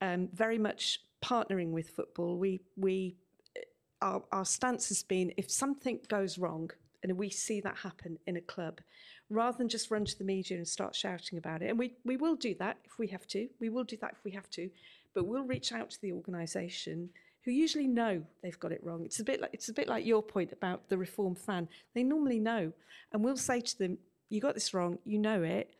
um, 0.00 0.28
very 0.32 0.58
much 0.58 1.00
partnering 1.22 1.70
with 1.70 1.88
football, 1.90 2.36
we 2.36 2.60
we 2.76 3.16
uh, 3.56 4.06
our, 4.06 4.22
our 4.32 4.44
stance 4.44 4.88
has 4.88 5.02
been 5.02 5.32
if 5.36 5.50
something 5.50 6.00
goes 6.08 6.38
wrong 6.38 6.70
and 7.02 7.16
we 7.16 7.30
see 7.30 7.60
that 7.60 7.76
happen 7.76 8.18
in 8.26 8.36
a 8.36 8.40
club, 8.40 8.80
rather 9.28 9.58
than 9.58 9.68
just 9.68 9.90
run 9.90 10.04
to 10.04 10.18
the 10.18 10.24
media 10.24 10.56
and 10.56 10.68
start 10.68 10.94
shouting 10.94 11.38
about 11.38 11.62
it, 11.62 11.68
and 11.70 11.78
we 11.78 11.94
we 12.04 12.16
will 12.16 12.36
do 12.36 12.54
that 12.58 12.76
if 12.84 12.98
we 12.98 13.06
have 13.08 13.26
to, 13.26 13.48
we 13.60 13.70
will 13.70 13.84
do 13.84 13.96
that 14.00 14.12
if 14.12 14.24
we 14.24 14.30
have 14.32 14.50
to, 14.50 14.68
but 15.14 15.26
we'll 15.26 15.44
reach 15.44 15.72
out 15.72 15.90
to 15.90 16.00
the 16.02 16.12
organisation 16.12 17.08
who 17.44 17.50
usually 17.50 17.88
know 17.88 18.22
they've 18.42 18.60
got 18.60 18.72
it 18.72 18.82
wrong. 18.84 19.04
It's 19.04 19.20
a 19.20 19.24
bit 19.24 19.40
like 19.40 19.52
it's 19.52 19.68
a 19.68 19.72
bit 19.72 19.88
like 19.88 20.06
your 20.06 20.22
point 20.22 20.52
about 20.52 20.88
the 20.88 20.98
reform 20.98 21.34
fan. 21.34 21.68
They 21.94 22.02
normally 22.02 22.38
know, 22.38 22.72
and 23.12 23.24
we'll 23.24 23.36
say 23.36 23.60
to 23.60 23.78
them, 23.78 23.98
"You 24.28 24.40
got 24.40 24.54
this 24.54 24.72
wrong. 24.74 24.98
You 25.04 25.18
know 25.18 25.42
it. 25.42 25.74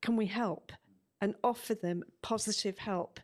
Can 0.00 0.16
we 0.16 0.26
help?" 0.26 0.72
And 1.20 1.34
offer 1.44 1.74
them 1.74 2.02
positive 2.22 2.78
help 2.78 3.20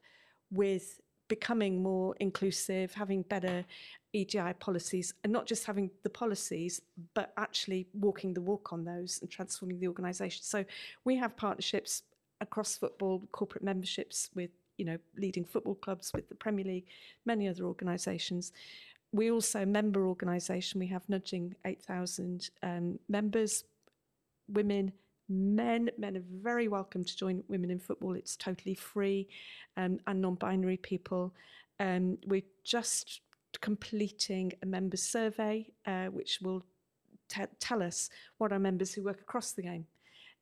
with 0.51 1.01
becoming 1.29 1.83
more 1.83 2.15
inclusive, 2.21 2.93
having 2.95 3.23
better 3.23 3.65
EDI 4.13 4.55
policies 4.59 5.15
and 5.23 5.33
not 5.33 5.47
just 5.47 5.65
having 5.67 5.91
the 6.03 6.11
policies, 6.11 6.81
but 7.15 7.33
actually 7.37 7.87
walking 7.93 8.33
the 8.35 8.41
walk 8.41 8.73
on 8.73 8.85
those 8.85 9.19
and 9.21 9.31
transforming 9.31 9.79
the 9.79 9.87
organisation. 9.87 10.43
So 10.43 10.65
we 11.05 11.17
have 11.17 11.37
partnerships 11.37 12.03
across 12.41 12.77
football, 12.77 13.23
corporate 13.33 13.65
memberships 13.65 14.31
with 14.35 14.51
you 14.79 14.85
know 14.85 14.99
leading 15.17 15.45
football 15.45 15.75
clubs, 15.75 16.13
with 16.15 16.29
the 16.29 16.35
Premier 16.35 16.65
League, 16.65 16.87
many 17.27 17.49
other 17.49 17.65
organisations. 17.65 18.53
We 19.13 19.31
also 19.31 19.65
member 19.65 20.07
organisation. 20.07 20.81
We 20.81 20.87
have 20.89 21.09
nudging 21.09 21.55
eight 21.65 21.83
thousand 21.83 22.51
um, 22.63 22.99
members, 23.09 23.65
women, 24.49 24.93
men. 25.29 25.91
Men 25.99 26.17
are 26.17 26.25
very 26.43 26.69
welcome 26.69 27.05
to 27.05 27.17
join 27.17 27.43
Women 27.49 27.71
in 27.71 27.79
Football. 27.79 28.15
It's 28.15 28.37
totally 28.37 28.75
free, 28.75 29.29
um, 29.77 29.99
and 30.07 30.21
non-binary 30.21 30.79
people. 30.79 31.35
Um, 31.81 32.19
we're 32.27 32.43
just 32.65 33.21
completing 33.61 34.53
a 34.63 34.67
members 34.67 35.03
survey, 35.03 35.71
uh, 35.87 36.07
which 36.07 36.41
will 36.43 36.65
t- 37.29 37.43
tell 37.61 37.83
us 37.83 38.11
what 38.39 38.53
our 38.53 38.59
members 38.59 38.93
who 38.93 39.03
work 39.03 39.21
across 39.21 39.53
the 39.53 39.63
game 39.63 39.87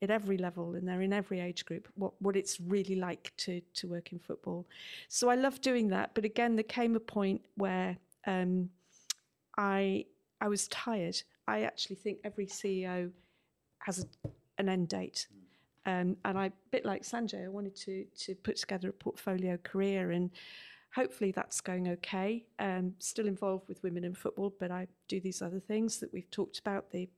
at 0.03 0.11
every 0.11 0.37
level 0.37 0.75
and 0.75 0.87
they're 0.87 1.01
in 1.01 1.13
every 1.13 1.41
age 1.41 1.65
group 1.65 1.89
what, 1.95 2.13
what 2.21 2.37
it's 2.37 2.61
really 2.61 2.97
like 2.97 3.33
to, 3.39 3.63
to 3.75 3.89
work 3.89 4.13
in 4.13 4.19
football. 4.19 4.67
So 5.09 5.31
I 5.31 5.37
love 5.37 5.61
doing 5.61 5.89
that. 5.89 6.11
But 6.15 6.25
again, 6.25 6.55
there 6.55 6.65
came 6.65 6.97
a 6.97 7.01
point 7.01 7.41
where 7.55 7.97
um, 8.27 8.69
I, 9.57 10.05
I 10.41 10.49
was 10.49 10.69
tired. 10.69 11.23
I 11.49 11.63
actually 11.63 11.97
think 11.97 12.19
every 12.25 12.47
CEO 12.47 13.11
has 13.79 14.01
a, 14.01 14.29
an 14.59 14.69
end 14.69 14.89
date. 14.89 15.27
Um, 15.85 16.17
and 16.25 16.37
I, 16.37 16.47
a 16.47 16.53
bit 16.71 16.85
like 16.85 17.03
Sanjay, 17.03 17.45
I 17.45 17.49
wanted 17.49 17.77
to, 17.77 18.05
to 18.25 18.35
put 18.35 18.57
together 18.57 18.89
a 18.89 18.93
portfolio 18.93 19.57
career 19.57 20.11
and 20.11 20.31
hopefully 20.95 21.31
that's 21.31 21.61
going 21.61 21.89
okay. 21.89 22.45
Um, 22.59 22.95
still 22.99 23.29
involved 23.29 23.69
with 23.69 23.83
women 23.83 24.05
in 24.05 24.15
football, 24.15 24.53
but 24.59 24.71
I 24.71 24.89
do 25.09 25.21
these 25.21 25.43
other 25.43 25.61
things 25.61 25.99
that 25.99 26.13
we've 26.13 26.31
talked 26.31 26.59
about 26.59 26.91
the 26.91 27.09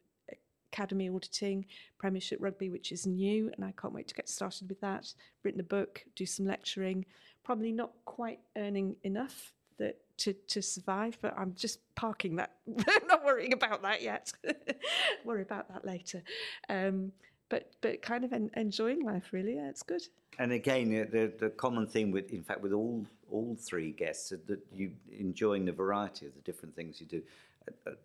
academy 0.72 1.08
auditing, 1.08 1.64
Premiership 1.98 2.38
Rugby, 2.42 2.70
which 2.70 2.92
is 2.92 3.06
new, 3.06 3.50
and 3.56 3.64
I 3.64 3.72
can't 3.80 3.94
wait 3.94 4.08
to 4.08 4.14
get 4.14 4.28
started 4.28 4.68
with 4.68 4.80
that. 4.80 5.12
Written 5.42 5.60
a 5.60 5.64
book, 5.64 6.04
do 6.14 6.26
some 6.26 6.46
lecturing, 6.46 7.06
probably 7.44 7.72
not 7.72 7.92
quite 8.04 8.40
earning 8.56 8.96
enough 9.02 9.52
that 9.78 9.96
to, 10.18 10.32
to 10.32 10.60
survive, 10.62 11.16
but 11.20 11.34
I'm 11.36 11.54
just 11.54 11.80
parking 11.94 12.36
that. 12.36 12.52
Not 13.06 13.24
worrying 13.24 13.52
about 13.52 13.82
that 13.82 14.02
yet. 14.02 14.32
Worry 15.24 15.42
about 15.42 15.68
that 15.68 15.84
later. 15.84 16.22
Um, 16.68 17.12
but 17.48 17.70
but 17.80 18.02
kind 18.02 18.24
of 18.24 18.32
en- 18.32 18.50
enjoying 18.56 19.04
life 19.04 19.32
really. 19.32 19.54
Yeah, 19.54 19.68
it's 19.68 19.82
good. 19.82 20.02
And 20.38 20.52
again, 20.52 20.90
the 21.10 21.32
the 21.38 21.50
common 21.50 21.86
theme 21.86 22.10
with, 22.10 22.30
in 22.30 22.42
fact, 22.42 22.60
with 22.60 22.72
all 22.72 23.06
all 23.30 23.56
three 23.58 23.92
guests, 23.92 24.30
that 24.30 24.60
you 24.74 24.92
enjoying 25.18 25.64
the 25.64 25.72
variety 25.72 26.26
of 26.26 26.34
the 26.34 26.40
different 26.40 26.74
things 26.76 27.00
you 27.00 27.06
do. 27.06 27.22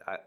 I, 0.08 0.18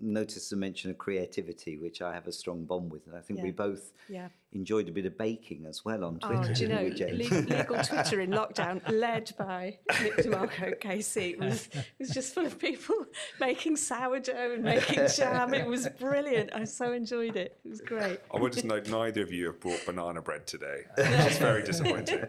noticed 0.00 0.50
the 0.50 0.56
mention 0.56 0.90
of 0.90 0.98
creativity, 0.98 1.76
which 1.76 2.02
I 2.02 2.12
have 2.12 2.26
a 2.26 2.32
strong 2.32 2.64
bond 2.64 2.90
with, 2.90 3.06
and 3.06 3.16
I 3.16 3.20
think 3.20 3.38
yeah. 3.38 3.44
we 3.44 3.50
both 3.50 3.92
yeah. 4.08 4.28
enjoyed 4.52 4.88
a 4.88 4.92
bit 4.92 5.06
of 5.06 5.16
baking 5.18 5.66
as 5.66 5.84
well 5.84 6.04
on 6.04 6.18
oh, 6.22 6.26
Twitter. 6.26 6.50
Oh, 6.50 6.54
do 6.54 6.62
you 6.62 6.68
know, 6.68 6.82
legal, 7.14 7.38
legal 7.40 7.76
Twitter 7.84 8.20
in 8.20 8.30
lockdown, 8.30 8.80
led 8.90 9.32
by 9.38 9.78
Nick 10.02 10.16
De 10.16 10.30
Marco 10.30 10.72
KC, 10.72 11.38
was 11.38 11.68
was 11.98 12.10
just 12.10 12.34
full 12.34 12.46
of 12.46 12.58
people 12.58 12.96
making 13.40 13.76
sourdough 13.76 14.54
and 14.54 14.62
making 14.62 15.06
jam. 15.16 15.54
It 15.54 15.66
was 15.66 15.88
brilliant. 15.98 16.50
I 16.54 16.64
so 16.64 16.92
enjoyed 16.92 17.36
it. 17.36 17.58
It 17.64 17.68
was 17.68 17.80
great. 17.80 18.20
I 18.32 18.38
would 18.38 18.52
just 18.52 18.64
note 18.64 18.88
neither 18.88 19.22
of 19.22 19.32
you 19.32 19.46
have 19.46 19.60
brought 19.60 19.84
banana 19.86 20.22
bread 20.22 20.46
today. 20.46 20.84
It's 21.30 21.38
very 21.38 21.62
disappointing. 21.62 22.24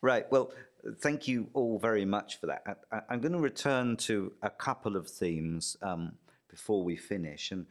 Right. 0.00 0.30
Well, 0.30 0.52
thank 0.98 1.28
you 1.28 1.48
all 1.54 1.78
very 1.78 2.04
much 2.04 2.40
for 2.40 2.46
that. 2.46 2.84
I, 2.92 3.14
am 3.14 3.20
going 3.20 3.32
to 3.32 3.38
return 3.38 3.96
to 3.98 4.32
a 4.42 4.50
couple 4.50 4.96
of 4.96 5.08
themes 5.08 5.76
um, 5.82 6.12
before 6.50 6.82
we 6.82 6.96
finish 6.96 7.50
and 7.50 7.66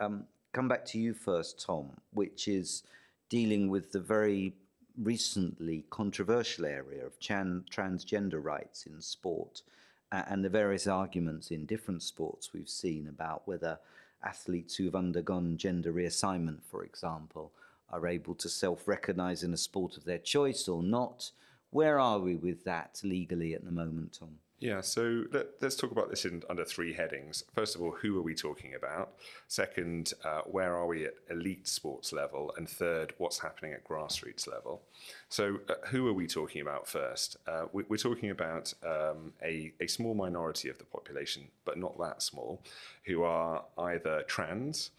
um, 0.00 0.24
come 0.52 0.68
back 0.68 0.84
to 0.86 0.98
you 0.98 1.14
first, 1.14 1.64
Tom, 1.64 1.90
which 2.12 2.48
is 2.48 2.82
dealing 3.28 3.68
with 3.68 3.92
the 3.92 4.00
very 4.00 4.54
recently 5.00 5.84
controversial 5.90 6.66
area 6.66 7.04
of 7.04 7.18
chan- 7.18 7.64
transgender 7.70 8.42
rights 8.42 8.84
in 8.84 9.00
sport 9.00 9.62
uh, 10.10 10.22
and 10.28 10.44
the 10.44 10.50
various 10.50 10.86
arguments 10.86 11.50
in 11.50 11.64
different 11.64 12.02
sports 12.02 12.52
we've 12.52 12.68
seen 12.68 13.08
about 13.08 13.42
whether 13.46 13.78
athletes 14.22 14.76
who've 14.76 14.94
undergone 14.94 15.56
gender 15.56 15.92
reassignment, 15.92 16.58
for 16.70 16.84
example, 16.84 17.50
are 17.90 18.06
able 18.06 18.34
to 18.34 18.48
self 18.48 18.86
recognize 18.86 19.42
in 19.42 19.52
a 19.52 19.56
sport 19.56 19.96
of 19.96 20.04
their 20.04 20.18
choice 20.18 20.68
or 20.68 20.82
not 20.82 21.30
where 21.72 21.98
are 21.98 22.18
we 22.18 22.36
with 22.36 22.64
that 22.64 23.00
legally 23.02 23.54
at 23.54 23.64
the 23.64 23.72
moment, 23.72 24.16
Tom? 24.18 24.36
Yeah, 24.60 24.80
so 24.80 25.24
let, 25.32 25.60
us 25.60 25.74
talk 25.74 25.90
about 25.90 26.08
this 26.08 26.24
in, 26.24 26.44
under 26.48 26.64
three 26.64 26.92
headings. 26.92 27.42
First 27.52 27.74
of 27.74 27.82
all, 27.82 27.90
who 27.90 28.16
are 28.16 28.22
we 28.22 28.32
talking 28.32 28.74
about? 28.76 29.14
Second, 29.48 30.12
uh, 30.24 30.42
where 30.42 30.76
are 30.76 30.86
we 30.86 31.06
at 31.06 31.14
elite 31.30 31.66
sports 31.66 32.12
level? 32.12 32.54
And 32.56 32.68
third, 32.68 33.12
what's 33.18 33.40
happening 33.40 33.72
at 33.72 33.84
grassroots 33.84 34.46
level? 34.46 34.82
So, 35.28 35.58
uh, 35.68 35.86
who 35.88 36.06
are 36.06 36.12
we 36.12 36.28
talking 36.28 36.60
about 36.62 36.86
first? 36.86 37.38
Uh, 37.48 37.64
we, 37.72 37.82
are 37.90 37.96
talking 37.96 38.30
about 38.30 38.72
um, 38.84 39.32
a, 39.42 39.72
a 39.80 39.88
small 39.88 40.14
minority 40.14 40.68
of 40.68 40.78
the 40.78 40.84
population, 40.84 41.48
but 41.64 41.76
not 41.76 41.98
that 41.98 42.22
small, 42.22 42.62
who 43.06 43.24
are 43.24 43.64
either 43.78 44.22
trans, 44.28 44.92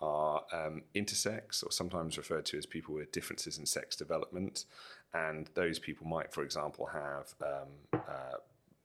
are 0.00 0.44
um, 0.52 0.82
intersex, 0.94 1.64
or 1.64 1.70
sometimes 1.70 2.16
referred 2.16 2.46
to 2.46 2.58
as 2.58 2.66
people 2.66 2.94
with 2.94 3.12
differences 3.12 3.58
in 3.58 3.66
sex 3.66 3.96
development, 3.96 4.64
and 5.12 5.50
those 5.54 5.78
people 5.78 6.06
might, 6.06 6.32
for 6.32 6.42
example, 6.42 6.86
have 6.86 7.34
um, 7.42 8.00
uh, 8.08 8.36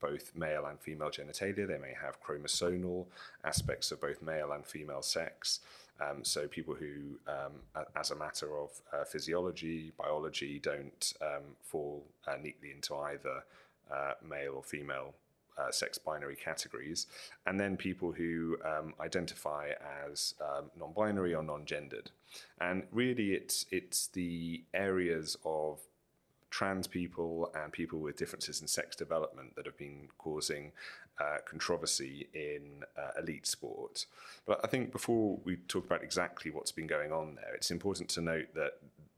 both 0.02 0.36
male 0.36 0.66
and 0.66 0.80
female 0.80 1.10
genitalia. 1.10 1.68
They 1.68 1.78
may 1.78 1.94
have 2.02 2.22
chromosomal 2.22 3.06
aspects 3.44 3.92
of 3.92 4.02
both 4.02 4.22
male 4.22 4.52
and 4.52 4.66
female 4.66 5.02
sex. 5.02 5.62
Um, 6.02 6.24
so 6.24 6.48
people 6.48 6.74
who, 6.74 7.18
um, 7.28 7.54
as 7.96 8.12
a 8.12 8.16
matter 8.16 8.58
of 8.58 8.70
uh, 8.94 9.06
physiology, 9.06 9.94
biology, 9.98 10.60
don't 10.60 11.14
um, 11.22 11.44
fall 11.62 12.04
uh, 12.28 12.36
neatly 12.42 12.72
into 12.72 12.96
either 12.96 13.44
uh, 13.92 14.14
male 14.28 14.56
or 14.56 14.64
female 14.64 15.14
uh, 15.58 15.72
sex 15.72 15.98
binary 15.98 16.36
categories, 16.36 17.08
and 17.46 17.60
then 17.60 17.78
people 17.78 18.12
who 18.12 18.58
um, 18.66 18.94
identify 19.00 19.70
as 20.06 20.36
um, 20.42 20.72
non-binary 20.78 21.34
or 21.34 21.44
non-gendered. 21.44 22.12
And 22.60 22.84
really, 22.92 23.34
it's 23.34 23.66
it's 23.72 24.08
the 24.08 24.64
areas 24.74 25.38
of 25.46 25.80
trans 26.50 26.88
people 26.88 27.52
and 27.54 27.74
people 27.74 28.00
with 28.00 28.16
differences 28.16 28.62
in 28.62 28.68
sex 28.68 28.96
development 28.96 29.56
that 29.56 29.66
have 29.66 29.78
been 29.78 30.08
causing 30.18 30.72
uh, 31.20 31.38
controversy 31.46 32.28
in 32.34 32.84
uh, 32.98 33.20
elite 33.22 33.48
sport. 33.48 34.06
But 34.46 34.62
I 34.64 34.68
think 34.68 34.92
before 34.92 35.38
we 35.44 35.58
talk 35.68 35.86
about 35.86 36.04
exactly 36.04 36.52
what's 36.52 36.72
been 36.72 36.88
going 36.88 37.12
on 37.12 37.36
there, 37.36 37.54
it's 37.56 37.72
important 37.72 38.10
to 38.12 38.22
note 38.22 38.48
that 38.56 38.74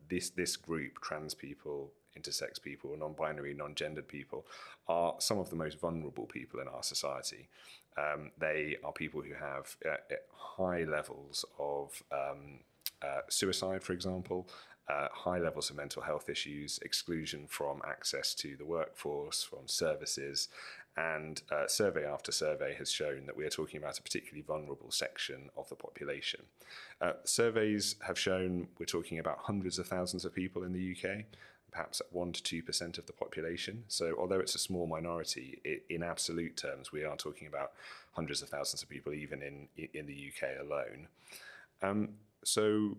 this 0.10 0.30
this 0.30 0.56
group, 0.56 1.02
trans 1.02 1.34
people, 1.34 1.92
intersex 2.18 2.62
people, 2.62 2.96
non-binary, 2.98 3.54
non-gendered 3.54 4.08
people, 4.08 4.46
are 4.88 5.16
some 5.20 5.40
of 5.40 5.50
the 5.50 5.56
most 5.56 5.80
vulnerable 5.80 6.26
people 6.26 6.60
in 6.60 6.68
our 6.68 6.84
society. 6.84 7.50
Um, 7.98 8.32
they 8.38 8.78
are 8.84 8.92
people 8.92 9.22
who 9.22 9.34
have 9.34 9.76
uh, 9.86 9.98
high 10.34 10.84
levels 10.84 11.46
of 11.60 12.02
um, 12.12 12.60
uh, 13.02 13.22
suicide, 13.30 13.84
for 13.84 13.94
example, 13.94 14.48
uh, 14.90 15.08
high 15.12 15.40
levels 15.40 15.70
of 15.70 15.76
mental 15.76 16.02
health 16.02 16.30
issues, 16.30 16.80
exclusion 16.84 17.46
from 17.48 17.82
access 17.86 18.34
to 18.34 18.56
the 18.56 18.66
workforce, 18.66 19.44
from 19.44 19.68
services, 19.68 20.48
and 20.96 21.42
uh, 21.52 21.68
survey 21.68 22.06
after 22.06 22.32
survey 22.32 22.74
has 22.74 22.92
shown 22.92 23.26
that 23.26 23.36
we 23.36 23.46
are 23.46 23.50
talking 23.50 23.78
about 23.78 24.00
a 24.00 24.02
particularly 24.02 24.42
vulnerable 24.42 24.90
section 24.90 25.50
of 25.56 25.70
the 25.70 25.76
population. 25.76 26.40
Uh, 27.02 27.14
surveys 27.24 27.96
have 28.02 28.18
shown 28.18 28.68
we're 28.80 28.86
talking 28.86 29.20
about 29.20 29.38
hundreds 29.40 29.78
of 29.78 29.88
thousands 29.88 30.26
of 30.26 30.34
people 30.34 30.64
in 30.64 30.74
the 30.74 30.96
UK, 30.96 31.26
perhaps 31.72 32.02
at 32.02 32.14
1% 32.14 32.34
to 32.42 32.62
2% 32.64 32.98
of 32.98 33.06
the 33.06 33.14
population. 33.14 33.84
So, 33.88 34.16
although 34.18 34.40
it's 34.40 34.56
a 34.56 34.60
small 34.60 34.88
minority, 34.88 35.60
it, 35.64 35.84
in 35.90 36.04
absolute 36.04 36.58
terms, 36.58 36.92
we 36.92 37.04
are 37.04 37.16
talking 37.16 37.48
about 37.48 37.74
hundreds 38.14 38.42
of 38.42 38.50
thousands 38.50 38.84
of 38.84 38.90
people, 38.90 39.14
even 39.14 39.42
in, 39.42 39.68
in 39.94 40.06
the 40.06 40.32
UK 40.32 40.66
alone. 40.66 41.08
Um, 41.82 42.10
so, 42.44 42.98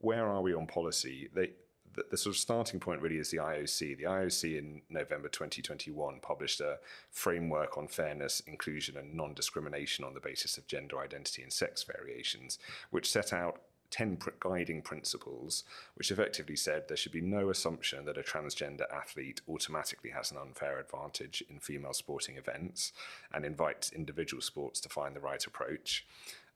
where 0.00 0.26
are 0.26 0.42
we 0.42 0.54
on 0.54 0.66
policy? 0.66 1.28
They, 1.32 1.50
the, 1.94 2.04
the, 2.10 2.16
sort 2.16 2.34
of 2.36 2.40
starting 2.40 2.78
point 2.78 3.00
really 3.00 3.16
is 3.16 3.30
the 3.30 3.38
IOC. 3.38 3.96
The 3.96 4.04
IOC 4.04 4.58
in 4.58 4.82
November 4.90 5.28
2021 5.28 6.20
published 6.20 6.60
a 6.60 6.78
framework 7.10 7.78
on 7.78 7.88
fairness, 7.88 8.40
inclusion, 8.46 8.96
and 8.98 9.14
non 9.14 9.32
discrimination 9.32 10.04
on 10.04 10.14
the 10.14 10.20
basis 10.20 10.58
of 10.58 10.66
gender 10.66 10.98
identity 11.00 11.42
and 11.42 11.52
sex 11.52 11.84
variations, 11.84 12.58
which 12.90 13.10
set 13.10 13.32
out 13.32 13.62
10 13.96 14.18
guiding 14.40 14.82
principles, 14.82 15.64
which 15.94 16.10
effectively 16.10 16.54
said 16.56 16.84
there 16.86 16.98
should 16.98 17.12
be 17.12 17.22
no 17.22 17.48
assumption 17.48 18.04
that 18.04 18.18
a 18.18 18.22
transgender 18.22 18.84
athlete 18.92 19.40
automatically 19.48 20.10
has 20.10 20.30
an 20.30 20.36
unfair 20.36 20.78
advantage 20.78 21.42
in 21.48 21.58
female 21.60 21.94
sporting 21.94 22.36
events 22.36 22.92
and 23.32 23.44
invites 23.44 23.90
individual 23.92 24.42
sports 24.42 24.80
to 24.80 24.90
find 24.90 25.16
the 25.16 25.20
right 25.20 25.46
approach. 25.46 26.06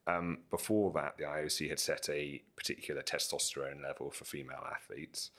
Um, 0.07 0.41
before 0.51 0.93
that, 0.93 1.16
the 1.16 1.24
IOC 1.24 1.70
had 1.70 1.80
set 1.80 2.11
a 2.11 2.43
particular 2.57 3.03
testosterone 3.03 3.82
level 3.82 4.11
for 4.11 4.26
female 4.26 4.66
athletes. 4.70 5.30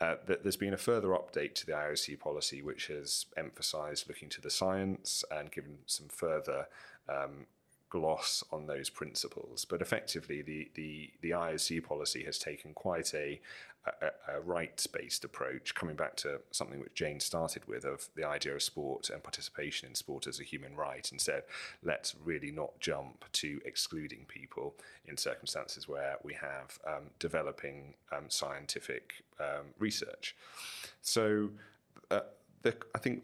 Uh, 0.00 0.16
there's 0.26 0.56
been 0.56 0.74
a 0.74 0.78
further 0.78 1.10
update 1.10 1.54
to 1.54 1.66
the 1.66 1.72
IOC 1.72 2.18
policy, 2.18 2.62
which 2.62 2.88
has 2.88 3.26
emphasised 3.36 4.08
looking 4.08 4.28
to 4.30 4.40
the 4.40 4.50
science 4.50 5.24
and 5.30 5.52
given 5.52 5.78
some 5.86 6.08
further 6.08 6.66
um, 7.08 7.46
gloss 7.94 8.42
on 8.50 8.66
those 8.66 8.90
principles. 8.90 9.64
But 9.64 9.80
effectively, 9.80 10.42
the, 10.42 10.68
the, 10.74 11.10
the 11.22 11.30
IOC 11.30 11.84
policy 11.84 12.24
has 12.24 12.40
taken 12.40 12.74
quite 12.74 13.14
a, 13.14 13.40
a, 13.86 14.34
a 14.36 14.40
rights 14.40 14.88
based 14.88 15.22
approach, 15.22 15.76
coming 15.76 15.94
back 15.94 16.16
to 16.16 16.40
something 16.50 16.80
which 16.80 16.94
Jane 16.94 17.20
started 17.20 17.62
with 17.68 17.84
of 17.84 18.08
the 18.16 18.24
idea 18.24 18.56
of 18.56 18.64
sport 18.64 19.10
and 19.10 19.22
participation 19.22 19.88
in 19.88 19.94
sport 19.94 20.26
as 20.26 20.40
a 20.40 20.42
human 20.42 20.74
right, 20.74 21.08
and 21.12 21.20
said, 21.20 21.44
let's 21.84 22.16
really 22.24 22.50
not 22.50 22.80
jump 22.80 23.26
to 23.34 23.60
excluding 23.64 24.24
people 24.26 24.74
in 25.06 25.16
circumstances 25.16 25.86
where 25.86 26.16
we 26.24 26.34
have 26.34 26.76
um, 26.84 27.10
developing 27.20 27.94
um, 28.10 28.24
scientific 28.28 29.22
um, 29.38 29.66
research. 29.78 30.34
So, 31.00 31.50
uh, 32.10 32.22
the, 32.62 32.74
I 32.92 32.98
think 32.98 33.22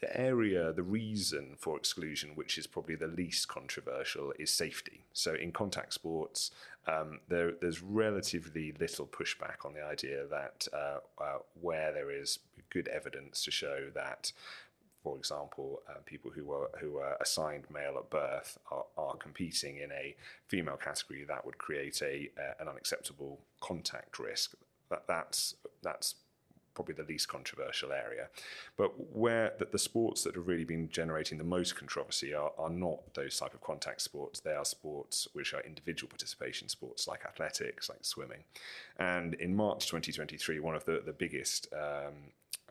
the 0.00 0.14
area, 0.20 0.72
the 0.72 0.82
reason 0.82 1.54
for 1.58 1.76
exclusion, 1.76 2.32
which 2.34 2.58
is 2.58 2.66
probably 2.66 2.96
the 2.96 3.06
least 3.06 3.48
controversial, 3.48 4.32
is 4.38 4.50
safety. 4.50 5.04
So 5.12 5.34
in 5.34 5.52
contact 5.52 5.94
sports, 5.94 6.50
um, 6.86 7.20
there, 7.28 7.52
there's 7.60 7.82
relatively 7.82 8.72
little 8.78 9.06
pushback 9.06 9.64
on 9.64 9.72
the 9.72 9.82
idea 9.82 10.26
that 10.30 10.68
uh, 10.72 10.98
uh, 11.18 11.38
where 11.60 11.92
there 11.92 12.10
is 12.10 12.38
good 12.70 12.88
evidence 12.88 13.42
to 13.44 13.50
show 13.50 13.90
that, 13.94 14.32
for 15.02 15.16
example, 15.16 15.82
uh, 15.88 15.94
people 16.04 16.30
who 16.30 16.44
were 16.44 16.68
who 16.80 16.98
are 16.98 17.16
assigned 17.20 17.64
male 17.72 17.96
at 17.96 18.10
birth 18.10 18.58
are, 18.70 18.84
are 18.98 19.16
competing 19.16 19.78
in 19.78 19.90
a 19.92 20.14
female 20.48 20.76
category, 20.76 21.24
that 21.24 21.44
would 21.46 21.58
create 21.58 22.02
a 22.02 22.30
an 22.60 22.68
unacceptable 22.68 23.40
contact 23.60 24.18
risk. 24.18 24.54
That, 24.90 25.04
that's 25.08 25.54
that's 25.82 26.16
probably 26.76 26.94
the 26.94 27.02
least 27.02 27.26
controversial 27.26 27.90
area. 27.90 28.28
But 28.76 28.92
where 29.16 29.54
the, 29.58 29.64
the 29.64 29.78
sports 29.78 30.22
that 30.22 30.36
have 30.36 30.46
really 30.46 30.64
been 30.64 30.88
generating 30.88 31.38
the 31.38 31.44
most 31.44 31.74
controversy 31.74 32.32
are, 32.34 32.52
are 32.56 32.70
not 32.70 33.14
those 33.14 33.36
type 33.36 33.54
of 33.54 33.62
contact 33.62 34.02
sports. 34.02 34.38
They 34.38 34.52
are 34.52 34.64
sports 34.64 35.26
which 35.32 35.54
are 35.54 35.62
individual 35.62 36.08
participation 36.08 36.68
sports 36.68 37.08
like 37.08 37.24
athletics, 37.24 37.88
like 37.88 38.04
swimming. 38.04 38.44
And 38.98 39.34
in 39.34 39.56
March 39.56 39.86
2023, 39.86 40.60
one 40.60 40.76
of 40.76 40.84
the, 40.84 41.02
the 41.04 41.12
biggest 41.12 41.66
um, 41.72 42.14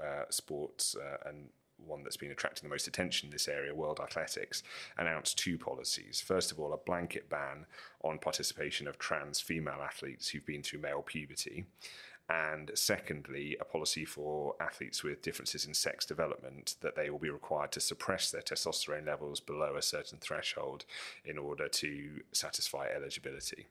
uh, 0.01 0.25
sports 0.29 0.95
uh, 0.95 1.27
and 1.27 1.49
one 1.77 2.03
that's 2.03 2.17
been 2.17 2.31
attracting 2.31 2.67
the 2.67 2.73
most 2.73 2.87
attention 2.87 3.27
in 3.27 3.31
this 3.31 3.47
area, 3.47 3.73
World 3.73 3.99
Athletics, 3.99 4.63
announced 4.97 5.37
two 5.37 5.57
policies. 5.57 6.21
First 6.21 6.51
of 6.51 6.59
all, 6.59 6.73
a 6.73 6.77
blanket 6.77 7.29
ban 7.29 7.65
on 8.01 8.17
participation 8.17 8.87
of 8.87 8.97
trans 8.97 9.39
female 9.39 9.81
athletes 9.83 10.29
who've 10.29 10.45
been 10.45 10.63
through 10.63 10.79
male 10.79 11.01
puberty 11.01 11.65
and 12.29 12.71
secondly, 12.73 13.55
a 13.61 13.65
policy 13.65 14.03
for 14.03 14.55
athletes 14.59 15.03
with 15.03 15.21
differences 15.21 15.65
in 15.65 15.73
sex 15.73 16.05
development 16.05 16.75
that 16.81 16.95
they 16.95 17.09
will 17.09 17.19
be 17.19 17.29
required 17.29 17.71
to 17.73 17.79
suppress 17.79 18.31
their 18.31 18.41
testosterone 18.41 19.05
levels 19.05 19.39
below 19.39 19.75
a 19.75 19.81
certain 19.81 20.17
threshold 20.17 20.85
in 21.23 21.37
order 21.37 21.67
to 21.67 22.21
satisfy 22.31 22.87
eligibility. 22.95 23.67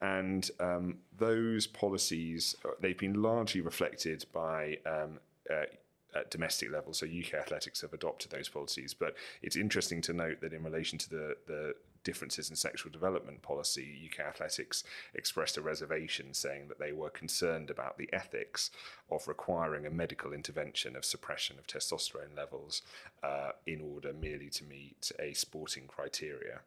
And 0.00 0.48
um, 0.60 0.98
those 1.18 1.66
policies, 1.66 2.54
uh, 2.64 2.70
they've 2.80 2.96
been 2.96 3.20
largely 3.20 3.60
reflected 3.60 4.24
by 4.32 4.78
um, 4.86 5.18
uh, 5.50 5.64
at 6.14 6.30
domestic 6.30 6.70
level. 6.70 6.92
So 6.92 7.06
UK 7.06 7.34
athletics 7.34 7.80
have 7.82 7.92
adopted 7.92 8.30
those 8.30 8.48
policies. 8.48 8.94
But 8.94 9.14
it's 9.42 9.56
interesting 9.56 10.00
to 10.02 10.12
note 10.12 10.40
that 10.40 10.52
in 10.52 10.62
relation 10.62 10.98
to 10.98 11.10
the, 11.10 11.36
the 11.46 11.74
differences 12.04 12.50
in 12.50 12.56
sexual 12.56 12.90
development 12.90 13.42
policy, 13.42 14.10
UK 14.10 14.26
Athletics 14.26 14.84
expressed 15.14 15.56
a 15.56 15.62
reservation 15.62 16.34
saying 16.34 16.68
that 16.68 16.78
they 16.78 16.92
were 16.92 17.10
concerned 17.10 17.70
about 17.70 17.98
the 17.98 18.08
ethics 18.12 18.70
of 19.10 19.28
requiring 19.28 19.86
a 19.86 19.90
medical 19.90 20.32
intervention 20.32 20.96
of 20.96 21.04
suppression 21.04 21.58
of 21.58 21.66
testosterone 21.66 22.36
levels 22.36 22.82
uh, 23.22 23.50
in 23.66 23.80
order 23.80 24.12
merely 24.12 24.48
to 24.50 24.64
meet 24.64 25.12
a 25.18 25.32
sporting 25.32 25.86
criteria. 25.86 26.60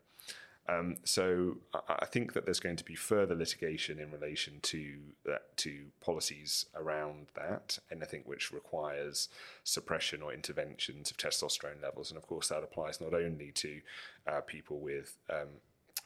Um, 0.70 0.96
so 1.04 1.58
I 1.90 2.06
think 2.06 2.34
that 2.34 2.46
there's 2.46 2.62
going 2.62 2.78
to 2.78 2.86
be 2.86 2.96
further 2.96 3.36
litigation 3.36 4.00
in 4.00 4.12
relation 4.12 4.60
to 4.62 4.96
uh, 5.30 5.38
to 5.58 5.88
policies 6.00 6.68
around 6.74 7.28
that, 7.36 7.80
anything 7.92 8.24
which 8.26 8.52
requires 8.54 9.28
suppression 9.66 10.22
or 10.22 10.34
interventions 10.34 11.12
of 11.12 11.18
testosterone 11.18 11.82
levels, 11.82 12.12
and 12.12 12.18
of 12.18 12.28
course 12.28 12.48
that 12.48 12.64
applies 12.64 13.02
not 13.02 13.14
only 13.14 13.52
to 13.52 13.82
uh, 14.26 14.40
people 14.42 14.80
with 14.80 15.18
um, 15.30 15.50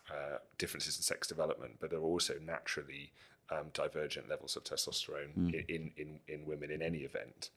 uh, 0.10 0.38
differences 0.58 0.98
in 0.98 1.04
sex 1.04 1.28
development, 1.28 1.78
but 1.80 1.92
there 1.92 2.00
are 2.00 2.04
also 2.04 2.34
naturally 2.44 3.12
um, 3.52 3.68
divergent 3.74 4.28
levels 4.28 4.56
of 4.56 4.64
testosterone 4.64 5.38
mm. 5.38 5.66
in, 5.70 5.92
in 5.98 6.20
in 6.28 6.46
women 6.48 6.72
in 6.72 6.82
any 6.82 7.00
event. 7.00 7.52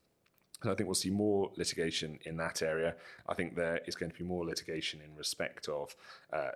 So 0.62 0.70
I 0.70 0.74
think 0.74 0.86
we'll 0.86 0.94
see 0.94 1.08
more 1.10 1.50
litigation 1.56 2.18
in 2.26 2.36
that 2.36 2.60
area. 2.60 2.94
I 3.26 3.32
think 3.32 3.56
there 3.56 3.80
is 3.86 3.94
going 3.94 4.12
to 4.12 4.18
be 4.18 4.24
more 4.24 4.44
litigation 4.44 5.00
in 5.00 5.16
respect 5.16 5.68
of 5.68 5.96
uh, 6.30 6.50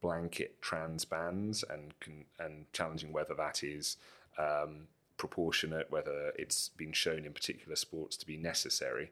blanket 0.00 0.60
trans 0.60 1.04
bans 1.04 1.64
and 1.68 1.92
and 2.38 2.72
challenging 2.72 3.12
whether 3.12 3.34
that 3.34 3.62
is 3.62 3.96
um, 4.38 4.88
proportionate, 5.16 5.90
whether 5.90 6.32
it's 6.38 6.70
been 6.70 6.92
shown 6.92 7.24
in 7.24 7.32
particular 7.32 7.76
sports 7.76 8.16
to 8.18 8.26
be 8.26 8.36
necessary. 8.36 9.10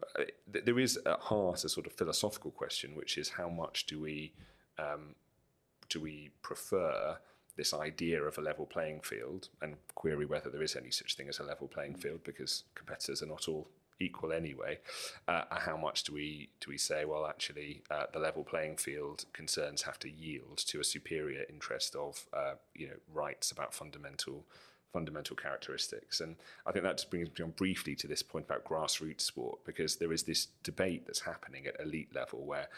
But 0.00 0.30
uh, 0.56 0.60
there 0.64 0.78
is 0.78 0.98
at 1.06 1.20
heart 1.20 1.64
a 1.64 1.68
sort 1.68 1.86
of 1.86 1.92
philosophical 1.92 2.50
question, 2.50 2.94
which 2.94 3.16
is 3.16 3.30
how 3.30 3.48
much 3.48 3.86
do 3.86 4.00
we 4.00 4.32
um, 4.78 5.14
do 5.88 6.00
we 6.00 6.30
prefer 6.42 7.18
this 7.56 7.72
idea 7.72 8.20
of 8.22 8.36
a 8.36 8.40
level 8.40 8.66
playing 8.66 9.00
field 9.00 9.48
and 9.62 9.76
query 9.94 10.26
whether 10.26 10.50
there 10.50 10.62
is 10.62 10.74
any 10.74 10.90
such 10.90 11.14
thing 11.14 11.28
as 11.28 11.38
a 11.38 11.44
level 11.44 11.68
playing 11.68 11.94
field 11.94 12.18
because 12.24 12.64
competitors 12.74 13.22
are 13.22 13.26
not 13.26 13.46
all 13.46 13.68
equal 14.00 14.32
anyway. 14.32 14.78
Uh, 15.28 15.42
how 15.50 15.76
much 15.76 16.04
do 16.04 16.12
we 16.12 16.48
do 16.60 16.70
we 16.70 16.78
say? 16.78 17.04
Well, 17.04 17.26
actually, 17.26 17.82
uh, 17.90 18.04
the 18.12 18.18
level 18.18 18.44
playing 18.44 18.76
field 18.76 19.24
concerns 19.32 19.82
have 19.82 19.98
to 20.00 20.10
yield 20.10 20.58
to 20.58 20.80
a 20.80 20.84
superior 20.84 21.44
interest 21.48 21.94
of 21.94 22.26
uh, 22.32 22.54
you 22.74 22.88
know 22.88 22.96
rights 23.12 23.50
about 23.50 23.74
fundamental 23.74 24.44
fundamental 24.92 25.34
characteristics. 25.34 26.20
And 26.20 26.36
I 26.66 26.70
think 26.70 26.84
that 26.84 26.98
just 26.98 27.10
brings 27.10 27.28
me 27.36 27.44
on 27.44 27.50
briefly 27.50 27.96
to 27.96 28.06
this 28.06 28.22
point 28.22 28.44
about 28.44 28.64
grassroots 28.64 29.22
sport 29.22 29.58
because 29.66 29.96
there 29.96 30.12
is 30.12 30.22
this 30.22 30.46
debate 30.62 31.04
that's 31.04 31.20
happening 31.20 31.66
at 31.66 31.80
elite 31.80 32.14
level 32.14 32.46
where 32.46 32.68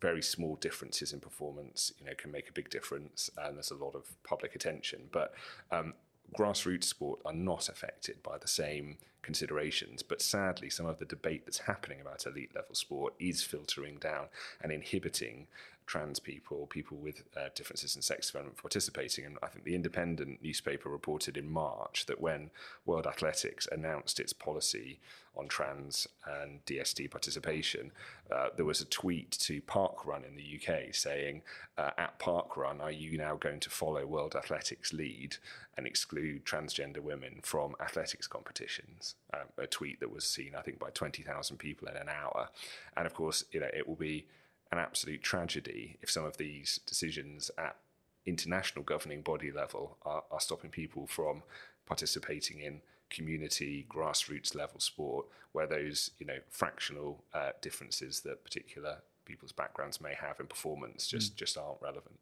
very 0.00 0.22
small 0.22 0.56
differences 0.56 1.12
in 1.12 1.20
performance, 1.20 1.92
you 1.98 2.06
know, 2.06 2.12
can 2.16 2.30
make 2.30 2.48
a 2.48 2.52
big 2.52 2.68
difference, 2.70 3.30
and 3.38 3.56
there's 3.56 3.70
a 3.70 3.76
lot 3.76 3.94
of 3.94 4.04
public 4.24 4.54
attention. 4.54 5.08
But 5.10 5.32
um, 5.70 5.94
grassroots 6.34 6.84
sport 6.84 7.20
are 7.24 7.32
not 7.32 7.68
affected 7.68 8.22
by 8.22 8.38
the 8.38 8.48
same 8.48 8.98
considerations. 9.22 10.02
But 10.02 10.22
sadly, 10.22 10.70
some 10.70 10.86
of 10.86 10.98
the 10.98 11.04
debate 11.04 11.44
that's 11.44 11.58
happening 11.58 12.00
about 12.00 12.26
elite 12.26 12.54
level 12.54 12.74
sport 12.74 13.14
is 13.18 13.42
filtering 13.42 13.96
down 13.96 14.28
and 14.62 14.72
inhibiting 14.72 15.48
trans 15.86 16.18
people, 16.18 16.66
people 16.66 16.96
with 16.96 17.22
uh, 17.36 17.48
differences 17.54 17.94
in 17.94 18.02
sex 18.02 18.26
development 18.26 18.58
participating. 18.58 19.24
And 19.24 19.38
I 19.42 19.46
think 19.46 19.64
the 19.64 19.74
Independent 19.74 20.42
newspaper 20.42 20.88
reported 20.88 21.36
in 21.36 21.48
March 21.48 22.06
that 22.06 22.20
when 22.20 22.50
World 22.84 23.06
Athletics 23.06 23.68
announced 23.70 24.18
its 24.18 24.32
policy 24.32 24.98
on 25.36 25.46
trans 25.46 26.08
and 26.26 26.64
DSD 26.64 27.10
participation, 27.10 27.92
uh, 28.32 28.48
there 28.56 28.64
was 28.64 28.80
a 28.80 28.86
tweet 28.86 29.30
to 29.32 29.60
Parkrun 29.62 30.26
in 30.26 30.34
the 30.34 30.58
UK 30.58 30.94
saying, 30.94 31.42
uh, 31.78 31.90
At 31.96 32.18
Parkrun, 32.18 32.80
are 32.80 32.90
you 32.90 33.16
now 33.16 33.36
going 33.36 33.60
to 33.60 33.70
follow 33.70 34.04
World 34.06 34.34
Athletics' 34.34 34.92
lead 34.92 35.36
and 35.76 35.86
exclude 35.86 36.44
transgender 36.44 37.00
women 37.00 37.40
from 37.42 37.76
athletics 37.80 38.26
competitions? 38.26 39.14
Um, 39.32 39.46
a 39.58 39.66
tweet 39.66 40.00
that 40.00 40.10
was 40.10 40.24
seen, 40.24 40.54
I 40.56 40.62
think, 40.62 40.80
by 40.80 40.90
20,000 40.90 41.58
people 41.58 41.86
in 41.86 41.96
an 41.96 42.08
hour. 42.08 42.48
And 42.96 43.06
of 43.06 43.14
course, 43.14 43.44
you 43.52 43.60
know, 43.60 43.70
it 43.72 43.86
will 43.86 43.94
be 43.94 44.26
an 44.72 44.78
absolute 44.78 45.22
tragedy 45.22 45.96
if 46.02 46.10
some 46.10 46.24
of 46.24 46.36
these 46.36 46.80
decisions 46.86 47.50
at 47.58 47.76
international 48.24 48.84
governing 48.84 49.22
body 49.22 49.52
level 49.52 49.96
are, 50.04 50.24
are 50.30 50.40
stopping 50.40 50.70
people 50.70 51.06
from 51.06 51.42
participating 51.86 52.60
in 52.60 52.80
community 53.08 53.86
grassroots 53.88 54.54
level 54.54 54.80
sport 54.80 55.26
where 55.52 55.66
those 55.66 56.10
you 56.18 56.26
know 56.26 56.38
fractional 56.50 57.22
uh, 57.34 57.50
differences 57.62 58.20
that 58.20 58.42
particular 58.42 58.96
people's 59.24 59.52
backgrounds 59.52 60.00
may 60.00 60.14
have 60.14 60.38
in 60.40 60.46
performance 60.46 61.06
just 61.06 61.34
mm. 61.34 61.36
just 61.36 61.56
aren't 61.56 61.80
relevant. 61.80 62.18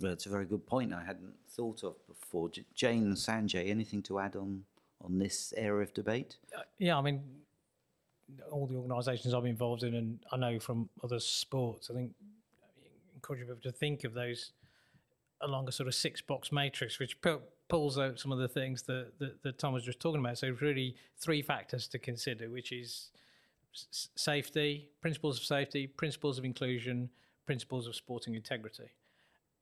Well, 0.00 0.10
that's 0.10 0.26
a 0.26 0.30
very 0.30 0.46
good 0.46 0.66
point. 0.66 0.92
I 0.92 1.04
hadn't 1.04 1.34
thought 1.50 1.84
of 1.84 1.94
before. 2.08 2.50
Jane 2.74 3.12
sanjay 3.12 3.68
anything 3.68 4.02
to 4.04 4.18
add 4.18 4.36
on 4.36 4.64
on 5.04 5.18
this 5.18 5.52
area 5.56 5.82
of 5.82 5.92
debate? 5.94 6.36
Uh, 6.56 6.62
yeah 6.78 6.96
i 6.96 7.00
mean 7.00 7.22
all 8.50 8.66
the 8.66 8.76
organisations 8.76 9.34
I'm 9.34 9.46
involved 9.46 9.82
in, 9.82 9.94
and 9.94 10.18
I 10.30 10.36
know 10.36 10.58
from 10.58 10.88
other 11.02 11.20
sports, 11.20 11.90
I 11.90 11.94
think 11.94 12.12
encourage 13.14 13.40
people 13.40 13.56
to 13.62 13.72
think 13.72 14.04
of 14.04 14.14
those 14.14 14.52
along 15.40 15.68
a 15.68 15.72
sort 15.72 15.88
of 15.88 15.94
six 15.94 16.20
box 16.20 16.52
matrix, 16.52 16.98
which 16.98 17.16
pulls 17.68 17.98
out 17.98 18.18
some 18.18 18.32
of 18.32 18.38
the 18.38 18.48
things 18.48 18.82
that, 18.82 19.12
that, 19.18 19.42
that 19.42 19.58
Tom 19.58 19.72
was 19.72 19.84
just 19.84 20.00
talking 20.00 20.20
about. 20.20 20.38
So, 20.38 20.56
really, 20.60 20.96
three 21.18 21.42
factors 21.42 21.86
to 21.88 21.98
consider, 21.98 22.48
which 22.48 22.72
is 22.72 23.10
safety, 23.72 24.88
principles 25.00 25.38
of 25.38 25.44
safety, 25.44 25.86
principles 25.86 26.38
of 26.38 26.44
inclusion, 26.44 27.08
principles 27.46 27.86
of 27.86 27.94
sporting 27.94 28.34
integrity. 28.34 28.90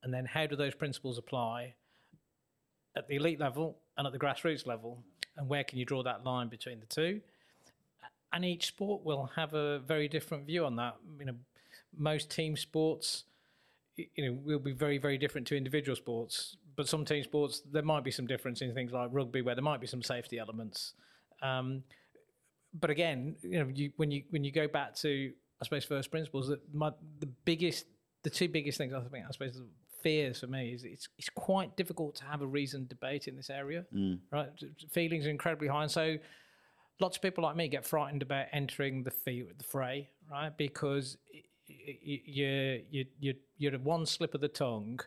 and 0.03 0.13
then 0.13 0.25
how 0.25 0.45
do 0.45 0.55
those 0.55 0.73
principles 0.73 1.17
apply 1.17 1.73
at 2.95 3.07
the 3.07 3.15
elite 3.15 3.39
level 3.39 3.77
and 3.97 4.05
at 4.07 4.13
the 4.13 4.19
grassroots 4.19 4.65
level, 4.65 5.03
and 5.37 5.47
where 5.47 5.63
can 5.63 5.77
you 5.77 5.85
draw 5.85 6.03
that 6.03 6.25
line 6.25 6.49
between 6.49 6.79
the 6.79 6.85
two? 6.85 7.21
And 8.33 8.45
each 8.45 8.67
sport 8.67 9.03
will 9.03 9.29
have 9.35 9.53
a 9.53 9.79
very 9.79 10.07
different 10.07 10.45
view 10.45 10.65
on 10.65 10.75
that. 10.77 10.95
You 11.19 11.25
know, 11.25 11.35
most 11.97 12.29
team 12.29 12.55
sports, 12.55 13.25
you 13.97 14.07
know, 14.25 14.37
will 14.43 14.59
be 14.59 14.71
very, 14.71 14.97
very 14.97 15.17
different 15.17 15.47
to 15.47 15.57
individual 15.57 15.95
sports. 15.95 16.55
But 16.75 16.87
some 16.87 17.03
team 17.03 17.23
sports, 17.23 17.61
there 17.71 17.83
might 17.83 18.03
be 18.03 18.11
some 18.11 18.25
difference 18.25 18.61
in 18.61 18.73
things 18.73 18.93
like 18.93 19.09
rugby, 19.11 19.41
where 19.41 19.55
there 19.55 19.63
might 19.63 19.81
be 19.81 19.87
some 19.87 20.01
safety 20.01 20.39
elements. 20.39 20.93
Um, 21.41 21.83
but 22.73 22.89
again, 22.89 23.35
you 23.41 23.59
know, 23.59 23.69
you, 23.73 23.91
when 23.97 24.11
you 24.11 24.23
when 24.29 24.43
you 24.43 24.51
go 24.51 24.67
back 24.67 24.95
to 24.95 25.31
I 25.61 25.63
suppose 25.65 25.83
first 25.83 26.09
principles, 26.09 26.47
that 26.47 26.61
my 26.73 26.91
the 27.19 27.27
biggest, 27.45 27.85
the 28.23 28.29
two 28.29 28.47
biggest 28.47 28.77
things 28.77 28.93
I 28.93 29.01
think 29.01 29.25
I 29.27 29.31
suppose 29.31 29.55
the 29.55 29.67
fears 30.01 30.39
for 30.39 30.47
me 30.47 30.73
is 30.73 30.83
it's 30.83 31.07
it's 31.17 31.29
quite 31.29 31.75
difficult 31.77 32.15
to 32.15 32.25
have 32.25 32.41
a 32.41 32.47
reasoned 32.47 32.89
debate 32.89 33.27
in 33.27 33.35
this 33.35 33.49
area, 33.49 33.85
mm. 33.93 34.17
right? 34.31 34.49
Feelings 34.91 35.27
are 35.27 35.29
incredibly 35.29 35.67
high, 35.67 35.83
and 35.83 35.91
so 35.91 36.17
lots 36.99 37.17
of 37.17 37.21
people 37.21 37.43
like 37.43 37.55
me 37.55 37.67
get 37.67 37.85
frightened 37.85 38.21
about 38.21 38.47
entering 38.51 39.03
the 39.03 39.11
fee, 39.11 39.43
the 39.57 39.63
fray, 39.63 40.09
right? 40.29 40.55
Because 40.57 41.17
you 41.67 42.81
you 42.89 43.05
you 43.19 43.35
you're 43.57 43.77
one 43.79 44.05
slip 44.05 44.33
of 44.33 44.41
the 44.41 44.47
tongue, 44.47 44.99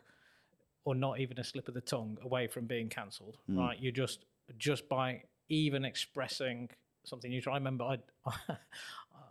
or 0.83 0.95
not 0.95 1.19
even 1.19 1.39
a 1.39 1.43
slip 1.43 1.67
of 1.67 1.73
the 1.73 1.81
tongue 1.81 2.17
away 2.23 2.47
from 2.47 2.65
being 2.65 2.89
cancelled, 2.89 3.37
mm. 3.49 3.57
right? 3.57 3.77
You're 3.79 3.91
just 3.91 4.25
just 4.57 4.87
by 4.89 5.23
even 5.49 5.85
expressing 5.85 6.69
something 7.03 7.31
neutral. 7.31 7.53
I 7.53 7.57
remember 7.57 7.83
I 7.85 7.97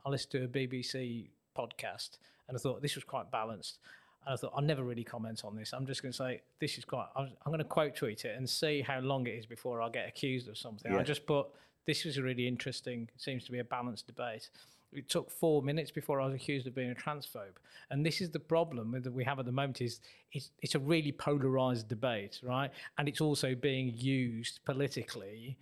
I 0.07 0.09
listened 0.09 0.33
to 0.33 0.45
a 0.45 0.49
BBC 0.49 1.29
podcast 1.57 2.19
and 2.49 2.57
I 2.57 2.59
thought 2.59 2.83
this 2.83 2.95
was 2.95 3.05
quite 3.05 3.31
balanced. 3.31 3.79
And 4.27 4.35
I 4.35 4.37
thought 4.37 4.53
I'll 4.55 4.63
never 4.63 4.83
really 4.83 5.05
comment 5.05 5.43
on 5.45 5.57
this. 5.57 5.73
I'm 5.73 5.87
just 5.87 6.03
going 6.03 6.13
to 6.13 6.17
say 6.17 6.41
this 6.61 6.79
is 6.79 6.85
quite. 6.85 7.07
I'm, 7.17 7.31
going 7.47 7.59
to 7.59 7.65
quote 7.65 7.95
tweet 7.95 8.25
it 8.25 8.37
and 8.37 8.49
see 8.49 8.81
how 8.81 9.01
long 9.01 9.27
it 9.27 9.33
is 9.33 9.47
before 9.47 9.83
I 9.83 9.89
get 9.89 10.09
accused 10.09 10.49
of 10.49 10.57
something. 10.57 10.93
Yeah. 10.93 10.99
I 10.99 11.03
just 11.03 11.27
put 11.27 11.47
this 11.87 12.05
was 12.05 12.17
a 12.17 12.23
really 12.23 12.47
interesting. 12.47 13.09
Seems 13.17 13.45
to 13.45 13.53
be 13.53 13.59
a 13.59 13.65
balanced 13.65 14.07
debate. 14.07 14.51
It 14.93 15.09
took 15.09 15.31
four 15.31 15.61
minutes 15.63 15.91
before 15.91 16.21
I 16.21 16.27
was 16.27 16.35
accused 16.35 16.67
of 16.67 16.75
being 16.75 16.91
a 16.91 16.95
transphobe, 16.95 17.57
and 17.91 18.07
this 18.07 18.21
is 18.21 18.31
the 18.31 18.39
problem 18.39 19.01
that 19.03 19.13
we 19.13 19.25
have 19.25 19.39
at 19.39 19.45
the 19.45 19.53
moment. 19.53 19.81
Is 19.81 20.01
it's, 20.33 20.51
it's 20.63 20.75
a 20.75 20.79
really 20.79 21.13
polarized 21.13 21.89
debate, 21.89 22.41
right? 22.43 22.71
And 22.97 23.09
it's 23.09 23.21
also 23.21 23.55
being 23.55 23.93
used 23.97 24.61
politically 24.65 25.57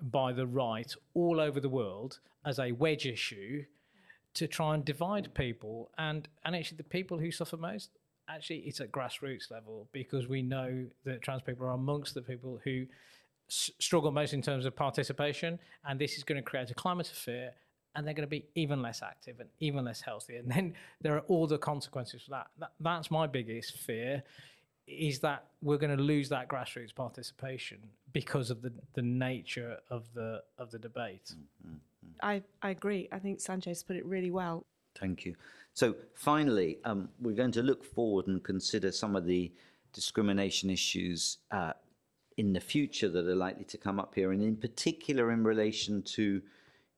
by 0.00 0.32
the 0.32 0.46
right 0.46 0.92
all 1.14 1.38
over 1.38 1.60
the 1.60 1.68
world 1.68 2.18
as 2.44 2.58
a 2.58 2.72
wedge 2.72 3.06
issue 3.06 3.64
to 4.34 4.48
try 4.48 4.74
and 4.74 4.84
divide 4.84 5.32
people. 5.34 5.90
And 5.96 6.28
and 6.44 6.56
actually, 6.56 6.78
the 6.78 6.84
people 6.84 7.18
who 7.18 7.30
suffer 7.30 7.56
most 7.56 7.90
actually 8.28 8.58
it's 8.58 8.80
at 8.80 8.92
grassroots 8.92 9.50
level 9.50 9.88
because 9.92 10.28
we 10.28 10.42
know 10.42 10.86
that 11.04 11.22
trans 11.22 11.42
people 11.42 11.66
are 11.66 11.72
amongst 11.72 12.14
the 12.14 12.22
people 12.22 12.60
who 12.64 12.86
s- 13.52 13.70
struggle 13.78 14.10
most 14.10 14.32
in 14.32 14.42
terms 14.42 14.64
of 14.66 14.74
participation, 14.74 15.58
and 15.86 16.00
this 16.00 16.16
is 16.16 16.24
going 16.24 16.40
to 16.42 16.50
create 16.50 16.70
a 16.70 16.74
climate 16.74 17.10
of 17.10 17.16
fear. 17.16 17.52
And 17.94 18.06
they're 18.06 18.14
going 18.14 18.26
to 18.26 18.36
be 18.40 18.46
even 18.54 18.80
less 18.80 19.02
active 19.02 19.38
and 19.38 19.50
even 19.60 19.84
less 19.84 20.00
healthy. 20.00 20.36
And 20.36 20.50
then 20.50 20.72
there 21.02 21.14
are 21.14 21.24
all 21.28 21.46
the 21.46 21.58
consequences 21.58 22.22
for 22.22 22.30
that. 22.30 22.46
that 22.58 22.72
that's 22.80 23.10
my 23.10 23.26
biggest 23.26 23.76
fear 23.76 24.22
is 24.86 25.18
that 25.20 25.44
we're 25.60 25.76
going 25.76 25.94
to 25.94 26.02
lose 26.02 26.30
that 26.30 26.48
grassroots 26.48 26.94
participation 26.94 27.78
because 28.14 28.50
of 28.50 28.62
the, 28.62 28.72
the 28.94 29.02
nature 29.02 29.76
of 29.90 30.02
the 30.14 30.42
of 30.56 30.70
the 30.70 30.78
debate. 30.78 31.34
Mm-hmm. 31.34 31.76
I, 32.22 32.42
I 32.62 32.70
agree. 32.70 33.08
I 33.12 33.18
think 33.18 33.40
Sanjay's 33.40 33.82
put 33.82 33.96
it 33.96 34.06
really 34.06 34.30
well. 34.30 34.64
Thank 34.98 35.26
you. 35.26 35.34
So 35.74 35.94
finally, 36.14 36.78
um, 36.84 37.08
we're 37.20 37.36
going 37.36 37.52
to 37.52 37.62
look 37.62 37.84
forward 37.84 38.26
and 38.26 38.42
consider 38.42 38.90
some 38.92 39.16
of 39.16 39.26
the 39.26 39.52
discrimination 39.92 40.70
issues 40.70 41.38
uh, 41.50 41.72
in 42.36 42.52
the 42.52 42.60
future 42.60 43.08
that 43.08 43.26
are 43.26 43.34
likely 43.34 43.64
to 43.64 43.78
come 43.78 44.00
up 44.00 44.14
here, 44.14 44.32
and 44.32 44.42
in 44.42 44.56
particular 44.56 45.32
in 45.32 45.44
relation 45.44 46.02
to 46.02 46.42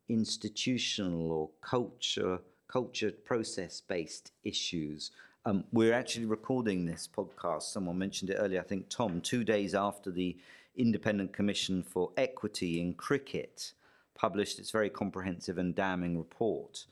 institutional 0.09 1.33
or 1.33 1.51
culture 1.61 2.39
culture 2.69 3.13
process 3.13 3.81
based 3.81 4.33
issues. 4.43 5.13
Um, 5.47 5.65
we're 5.73 5.93
actually 5.93 6.25
recording 6.25 6.87
this 6.87 7.09
podcast. 7.15 7.63
Someone 7.63 7.99
mentioned 7.99 8.31
it 8.31 8.39
earlier. 8.41 8.61
I 8.61 8.65
think 8.65 8.89
Tom, 8.89 9.21
two 9.21 9.45
days 9.45 9.75
after 9.75 10.11
the 10.11 10.37
Independent 10.77 11.33
Commission 11.33 11.83
for 11.83 12.11
Equity 12.17 12.81
in 12.81 12.95
Cricket 12.95 13.75
published 14.15 14.59
its 14.59 14.71
very 14.71 14.91
comprehensive 14.91 15.59
and 15.59 15.75
damning 15.75 16.19
report. 16.19 16.87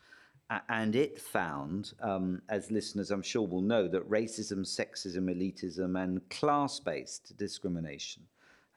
and 0.68 0.94
it 0.94 1.18
found, 1.18 1.94
um, 2.00 2.42
as 2.50 2.70
listeners 2.70 3.10
I'm 3.10 3.22
sure 3.22 3.46
will 3.48 3.62
know, 3.62 3.88
that 3.88 4.08
racism, 4.08 4.60
sexism, 4.60 5.24
elitism, 5.34 6.00
and 6.00 6.28
class 6.28 6.78
based 6.78 7.36
discrimination 7.38 8.22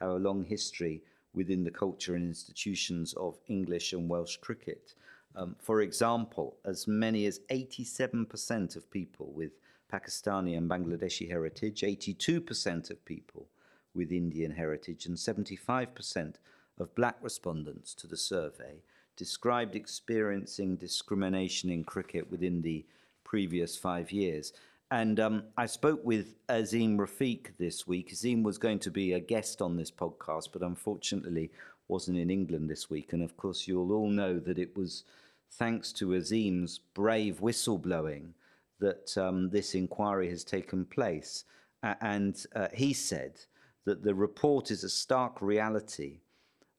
a 0.02 0.10
long 0.10 0.44
history 0.44 1.02
within 1.34 1.64
the 1.64 1.72
culture 1.72 2.16
and 2.16 2.26
institutions 2.26 3.14
of 3.14 3.40
English 3.48 3.94
and 3.94 4.10
Welsh 4.10 4.38
cricket. 4.38 4.94
Um, 5.36 5.56
for 5.60 5.82
example, 5.82 6.58
as 6.64 6.88
many 6.88 7.26
as 7.26 7.40
87% 7.52 8.76
of 8.76 8.90
people 8.90 9.32
with 9.34 9.52
Pakistani 9.92 10.58
and 10.58 10.70
Bangladeshi 10.70 11.30
heritage, 11.30 11.82
82% 11.82 12.90
of 12.90 13.06
people 13.06 13.48
with 13.94 14.12
Indian 14.12 14.52
heritage, 14.52 15.06
and 15.06 15.18
75% 15.18 16.36
of 16.80 16.96
black 16.96 17.18
respondents 17.22 17.94
to 17.96 18.08
the 18.08 18.18
survey 18.18 18.82
described 19.16 19.76
experiencing 19.76 20.76
discrimination 20.76 21.70
in 21.70 21.84
cricket 21.84 22.30
within 22.30 22.62
the 22.62 22.86
previous 23.24 23.78
five 23.78 24.12
years. 24.12 24.54
And 24.92 25.20
um, 25.20 25.44
I 25.58 25.66
spoke 25.66 26.06
with 26.06 26.36
Azeem 26.48 26.98
Rafiq 26.98 27.58
this 27.58 27.88
week. 27.88 28.12
Azeem 28.14 28.44
was 28.44 28.58
going 28.58 28.80
to 28.80 28.92
be 28.92 29.14
a 29.14 29.20
guest 29.20 29.62
on 29.62 29.76
this 29.76 29.92
podcast, 29.92 30.50
but 30.54 30.62
unfortunately 30.62 31.52
wasn't 31.88 32.18
in 32.18 32.30
England 32.30 32.70
this 32.70 32.90
week. 32.90 33.14
And 33.14 33.24
of 33.24 33.36
course, 33.36 33.68
you'll 33.68 33.92
all 33.92 34.10
know 34.10 34.40
that 34.40 34.60
it 34.60 34.76
was 34.78 35.04
thanks 35.52 35.92
to 35.94 36.10
Azeem's 36.10 36.80
brave 36.94 37.40
whistleblowing 37.42 38.34
that 38.80 39.18
um, 39.18 39.50
this 39.50 39.74
inquiry 39.74 40.30
has 40.30 40.44
taken 40.44 40.86
place. 40.86 41.46
and 41.84 42.46
uh, 42.56 42.68
he 42.74 42.94
said 42.94 43.40
that 43.86 44.04
the 44.04 44.14
report 44.14 44.72
is 44.72 44.84
a 44.84 44.90
stark 44.90 45.42
reality 45.42 46.20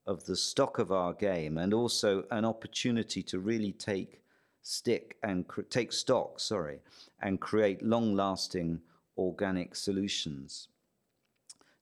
of 0.07 0.25
the 0.25 0.37
stock 0.37 0.79
of 0.79 0.93
our 0.93 1.13
game 1.13 1.59
and 1.59 1.75
also 1.75 2.25
an 2.31 2.45
opportunity 2.45 3.23
to 3.23 3.39
really 3.39 3.73
take 3.73 4.21
stick 4.67 5.17
and 5.23 5.47
cr- 5.47 5.63
take 5.63 5.93
stock, 5.93 6.41
sorry, 6.41 6.81
and 7.23 7.41
create 7.41 7.83
long-lasting 7.83 8.81
organic 9.17 9.77
solutions. 9.77 10.69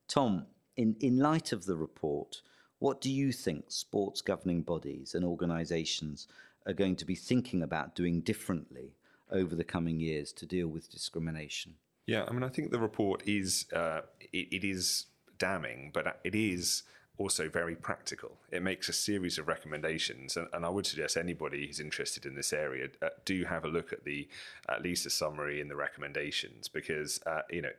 Tom, 0.07 0.45
in, 0.77 0.95
in 0.99 1.17
light 1.17 1.51
of 1.51 1.65
the 1.65 1.75
report, 1.75 2.41
what 2.77 3.01
do 3.01 3.11
you 3.11 3.31
think 3.31 3.71
sports 3.71 4.21
governing 4.21 4.61
bodies 4.61 5.15
and 5.15 5.25
organisations 5.25 6.27
are 6.67 6.73
going 6.73 6.95
to 6.95 7.05
be 7.05 7.15
thinking 7.15 7.63
about 7.63 7.95
doing 7.95 8.21
differently 8.21 8.93
over 9.31 9.55
the 9.55 9.63
coming 9.63 9.99
years 9.99 10.31
to 10.33 10.45
deal 10.45 10.67
with 10.67 10.91
discrimination? 10.91 11.73
Yeah, 12.05 12.25
I 12.27 12.33
mean, 12.33 12.43
I 12.43 12.49
think 12.49 12.69
the 12.69 12.79
report 12.79 13.23
is 13.25 13.65
uh, 13.73 14.01
it, 14.31 14.47
it 14.51 14.63
is 14.63 15.07
damning, 15.39 15.89
but 15.91 16.19
it 16.23 16.35
is 16.35 16.83
also 17.17 17.49
very 17.49 17.75
practical. 17.75 18.37
It 18.51 18.61
makes 18.61 18.89
a 18.89 18.93
series 18.93 19.37
of 19.37 19.47
recommendations, 19.47 20.37
and, 20.37 20.47
and 20.53 20.65
I 20.65 20.69
would 20.69 20.85
suggest 20.85 21.17
anybody 21.17 21.65
who's 21.65 21.79
interested 21.79 22.25
in 22.25 22.35
this 22.35 22.51
area 22.53 22.89
uh, 23.01 23.09
do 23.23 23.45
have 23.45 23.65
a 23.65 23.69
look 23.69 23.93
at 23.93 24.03
the 24.03 24.27
at 24.69 24.81
least 24.81 25.05
a 25.05 25.09
summary 25.09 25.61
and 25.61 25.69
the 25.69 25.75
recommendations 25.75 26.67
because 26.67 27.21
uh, 27.25 27.41
you 27.49 27.61
know 27.61 27.71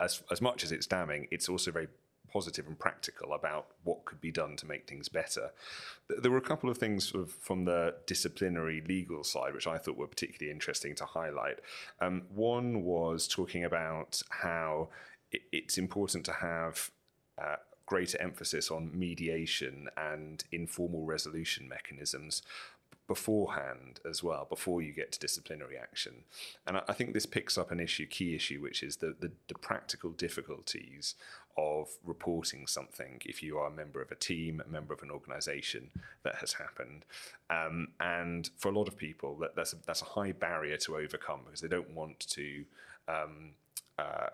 as 0.00 0.22
as 0.30 0.40
much 0.40 0.64
as 0.64 0.72
it's 0.72 0.86
damning, 0.86 1.28
it's 1.30 1.48
also 1.48 1.70
very 1.70 1.88
positive 2.32 2.66
and 2.66 2.78
practical 2.78 3.34
about 3.34 3.66
what 3.84 4.04
could 4.06 4.20
be 4.20 4.30
done 4.30 4.56
to 4.56 4.66
make 4.66 4.88
things 4.88 5.08
better. 5.08 5.50
There 6.08 6.30
were 6.30 6.38
a 6.38 6.40
couple 6.40 6.70
of 6.70 6.78
things 6.78 7.10
sort 7.10 7.24
of 7.24 7.30
from 7.30 7.66
the 7.66 7.96
disciplinary 8.06 8.82
legal 8.88 9.22
side 9.22 9.52
which 9.52 9.66
I 9.66 9.76
thought 9.76 9.98
were 9.98 10.06
particularly 10.06 10.50
interesting 10.50 10.94
to 10.96 11.04
highlight. 11.04 11.58
Um, 12.00 12.22
one 12.34 12.84
was 12.84 13.28
talking 13.28 13.64
about 13.64 14.22
how 14.30 14.88
it's 15.30 15.76
important 15.76 16.24
to 16.26 16.32
have 16.32 16.90
uh, 17.40 17.56
greater 17.92 18.18
emphasis 18.22 18.70
on 18.70 18.90
mediation 18.94 19.86
and 19.98 20.44
informal 20.50 21.04
resolution 21.04 21.68
mechanisms 21.68 22.40
beforehand 23.06 24.00
as 24.08 24.22
well, 24.22 24.46
before 24.48 24.80
you 24.80 24.94
get 24.94 25.12
to 25.12 25.18
disciplinary 25.18 25.76
action. 25.76 26.14
And 26.66 26.80
I, 26.88 26.94
think 26.94 27.12
this 27.12 27.26
picks 27.26 27.58
up 27.58 27.70
an 27.70 27.80
issue, 27.80 28.06
key 28.06 28.34
issue, 28.34 28.62
which 28.62 28.82
is 28.82 28.96
the, 28.96 29.14
the, 29.20 29.30
the, 29.48 29.58
practical 29.58 30.08
difficulties 30.12 31.16
of 31.58 31.88
reporting 32.02 32.66
something 32.66 33.20
if 33.26 33.42
you 33.42 33.58
are 33.58 33.66
a 33.66 33.70
member 33.70 34.00
of 34.00 34.10
a 34.10 34.14
team, 34.14 34.62
a 34.66 34.72
member 34.72 34.94
of 34.94 35.02
an 35.02 35.10
organization 35.10 35.90
that 36.22 36.36
has 36.36 36.54
happened. 36.54 37.04
Um, 37.50 37.88
and 38.00 38.48
for 38.56 38.68
a 38.70 38.72
lot 38.72 38.88
of 38.88 38.96
people, 38.96 39.36
that, 39.40 39.54
that's, 39.54 39.74
a, 39.74 39.76
that's 39.86 40.00
a 40.00 40.06
high 40.06 40.32
barrier 40.32 40.78
to 40.78 40.96
overcome 40.96 41.40
because 41.44 41.60
they 41.60 41.68
don't 41.68 41.94
want 41.94 42.20
to. 42.20 42.64
Um, 43.06 43.50
uh, 43.98 44.28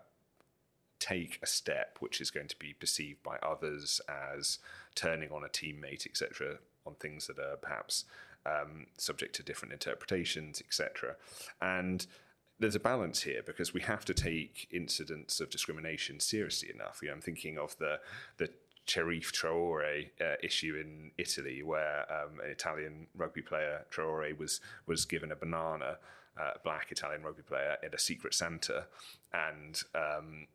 take 1.08 1.38
a 1.42 1.46
step 1.46 1.96
which 2.00 2.20
is 2.20 2.30
going 2.30 2.48
to 2.48 2.58
be 2.58 2.72
perceived 2.72 3.22
by 3.22 3.36
others 3.42 4.00
as 4.08 4.58
turning 4.94 5.30
on 5.30 5.44
a 5.44 5.48
teammate, 5.48 6.06
etc., 6.06 6.58
on 6.86 6.94
things 6.94 7.26
that 7.26 7.38
are 7.38 7.56
perhaps 7.56 8.04
um, 8.46 8.86
subject 8.96 9.34
to 9.36 9.42
different 9.42 9.72
interpretations, 9.72 10.60
etc. 10.60 11.16
And 11.60 12.06
there's 12.58 12.74
a 12.74 12.80
balance 12.80 13.22
here 13.22 13.42
because 13.44 13.72
we 13.72 13.82
have 13.82 14.04
to 14.06 14.14
take 14.14 14.68
incidents 14.72 15.40
of 15.40 15.50
discrimination 15.50 16.20
seriously 16.20 16.70
enough. 16.74 17.00
You 17.02 17.08
know, 17.08 17.14
I'm 17.14 17.20
thinking 17.20 17.58
of 17.58 17.76
the 17.78 18.00
the 18.38 18.50
Cherif 18.86 19.32
Traore 19.32 20.08
uh, 20.20 20.36
issue 20.42 20.74
in 20.80 21.10
Italy, 21.18 21.62
where 21.62 22.06
um, 22.10 22.40
an 22.42 22.50
Italian 22.50 23.06
rugby 23.14 23.42
player 23.42 23.84
Traore 23.92 24.36
was 24.36 24.60
was 24.86 25.04
given 25.04 25.30
a 25.30 25.36
banana, 25.36 25.98
uh, 26.40 26.52
black 26.64 26.90
Italian 26.90 27.22
rugby 27.22 27.42
player, 27.42 27.76
at 27.84 27.94
a 27.94 27.98
secret 27.98 28.34
Santa, 28.34 28.86
and 29.32 29.82
um, 29.94 30.46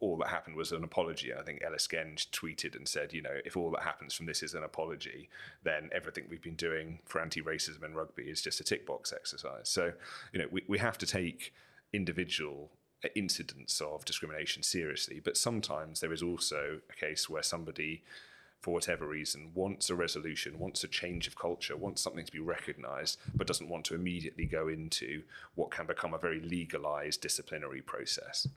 all 0.00 0.16
that 0.18 0.28
happened 0.28 0.56
was 0.56 0.72
an 0.72 0.84
apology. 0.84 1.32
I 1.32 1.42
think 1.42 1.62
Ellis 1.64 1.88
Genge 1.88 2.28
tweeted 2.30 2.76
and 2.76 2.86
said, 2.86 3.12
you 3.12 3.22
know, 3.22 3.38
if 3.44 3.56
all 3.56 3.70
that 3.70 3.82
happens 3.82 4.12
from 4.12 4.26
this 4.26 4.42
is 4.42 4.54
an 4.54 4.62
apology, 4.62 5.30
then 5.62 5.88
everything 5.92 6.24
we've 6.28 6.42
been 6.42 6.56
doing 6.56 6.98
for 7.06 7.20
anti-racism 7.20 7.82
in 7.82 7.94
rugby 7.94 8.24
is 8.24 8.42
just 8.42 8.60
a 8.60 8.64
tick 8.64 8.86
box 8.86 9.12
exercise. 9.12 9.68
So, 9.68 9.92
you 10.32 10.40
know, 10.40 10.46
we, 10.50 10.62
we 10.68 10.78
have 10.78 10.98
to 10.98 11.06
take 11.06 11.54
individual 11.92 12.70
incidents 13.14 13.80
of 13.80 14.04
discrimination 14.04 14.62
seriously, 14.62 15.20
but 15.22 15.36
sometimes 15.36 16.00
there 16.00 16.12
is 16.12 16.22
also 16.22 16.80
a 16.90 16.94
case 16.94 17.28
where 17.28 17.42
somebody 17.42 18.02
for 18.64 18.72
whatever 18.72 19.06
reason, 19.06 19.50
wants 19.54 19.90
a 19.90 19.94
resolution, 19.94 20.58
wants 20.58 20.82
a 20.82 20.88
change 20.88 21.26
of 21.26 21.36
culture, 21.36 21.76
wants 21.76 22.00
something 22.00 22.24
to 22.24 22.32
be 22.32 22.38
recognised, 22.38 23.18
but 23.34 23.46
doesn't 23.46 23.68
want 23.68 23.84
to 23.84 23.94
immediately 23.94 24.46
go 24.46 24.68
into 24.68 25.22
what 25.54 25.70
can 25.70 25.86
become 25.86 26.14
a 26.14 26.18
very 26.18 26.40
legalised 26.40 27.20
disciplinary 27.20 27.82
process. 27.82 28.48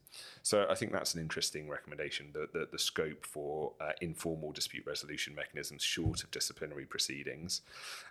So 0.44 0.66
I 0.70 0.76
think 0.76 0.94
that's 0.94 1.14
an 1.14 1.20
interesting 1.20 1.68
recommendation 1.68 2.28
the, 2.32 2.48
the, 2.54 2.70
the 2.72 2.80
scope 2.80 3.26
for 3.26 3.74
uh, 3.82 3.92
informal 4.00 4.54
dispute 4.54 4.86
resolution 4.88 5.36
mechanisms 5.36 5.84
short 5.84 6.24
of 6.24 6.32
disciplinary 6.32 6.86
proceedings. 6.86 7.60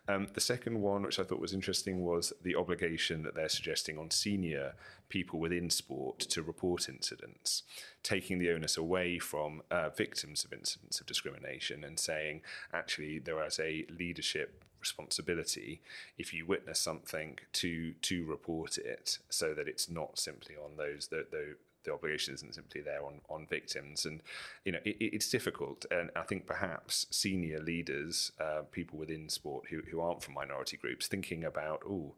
Um, 0.06 0.26
the 0.34 0.40
second 0.42 0.82
one, 0.82 1.02
which 1.02 1.18
I 1.18 1.24
thought 1.24 1.40
was 1.40 1.54
interesting, 1.54 2.04
was 2.04 2.30
the 2.42 2.56
obligation 2.56 3.22
that 3.22 3.34
they're 3.34 3.48
suggesting 3.48 3.96
on 3.96 4.10
senior 4.10 4.74
people 5.08 5.38
within 5.38 5.70
sport 5.70 6.18
to 6.18 6.42
report 6.42 6.88
incidents, 6.88 7.62
taking 8.02 8.38
the 8.38 8.50
onus 8.50 8.76
away 8.76 9.18
from 9.18 9.62
uh, 9.70 9.88
victims 9.90 10.44
of 10.44 10.52
incidents 10.52 11.00
of 11.00 11.06
discrimination 11.06 11.84
and 11.86 11.98
saying, 11.98 12.42
actually, 12.72 13.18
there 13.18 13.44
is 13.46 13.58
a 13.58 13.86
leadership 13.98 14.64
responsibility 14.78 15.80
if 16.18 16.32
you 16.34 16.46
witness 16.46 16.78
something 16.78 17.38
to 17.52 17.92
to 18.02 18.24
report 18.24 18.78
it 18.78 19.18
so 19.28 19.54
that 19.54 19.66
it's 19.66 19.88
not 19.90 20.18
simply 20.18 20.54
on 20.54 20.76
those 20.76 21.08
that 21.08 21.30
the, 21.30 21.56
the 21.84 21.92
obligation 21.92 22.34
isn't 22.34 22.54
simply 22.54 22.82
there 22.82 23.02
on, 23.02 23.20
on 23.30 23.46
victims. 23.46 24.04
And, 24.04 24.20
you 24.64 24.72
know, 24.72 24.80
it, 24.84 24.96
it's 25.00 25.30
difficult. 25.30 25.86
And 25.90 26.10
I 26.14 26.22
think 26.22 26.46
perhaps 26.46 27.06
senior 27.10 27.60
leaders, 27.60 28.32
uh, 28.38 28.62
people 28.70 28.98
within 28.98 29.28
sport 29.28 29.66
who, 29.70 29.80
who 29.90 30.00
aren't 30.00 30.22
from 30.22 30.34
minority 30.34 30.76
groups, 30.76 31.06
thinking 31.06 31.44
about, 31.44 31.82
oh, 31.88 32.14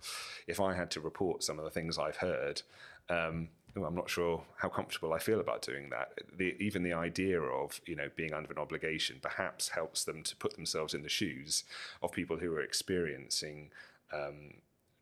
if 0.46 0.58
I 0.60 0.74
had 0.74 0.90
to 0.92 1.00
report 1.00 1.44
some 1.44 1.58
of 1.58 1.64
the 1.64 1.70
things 1.70 1.98
I've 1.98 2.16
heard, 2.16 2.62
um, 3.08 3.48
I'm 3.84 3.94
not 3.94 4.10
sure 4.10 4.42
how 4.56 4.68
comfortable 4.68 5.12
I 5.12 5.18
feel 5.18 5.40
about 5.40 5.62
doing 5.62 5.90
that. 5.90 6.12
The, 6.36 6.56
even 6.58 6.82
the 6.82 6.92
idea 6.92 7.40
of 7.40 7.80
you 7.86 7.96
know 7.96 8.08
being 8.16 8.32
under 8.32 8.50
an 8.50 8.58
obligation 8.58 9.18
perhaps 9.20 9.70
helps 9.70 10.04
them 10.04 10.22
to 10.24 10.36
put 10.36 10.54
themselves 10.54 10.94
in 10.94 11.02
the 11.02 11.08
shoes 11.08 11.64
of 12.02 12.12
people 12.12 12.38
who 12.38 12.52
are 12.54 12.60
experiencing 12.60 13.70
um, 14.12 14.54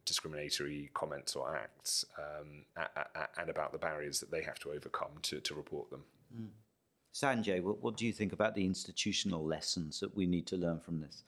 discriminatory 0.05 0.91
comments 0.95 1.37
or 1.37 1.57
acts 1.57 2.05
um, 2.19 2.65
and 3.39 3.51
about 3.51 3.73
the 3.73 3.79
barriers 3.79 4.21
that 4.21 4.31
they 4.31 4.43
have 4.43 4.59
to 4.61 4.71
overcome 4.71 5.11
to, 5.23 5.41
to 5.41 5.55
report 5.55 5.91
them. 5.91 6.05
Mm. 6.35 6.49
Sanjay, 7.13 7.63
what, 7.63 7.83
what 7.83 7.97
do 7.97 8.07
you 8.07 8.13
think 8.13 8.33
about 8.33 8.55
the 8.55 8.65
institutional 8.65 9.45
lessons 9.45 10.01
that 10.01 10.15
we 10.15 10.27
need 10.27 10.47
to 10.47 10.57
learn 10.57 10.79
from 10.81 11.01
this? 11.01 11.25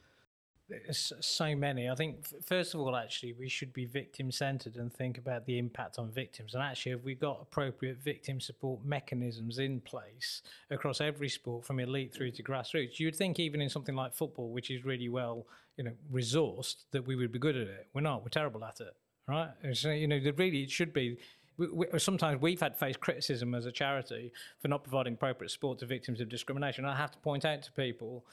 So 0.90 1.54
many. 1.54 1.88
I 1.88 1.94
think, 1.94 2.26
first 2.44 2.74
of 2.74 2.80
all, 2.80 2.96
actually, 2.96 3.32
we 3.32 3.48
should 3.48 3.72
be 3.72 3.84
victim 3.84 4.30
centered 4.30 4.76
and 4.76 4.92
think 4.92 5.18
about 5.18 5.46
the 5.46 5.58
impact 5.58 5.98
on 5.98 6.10
victims. 6.10 6.54
And 6.54 6.62
actually, 6.62 6.92
have 6.92 7.04
we 7.04 7.14
got 7.14 7.38
appropriate 7.40 7.98
victim 7.98 8.40
support 8.40 8.84
mechanisms 8.84 9.58
in 9.58 9.80
place 9.80 10.42
across 10.70 11.00
every 11.00 11.28
sport, 11.28 11.64
from 11.64 11.80
elite 11.80 12.12
through 12.12 12.32
to 12.32 12.42
grassroots? 12.42 12.98
You'd 12.98 13.16
think, 13.16 13.38
even 13.38 13.60
in 13.60 13.68
something 13.68 13.94
like 13.94 14.14
football, 14.14 14.50
which 14.50 14.70
is 14.70 14.84
really 14.84 15.08
well, 15.08 15.46
you 15.76 15.84
know, 15.84 15.92
resourced, 16.12 16.84
that 16.90 17.06
we 17.06 17.16
would 17.16 17.32
be 17.32 17.38
good 17.38 17.56
at 17.56 17.66
it. 17.68 17.86
We're 17.94 18.02
not. 18.02 18.22
We're 18.22 18.28
terrible 18.28 18.64
at 18.64 18.80
it, 18.80 18.94
right? 19.26 19.50
So, 19.72 19.90
you 19.90 20.06
know, 20.06 20.20
really, 20.36 20.62
it 20.62 20.70
should 20.70 20.92
be 20.92 21.18
we, 21.58 21.68
we, 21.68 21.98
sometimes 21.98 22.40
we've 22.40 22.60
had 22.60 22.76
faced 22.76 23.00
criticism 23.00 23.54
as 23.54 23.66
a 23.66 23.72
charity 23.72 24.32
for 24.60 24.68
not 24.68 24.84
providing 24.84 25.14
appropriate 25.14 25.50
support 25.50 25.78
to 25.80 25.86
victims 25.86 26.20
of 26.20 26.28
discrimination. 26.28 26.84
I 26.84 26.96
have 26.96 27.10
to 27.10 27.18
point 27.18 27.44
out 27.44 27.62
to 27.62 27.72
people, 27.72 28.24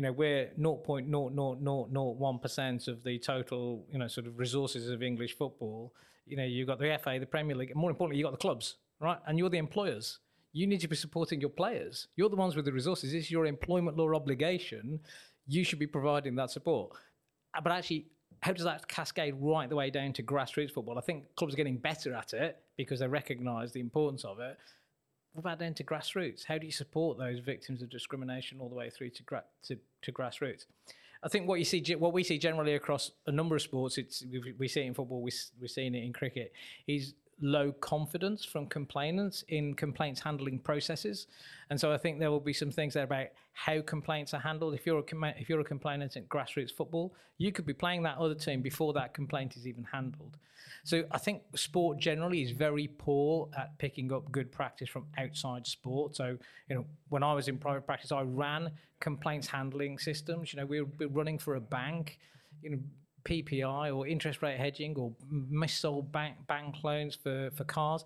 you 0.00 0.06
know, 0.06 0.12
we're 0.12 0.50
0.00001% 0.58 2.88
of 2.88 3.04
the 3.04 3.18
total, 3.18 3.84
you 3.92 3.98
know, 3.98 4.08
sort 4.08 4.26
of 4.26 4.38
resources 4.38 4.88
of 4.88 5.02
English 5.02 5.36
football. 5.36 5.92
You 6.24 6.38
know, 6.38 6.44
you've 6.44 6.66
got 6.66 6.78
the 6.78 6.98
FA, 7.04 7.18
the 7.20 7.26
Premier 7.26 7.54
League, 7.54 7.70
and 7.70 7.78
more 7.78 7.90
importantly, 7.90 8.18
you've 8.18 8.24
got 8.24 8.30
the 8.30 8.38
clubs, 8.38 8.76
right? 8.98 9.18
And 9.26 9.38
you're 9.38 9.50
the 9.50 9.58
employers. 9.58 10.20
You 10.54 10.66
need 10.66 10.80
to 10.80 10.88
be 10.88 10.96
supporting 10.96 11.38
your 11.38 11.50
players. 11.50 12.08
You're 12.16 12.30
the 12.30 12.36
ones 12.36 12.56
with 12.56 12.64
the 12.64 12.72
resources. 12.72 13.12
It's 13.12 13.30
your 13.30 13.44
employment 13.44 13.98
law 13.98 14.14
obligation. 14.14 15.00
You 15.46 15.64
should 15.64 15.78
be 15.78 15.86
providing 15.86 16.34
that 16.36 16.50
support. 16.50 16.92
Uh, 17.54 17.60
but 17.60 17.72
actually, 17.72 18.06
how 18.40 18.54
does 18.54 18.64
that 18.64 18.88
cascade 18.88 19.34
right 19.38 19.68
the 19.68 19.76
way 19.76 19.90
down 19.90 20.14
to 20.14 20.22
grassroots 20.22 20.70
football? 20.70 20.96
I 20.96 21.02
think 21.02 21.24
clubs 21.36 21.52
are 21.52 21.58
getting 21.58 21.76
better 21.76 22.14
at 22.14 22.32
it 22.32 22.58
because 22.78 23.00
they 23.00 23.06
recognise 23.06 23.72
the 23.72 23.80
importance 23.80 24.24
of 24.24 24.40
it. 24.40 24.56
What 25.32 25.40
about 25.40 25.58
down 25.60 25.74
to 25.74 25.84
grassroots? 25.84 26.44
How 26.44 26.58
do 26.58 26.66
you 26.66 26.72
support 26.72 27.16
those 27.16 27.38
victims 27.38 27.82
of 27.82 27.90
discrimination 27.90 28.58
all 28.60 28.68
the 28.68 28.74
way 28.74 28.90
through 28.90 29.10
to, 29.10 29.22
gra- 29.22 29.44
to, 29.64 29.76
to 30.02 30.12
grassroots? 30.12 30.66
I 31.22 31.28
think 31.28 31.46
what 31.46 31.58
you 31.58 31.64
see, 31.64 31.82
what 31.96 32.12
we 32.12 32.24
see 32.24 32.38
generally 32.38 32.74
across 32.74 33.12
a 33.26 33.32
number 33.32 33.54
of 33.54 33.62
sports, 33.62 33.98
it's 33.98 34.24
we, 34.30 34.54
we 34.58 34.68
see 34.68 34.80
it 34.80 34.86
in 34.86 34.94
football, 34.94 35.22
we, 35.22 35.30
we're 35.60 35.68
seeing 35.68 35.94
it 35.94 36.02
in 36.02 36.12
cricket, 36.12 36.52
is 36.86 37.14
low 37.40 37.72
confidence 37.72 38.44
from 38.44 38.66
complainants 38.66 39.44
in 39.48 39.74
complaints 39.74 40.20
handling 40.20 40.58
processes. 40.58 41.26
And 41.70 41.80
so 41.80 41.92
I 41.92 41.96
think 41.96 42.18
there 42.18 42.30
will 42.30 42.40
be 42.40 42.52
some 42.52 42.70
things 42.70 42.94
there 42.94 43.04
about 43.04 43.28
how 43.52 43.80
complaints 43.82 44.34
are 44.34 44.40
handled. 44.40 44.74
If 44.74 44.86
you're 44.86 44.98
a, 44.98 45.34
if 45.38 45.48
you're 45.48 45.60
a 45.60 45.64
complainant 45.64 46.16
in 46.16 46.24
grassroots 46.24 46.72
football, 46.72 47.14
you 47.38 47.52
could 47.52 47.66
be 47.66 47.72
playing 47.72 48.02
that 48.02 48.18
other 48.18 48.34
team 48.34 48.60
before 48.60 48.92
that 48.94 49.14
complaint 49.14 49.56
is 49.56 49.66
even 49.66 49.84
handled. 49.84 50.36
So 50.84 51.04
I 51.10 51.18
think 51.18 51.42
sport 51.56 51.98
generally 51.98 52.42
is 52.42 52.50
very 52.50 52.88
poor 52.98 53.48
at 53.56 53.76
picking 53.78 54.12
up 54.12 54.30
good 54.30 54.52
practice 54.52 54.88
from 54.88 55.06
outside 55.18 55.66
sport. 55.66 56.16
So, 56.16 56.36
you 56.68 56.76
know, 56.76 56.84
when 57.08 57.22
I 57.22 57.32
was 57.32 57.48
in 57.48 57.58
private 57.58 57.86
practice, 57.86 58.12
I 58.12 58.22
ran 58.22 58.70
complaints 59.00 59.46
handling 59.46 59.98
systems. 59.98 60.52
You 60.52 60.60
know, 60.60 60.66
we 60.66 60.82
were 60.82 61.08
running 61.08 61.38
for 61.38 61.56
a 61.56 61.60
bank, 61.60 62.18
you 62.62 62.70
know, 62.70 62.78
PPI 63.24 63.94
or 63.94 64.06
interest 64.06 64.42
rate 64.42 64.58
hedging 64.58 64.96
or 64.96 65.12
missold 65.32 66.10
bank 66.12 66.36
bank 66.46 66.76
loans 66.82 67.14
for, 67.14 67.50
for 67.54 67.64
cars, 67.64 68.04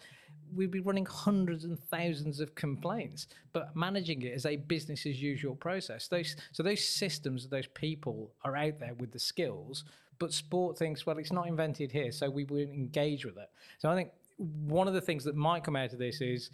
we'd 0.54 0.70
be 0.70 0.80
running 0.80 1.06
hundreds 1.06 1.64
and 1.64 1.78
thousands 1.78 2.40
of 2.40 2.54
complaints, 2.54 3.26
but 3.52 3.74
managing 3.74 4.22
it 4.22 4.32
as 4.32 4.46
a 4.46 4.56
business 4.56 5.06
as 5.06 5.20
usual 5.20 5.54
process. 5.54 6.08
Those 6.08 6.36
so 6.52 6.62
those 6.62 6.86
systems, 6.86 7.48
those 7.48 7.66
people 7.68 8.32
are 8.44 8.56
out 8.56 8.78
there 8.78 8.94
with 8.94 9.12
the 9.12 9.18
skills, 9.18 9.84
but 10.18 10.32
sport 10.32 10.78
thinks, 10.78 11.06
well, 11.06 11.18
it's 11.18 11.32
not 11.32 11.48
invented 11.48 11.92
here, 11.92 12.12
so 12.12 12.30
we 12.30 12.44
wouldn't 12.44 12.74
engage 12.74 13.24
with 13.24 13.36
it. 13.36 13.50
So 13.78 13.90
I 13.90 13.94
think 13.94 14.10
one 14.36 14.88
of 14.88 14.94
the 14.94 15.00
things 15.00 15.24
that 15.24 15.36
might 15.36 15.64
come 15.64 15.76
out 15.76 15.92
of 15.92 15.98
this 15.98 16.20
is 16.20 16.50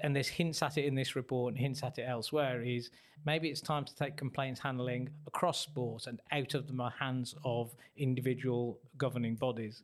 and 0.00 0.14
there's 0.14 0.28
hints 0.28 0.62
at 0.62 0.78
it 0.78 0.84
in 0.84 0.94
this 0.94 1.16
report 1.16 1.52
and 1.52 1.60
hints 1.60 1.82
at 1.82 1.98
it 1.98 2.02
elsewhere, 2.02 2.62
is 2.62 2.90
maybe 3.24 3.48
it's 3.48 3.60
time 3.60 3.84
to 3.84 3.94
take 3.94 4.16
complaints 4.16 4.60
handling 4.60 5.10
across 5.26 5.60
sports 5.60 6.06
and 6.06 6.20
out 6.30 6.54
of 6.54 6.66
the 6.66 6.90
hands 6.98 7.34
of 7.44 7.74
individual 7.96 8.78
governing 8.96 9.34
bodies. 9.34 9.82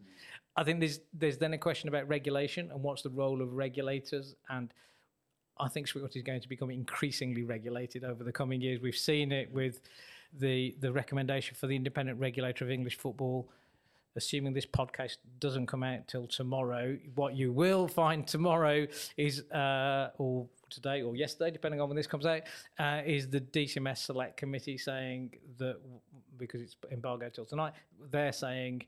I 0.56 0.64
think 0.64 0.80
there's 0.80 1.00
there's 1.12 1.38
then 1.38 1.54
a 1.54 1.58
question 1.58 1.88
about 1.88 2.08
regulation 2.08 2.70
and 2.72 2.82
what's 2.82 3.02
the 3.02 3.10
role 3.10 3.40
of 3.42 3.54
regulators 3.54 4.34
and 4.48 4.72
I 5.60 5.68
think 5.68 5.88
sport 5.88 6.14
is 6.14 6.22
going 6.22 6.40
to 6.40 6.48
become 6.48 6.70
increasingly 6.70 7.42
regulated 7.42 8.04
over 8.04 8.22
the 8.22 8.32
coming 8.32 8.60
years. 8.60 8.80
We've 8.80 8.96
seen 8.96 9.32
it 9.32 9.52
with 9.52 9.80
the 10.32 10.76
the 10.80 10.92
recommendation 10.92 11.56
for 11.56 11.66
the 11.66 11.76
independent 11.76 12.18
regulator 12.20 12.64
of 12.64 12.70
English 12.70 12.98
football 12.98 13.48
assuming 14.18 14.52
this 14.52 14.66
podcast 14.66 15.16
doesn't 15.40 15.66
come 15.66 15.82
out 15.82 16.06
till 16.06 16.26
tomorrow, 16.26 16.98
what 17.14 17.34
you 17.34 17.52
will 17.52 17.88
find 17.88 18.26
tomorrow 18.26 18.86
is, 19.16 19.40
uh, 19.50 20.10
or 20.18 20.46
today 20.68 21.00
or 21.00 21.16
yesterday, 21.16 21.50
depending 21.50 21.80
on 21.80 21.88
when 21.88 21.96
this 21.96 22.06
comes 22.06 22.26
out, 22.26 22.42
uh, 22.78 23.00
is 23.06 23.28
the 23.28 23.40
DCMS 23.40 23.98
Select 23.98 24.36
Committee 24.36 24.76
saying 24.76 25.34
that 25.56 25.78
because 26.36 26.60
it's 26.60 26.76
embargoed 26.92 27.32
till 27.32 27.46
tonight, 27.46 27.72
they're 28.10 28.32
saying 28.32 28.82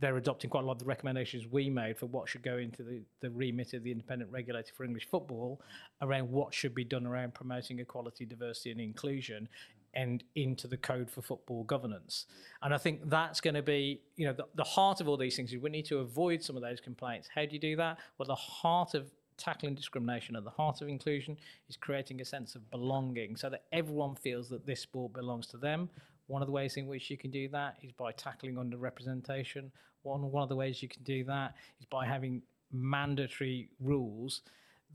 they're 0.00 0.16
adopting 0.16 0.50
quite 0.50 0.62
a 0.62 0.66
lot 0.66 0.74
of 0.74 0.78
the 0.78 0.84
recommendations 0.84 1.46
we 1.46 1.68
made 1.68 1.98
for 1.98 2.06
what 2.06 2.28
should 2.28 2.42
go 2.42 2.58
into 2.58 2.82
the, 2.82 3.02
the 3.20 3.30
remit 3.30 3.74
of 3.74 3.82
the 3.82 3.90
independent 3.90 4.30
regulator 4.30 4.72
for 4.76 4.84
English 4.84 5.08
football 5.08 5.60
around 6.02 6.30
what 6.30 6.54
should 6.54 6.74
be 6.74 6.84
done 6.84 7.06
around 7.06 7.34
promoting 7.34 7.78
equality, 7.80 8.24
diversity, 8.24 8.70
and 8.70 8.80
inclusion 8.80 9.48
and 9.94 10.24
into 10.34 10.68
the 10.68 10.76
code 10.76 11.10
for 11.10 11.22
football 11.22 11.64
governance. 11.64 12.26
And 12.62 12.74
I 12.74 12.78
think 12.78 13.08
that's 13.08 13.40
going 13.40 13.54
to 13.54 13.62
be, 13.62 14.00
you 14.16 14.26
know, 14.26 14.32
the, 14.32 14.46
the 14.54 14.64
heart 14.64 15.00
of 15.00 15.08
all 15.08 15.16
these 15.16 15.36
things 15.36 15.52
is 15.52 15.60
we 15.60 15.70
need 15.70 15.86
to 15.86 15.98
avoid 15.98 16.42
some 16.42 16.56
of 16.56 16.62
those 16.62 16.80
complaints. 16.80 17.28
How 17.34 17.44
do 17.46 17.52
you 17.52 17.58
do 17.58 17.76
that? 17.76 17.98
Well, 18.18 18.26
the 18.26 18.34
heart 18.34 18.94
of 18.94 19.10
tackling 19.36 19.74
discrimination 19.74 20.36
at 20.36 20.44
the 20.44 20.50
heart 20.50 20.82
of 20.82 20.88
inclusion 20.88 21.36
is 21.68 21.76
creating 21.76 22.20
a 22.20 22.24
sense 22.24 22.54
of 22.54 22.70
belonging 22.70 23.36
so 23.36 23.48
that 23.48 23.64
everyone 23.72 24.14
feels 24.14 24.48
that 24.48 24.66
this 24.66 24.80
sport 24.80 25.12
belongs 25.12 25.46
to 25.48 25.56
them 25.56 25.88
One 26.28 26.42
of 26.42 26.46
the 26.46 26.52
ways 26.52 26.76
in 26.76 26.86
which 26.86 27.10
you 27.10 27.16
can 27.16 27.30
do 27.30 27.48
that 27.48 27.78
is 27.82 27.90
by 27.92 28.12
tackling 28.12 28.54
underrepresentation. 28.54 29.70
One 30.02 30.30
one 30.30 30.42
of 30.42 30.48
the 30.48 30.56
ways 30.56 30.82
you 30.82 30.88
can 30.88 31.02
do 31.02 31.24
that 31.24 31.54
is 31.80 31.86
by 31.86 32.06
having 32.06 32.42
mandatory 32.70 33.70
rules 33.80 34.42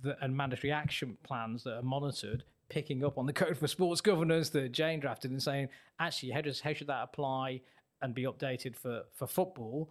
that, 0.03 0.17
and 0.21 0.35
mandatory 0.35 0.71
action 0.71 1.17
plans 1.23 1.63
that 1.63 1.77
are 1.77 1.81
monitored, 1.81 2.43
picking 2.73 3.05
up 3.05 3.19
on 3.19 3.27
the 3.27 3.33
code 3.33 3.55
for 3.55 3.67
sports 3.67 4.01
governance 4.01 4.49
that 4.49 4.71
Jane 4.71 4.99
drafted 4.99 5.29
and 5.29 5.41
saying, 5.41 5.69
actually, 5.99 6.31
how 6.31 6.41
does 6.41 6.59
how 6.59 6.73
should 6.73 6.87
that 6.87 7.03
apply 7.03 7.61
and 8.01 8.15
be 8.15 8.23
updated 8.23 8.75
for 8.75 9.03
for 9.13 9.27
football? 9.27 9.89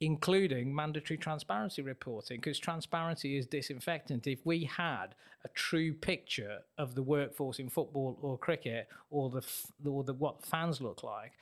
including 0.00 0.72
mandatory 0.72 1.18
transparency 1.18 1.82
reporting, 1.82 2.38
because 2.38 2.56
transparency 2.56 3.36
is 3.36 3.46
disinfectant. 3.46 4.28
If 4.28 4.46
we 4.46 4.62
had 4.62 5.08
a 5.44 5.48
true 5.48 5.92
picture 5.92 6.58
of 6.76 6.94
the 6.94 7.02
workforce 7.02 7.58
in 7.58 7.68
football 7.68 8.16
or 8.22 8.38
cricket, 8.38 8.88
or 9.10 9.28
the 9.28 9.44
or 9.84 10.04
the 10.04 10.14
what 10.14 10.44
fans 10.46 10.80
look 10.80 11.02
like, 11.02 11.32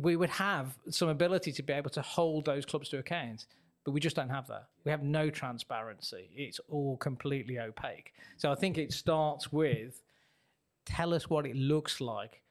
we 0.00 0.16
would 0.16 0.30
have 0.30 0.76
some 0.90 1.08
ability 1.08 1.52
to 1.52 1.62
be 1.62 1.72
able 1.72 1.90
to 1.90 2.02
hold 2.02 2.46
those 2.46 2.66
clubs 2.66 2.88
to 2.88 2.98
account 2.98 3.46
but 3.86 3.92
we 3.92 4.00
just 4.00 4.16
don't 4.16 4.28
have 4.28 4.48
that. 4.48 4.66
We 4.84 4.90
have 4.90 5.04
no 5.04 5.30
transparency. 5.30 6.28
It's 6.34 6.58
all 6.68 6.96
completely 6.96 7.60
opaque. 7.60 8.14
So 8.36 8.50
I 8.50 8.56
think 8.56 8.78
it 8.78 8.92
starts 8.92 9.52
with 9.52 10.02
tell 10.84 11.14
us 11.14 11.30
what 11.30 11.46
it 11.46 11.54
looks 11.54 12.00
like. 12.00 12.42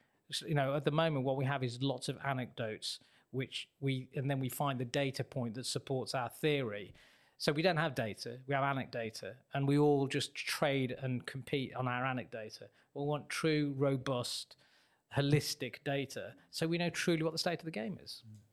You 0.46 0.54
know, 0.54 0.74
at 0.74 0.86
the 0.86 0.90
moment, 0.90 1.26
what 1.26 1.36
we 1.36 1.44
have 1.44 1.62
is 1.62 1.82
lots 1.82 2.08
of 2.08 2.16
anecdotes, 2.24 3.00
which 3.32 3.68
we, 3.80 4.08
and 4.16 4.30
then 4.30 4.40
we 4.40 4.48
find 4.48 4.80
the 4.80 4.86
data 4.86 5.22
point 5.22 5.56
that 5.56 5.66
supports 5.66 6.14
our 6.14 6.30
theory. 6.30 6.94
So 7.36 7.52
we 7.52 7.60
don't 7.60 7.76
have 7.76 7.94
data, 7.94 8.38
we 8.48 8.54
have 8.54 8.64
anecdata, 8.64 9.34
and 9.52 9.68
we 9.68 9.76
all 9.76 10.06
just 10.06 10.34
trade 10.34 10.96
and 11.02 11.26
compete 11.26 11.76
on 11.76 11.86
our 11.86 12.02
anecdata. 12.04 12.62
We 12.94 13.04
want 13.04 13.28
true, 13.28 13.74
robust, 13.76 14.56
holistic 15.14 15.76
data 15.84 16.32
so 16.50 16.66
we 16.66 16.78
know 16.78 16.90
truly 16.90 17.22
what 17.22 17.32
the 17.32 17.38
state 17.38 17.58
of 17.58 17.66
the 17.66 17.70
game 17.70 17.98
is. 18.02 18.22
Mm 18.26 18.45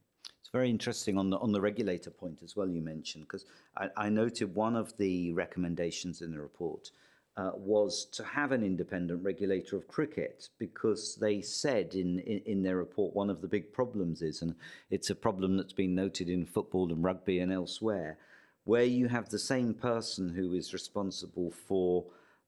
very 0.53 0.69
interesting 0.69 1.17
on 1.17 1.31
the 1.31 1.37
on 1.39 1.51
the 1.51 1.59
regulator 1.59 2.11
point 2.11 2.39
as 2.43 2.55
well. 2.55 2.69
You 2.69 2.81
mentioned 2.81 3.25
because 3.25 3.45
I, 3.75 3.89
I, 3.97 4.09
noted 4.09 4.55
one 4.55 4.75
of 4.75 4.95
the 4.97 5.33
recommendations 5.33 6.21
in 6.21 6.31
the 6.31 6.39
report 6.39 6.91
uh, 7.35 7.51
was 7.55 8.05
to 8.05 8.23
have 8.23 8.51
an 8.51 8.63
independent 8.63 9.23
regulator 9.23 9.75
of 9.75 9.87
cricket 9.87 10.49
because 10.59 11.15
they 11.15 11.41
said 11.41 11.95
in, 11.95 12.19
in, 12.19 12.41
in 12.45 12.63
their 12.63 12.77
report 12.77 13.15
one 13.15 13.31
of 13.31 13.41
the 13.41 13.47
big 13.47 13.73
problems 13.73 14.21
is, 14.21 14.43
and 14.43 14.53
it's 14.91 15.09
a 15.09 15.15
problem 15.15 15.57
that's 15.57 15.73
been 15.73 15.95
noted 15.95 16.29
in 16.29 16.45
football 16.45 16.91
and 16.91 17.03
rugby 17.03 17.39
and 17.39 17.51
elsewhere, 17.51 18.19
where 18.65 18.83
you 18.83 19.07
have 19.07 19.29
the 19.29 19.39
same 19.39 19.73
person 19.73 20.29
who 20.29 20.53
is 20.53 20.71
responsible 20.71 21.51
for 21.67 22.05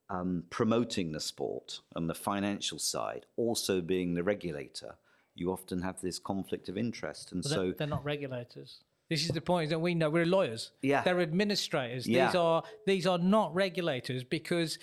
um, 0.08 0.44
promoting 0.50 1.10
the 1.10 1.20
sport 1.20 1.80
and 1.96 2.08
the 2.08 2.14
financial 2.14 2.78
side, 2.78 3.26
also 3.36 3.80
being 3.80 4.14
the 4.14 4.22
regulator 4.22 4.94
you 5.36 5.52
often 5.52 5.82
have 5.82 6.00
this 6.00 6.18
conflict 6.18 6.68
of 6.68 6.76
interest. 6.76 7.32
And 7.32 7.42
but 7.42 7.50
so 7.50 7.72
they're, 7.76 7.86
not 7.86 8.04
regulators. 8.04 8.80
This 9.08 9.22
is 9.22 9.28
the 9.28 9.40
point 9.40 9.70
that 9.70 9.78
we 9.78 9.94
know 9.94 10.10
we're 10.10 10.26
lawyers. 10.26 10.72
Yeah. 10.82 11.02
They're 11.02 11.20
administrators. 11.20 12.06
Yeah. 12.06 12.26
These 12.26 12.34
are 12.34 12.62
these 12.86 13.06
are 13.06 13.18
not 13.18 13.54
regulators 13.54 14.24
because 14.24 14.78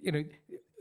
you 0.00 0.12
know 0.12 0.24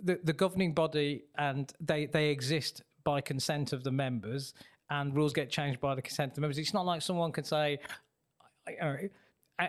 the, 0.03 0.19
the 0.23 0.33
governing 0.33 0.73
body 0.73 1.23
and 1.37 1.71
they, 1.79 2.05
they 2.05 2.29
exist 2.29 2.83
by 3.03 3.19
consent 3.21 3.73
of 3.73 3.83
the 3.83 3.91
members 3.91 4.53
and 4.89 5.15
rules 5.15 5.33
get 5.33 5.49
changed 5.49 5.79
by 5.79 5.95
the 5.95 6.01
consent 6.01 6.31
of 6.31 6.35
the 6.35 6.41
members. 6.41 6.57
It's 6.57 6.73
not 6.73 6.85
like 6.85 7.01
someone 7.01 7.31
can 7.31 7.43
say 7.43 7.79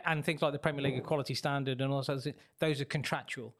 and 0.07 0.24
things 0.24 0.43
like 0.43 0.53
the 0.53 0.59
Premier 0.59 0.82
League 0.82 0.97
equality 0.97 1.34
standard 1.34 1.80
and 1.80 1.93
also 1.93 2.18
those 2.61 2.80
are 2.80 2.84
contractual 2.84 3.55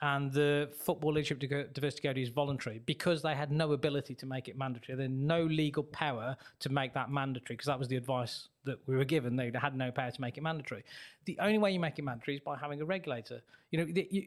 and 0.00 0.32
the 0.32 0.70
Football 0.78 1.14
Leadership 1.14 1.40
Diversity 1.72 2.06
Code 2.06 2.18
is 2.18 2.28
voluntary 2.28 2.80
because 2.86 3.22
they 3.22 3.34
had 3.34 3.50
no 3.50 3.72
ability 3.72 4.14
to 4.16 4.26
make 4.26 4.48
it 4.48 4.56
mandatory. 4.56 4.96
They 4.96 5.04
had 5.04 5.12
no 5.12 5.42
legal 5.44 5.82
power 5.82 6.36
to 6.60 6.68
make 6.68 6.94
that 6.94 7.10
mandatory 7.10 7.56
because 7.56 7.66
that 7.66 7.78
was 7.78 7.88
the 7.88 7.96
advice 7.96 8.48
that 8.64 8.78
we 8.86 8.96
were 8.96 9.04
given. 9.04 9.34
They 9.36 9.50
had 9.60 9.74
no 9.76 9.90
power 9.90 10.10
to 10.10 10.20
make 10.20 10.36
it 10.36 10.42
mandatory. 10.42 10.84
The 11.24 11.38
only 11.40 11.58
way 11.58 11.72
you 11.72 11.80
make 11.80 11.98
it 11.98 12.02
mandatory 12.02 12.36
is 12.36 12.42
by 12.42 12.56
having 12.56 12.80
a 12.80 12.84
regulator. 12.84 13.42
You 13.70 13.78
know, 13.78 13.92
you, 14.10 14.26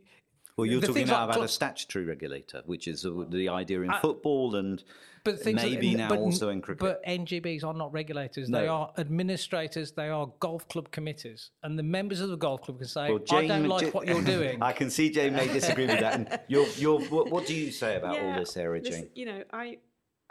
well, 0.62 0.72
you're 0.72 0.82
talking 0.82 1.08
now 1.08 1.26
like 1.26 1.36
about 1.36 1.46
a 1.46 1.48
statutory 1.48 2.06
regulator, 2.06 2.62
which 2.66 2.88
is 2.88 3.04
the 3.04 3.50
idea 3.50 3.82
in 3.82 3.90
uh, 3.90 4.00
football 4.00 4.56
and 4.56 4.84
but 5.24 5.46
maybe 5.46 5.94
now 5.94 6.10
but, 6.10 6.18
also 6.18 6.50
in 6.50 6.62
cricket. 6.62 6.80
But 6.80 7.06
NGBs 7.06 7.64
are 7.64 7.74
not 7.74 7.94
regulators; 7.94 8.50
no. 8.50 8.60
they 8.60 8.68
are 8.68 8.92
administrators. 8.98 9.92
They 9.92 10.10
are 10.10 10.32
golf 10.40 10.68
club 10.68 10.92
committees, 10.92 11.52
and 11.64 11.78
the 11.78 11.84
members 11.84 12.22
of 12.22 12.30
the 12.30 12.38
golf 12.38 12.64
club 12.64 12.80
can 12.80 12.88
say, 12.88 13.10
well, 13.10 13.20
Jane, 13.20 13.52
"I 13.52 13.60
don't 13.60 13.68
like 13.68 13.82
Jane, 13.82 13.92
what 13.92 14.08
you're 14.08 14.24
doing." 14.24 14.62
I 14.64 14.72
can 14.72 14.90
see 14.90 15.12
Jane 15.12 15.34
may 15.34 15.48
disagree 15.48 15.86
with 15.86 16.00
that. 16.00 16.14
And 16.14 16.40
you're, 16.48 16.68
you're, 16.78 17.02
what, 17.02 17.30
what, 17.30 17.46
do 17.46 17.54
you 17.54 17.72
say 17.72 17.98
about 17.98 18.16
yeah, 18.16 18.34
all 18.34 18.40
this, 18.40 18.52
Sarah 18.52 18.82
Jane? 18.82 19.10
you 19.14 19.26
know, 19.26 19.44
I, 19.54 19.78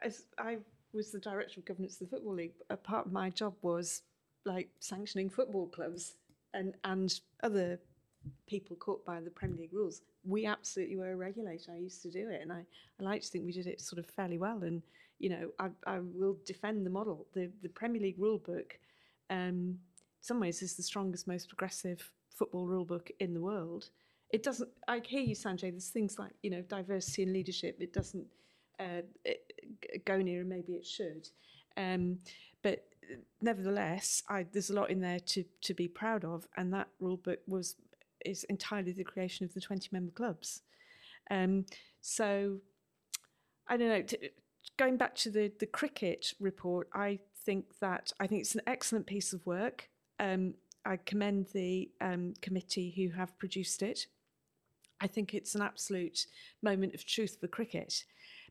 as 0.02 0.24
I 0.38 0.58
was 0.92 1.12
the 1.12 1.20
director 1.20 1.60
of 1.60 1.66
governance 1.66 2.00
of 2.00 2.10
the 2.10 2.16
football 2.16 2.34
league. 2.34 2.54
A 2.68 2.76
part 2.76 3.06
of 3.06 3.12
my 3.12 3.30
job 3.30 3.54
was 3.62 4.02
like 4.44 4.68
sanctioning 4.80 5.30
football 5.30 5.66
clubs 5.66 6.14
and 6.54 6.74
and 6.84 7.20
other 7.42 7.78
people 8.46 8.76
caught 8.76 9.04
by 9.04 9.20
the 9.20 9.30
Premier 9.30 9.58
League 9.58 9.72
rules. 9.72 10.02
We 10.24 10.46
absolutely 10.46 10.96
were 10.96 11.12
a 11.12 11.16
regulator. 11.16 11.72
I 11.72 11.78
used 11.78 12.02
to 12.02 12.10
do 12.10 12.28
it, 12.28 12.42
and 12.42 12.52
I, 12.52 12.64
I 13.00 13.02
like 13.02 13.22
to 13.22 13.28
think 13.28 13.44
we 13.44 13.52
did 13.52 13.66
it 13.66 13.80
sort 13.80 13.98
of 13.98 14.06
fairly 14.06 14.38
well. 14.38 14.62
And 14.62 14.82
you 15.18 15.30
know, 15.30 15.50
I, 15.58 15.68
I 15.86 15.98
will 16.00 16.36
defend 16.44 16.84
the 16.84 16.90
model. 16.90 17.26
The 17.34 17.50
the 17.62 17.68
Premier 17.68 18.00
League 18.00 18.18
rule 18.18 18.38
book, 18.38 18.78
um, 19.30 19.36
in 19.38 19.78
some 20.20 20.40
ways, 20.40 20.62
is 20.62 20.74
the 20.76 20.82
strongest, 20.82 21.26
most 21.26 21.48
progressive 21.48 22.10
football 22.30 22.66
rule 22.66 22.84
book 22.84 23.10
in 23.20 23.34
the 23.34 23.40
world. 23.40 23.90
It 24.30 24.42
doesn't. 24.42 24.70
I 24.88 25.00
hear 25.04 25.22
you, 25.22 25.34
Sanjay. 25.34 25.70
There's 25.70 25.88
things 25.88 26.18
like 26.18 26.32
you 26.42 26.50
know 26.50 26.62
diversity 26.62 27.22
and 27.22 27.32
leadership. 27.32 27.76
It 27.80 27.92
doesn't 27.92 28.26
uh, 28.78 29.02
it, 29.24 30.04
go 30.04 30.18
near, 30.18 30.40
and 30.40 30.48
maybe 30.48 30.74
it 30.74 30.86
should. 30.86 31.28
Um, 31.76 32.18
but 32.62 32.86
nevertheless, 33.40 34.22
I, 34.28 34.46
there's 34.52 34.70
a 34.70 34.74
lot 34.74 34.90
in 34.90 35.00
there 35.00 35.20
to 35.20 35.44
to 35.62 35.74
be 35.74 35.88
proud 35.88 36.24
of, 36.24 36.46
and 36.56 36.72
that 36.72 36.88
rule 37.00 37.16
book 37.16 37.40
was 37.46 37.76
is 38.24 38.44
entirely 38.44 38.92
the 38.92 39.04
creation 39.04 39.44
of 39.44 39.54
the 39.54 39.60
20 39.60 39.88
member 39.92 40.12
clubs. 40.12 40.62
Um, 41.30 41.66
so 42.00 42.58
I 43.68 43.76
don't 43.76 43.88
know. 43.88 44.02
T- 44.02 44.30
going 44.76 44.96
back 44.96 45.14
to 45.16 45.30
the 45.30 45.52
the 45.60 45.66
cricket 45.66 46.34
report, 46.40 46.88
I 46.92 47.20
think 47.44 47.78
that 47.80 48.12
I 48.18 48.26
think 48.26 48.40
it's 48.42 48.54
an 48.54 48.62
excellent 48.66 49.06
piece 49.06 49.32
of 49.32 49.44
work. 49.46 49.88
Um, 50.18 50.54
I 50.84 50.96
commend 50.96 51.46
the 51.52 51.90
um, 52.00 52.34
committee 52.40 52.90
who 52.90 53.16
have 53.16 53.38
produced 53.38 53.82
it. 53.82 54.06
I 55.00 55.06
think 55.06 55.34
it's 55.34 55.54
an 55.54 55.62
absolute 55.62 56.26
moment 56.62 56.94
of 56.94 57.06
truth 57.06 57.38
for 57.40 57.46
cricket, 57.46 58.04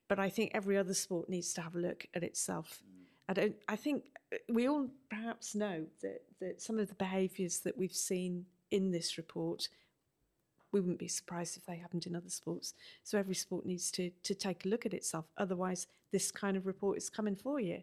but 0.08 0.20
I 0.20 0.30
think 0.30 0.52
every 0.54 0.78
other 0.78 0.94
sport 0.94 1.30
needs 1.30 1.54
to 1.54 1.62
have 1.62 1.76
a 1.76 1.80
look 1.80 2.08
at 2.14 2.24
itself. 2.24 2.82
I 3.28 3.34
don't. 3.34 3.56
I 3.68 3.76
think 3.76 4.06
we 4.48 4.68
all 4.68 4.88
perhaps 5.10 5.54
know 5.54 5.86
that 6.02 6.22
that 6.40 6.62
some 6.62 6.80
of 6.80 6.88
the 6.88 6.96
behaviours 6.96 7.60
that 7.60 7.78
we've 7.78 7.94
seen 7.94 8.46
in 8.72 8.92
this 8.92 9.18
report, 9.18 9.70
we 10.72 10.80
wouldn't 10.80 11.00
be 11.00 11.08
surprised 11.08 11.58
if 11.58 11.66
they 11.66 11.78
happened 11.78 12.06
in 12.06 12.16
other 12.16 12.30
sports. 12.30 12.74
So 13.04 13.18
every 13.18 13.36
sport 13.36 13.66
needs 13.66 13.92
to 13.92 14.12
to 14.24 14.36
take 14.36 14.66
a 14.66 14.68
look 14.68 14.86
at 14.86 14.94
itself. 14.94 15.26
Otherwise, 15.38 15.88
this 16.12 16.32
kind 16.32 16.58
of 16.58 16.68
report 16.68 16.98
is 16.98 17.10
coming 17.10 17.36
for 17.36 17.60
you. 17.60 17.82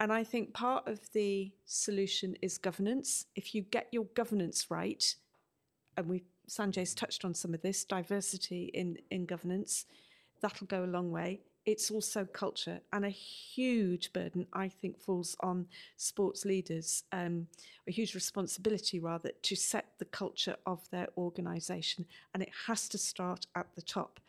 And 0.00 0.12
I 0.12 0.24
think 0.24 0.52
part 0.52 0.88
of 0.88 1.00
the 1.12 1.52
solution 1.66 2.36
is 2.42 2.58
governance. 2.58 3.26
If 3.36 3.54
you 3.54 3.62
get 3.62 3.88
your 3.92 4.06
governance 4.14 4.70
right, 4.70 5.14
and 5.96 6.08
we 6.08 6.24
Sanjay's 6.48 6.94
touched 6.94 7.24
on 7.24 7.34
some 7.34 7.54
of 7.54 7.62
this 7.62 7.84
diversity 7.84 8.70
in 8.74 8.98
in 9.10 9.26
governance, 9.26 9.86
that'll 10.40 10.66
go 10.66 10.84
a 10.84 10.86
long 10.86 11.10
way 11.10 11.40
it's 11.66 11.90
also 11.90 12.24
culture 12.24 12.80
and 12.92 13.04
a 13.04 13.10
huge 13.10 14.12
burden 14.12 14.46
i 14.52 14.68
think 14.68 14.98
falls 14.98 15.36
on 15.40 15.66
sports 15.96 16.44
leaders 16.44 17.04
um, 17.12 17.46
a 17.86 17.90
huge 17.90 18.14
responsibility 18.14 18.98
rather 18.98 19.30
to 19.42 19.54
set 19.54 19.86
the 19.98 20.04
culture 20.04 20.56
of 20.66 20.88
their 20.90 21.08
organisation 21.16 22.06
and 22.32 22.42
it 22.42 22.50
has 22.66 22.88
to 22.88 22.98
start 22.98 23.46
at 23.54 23.66
the 23.74 23.82
top. 23.82 24.20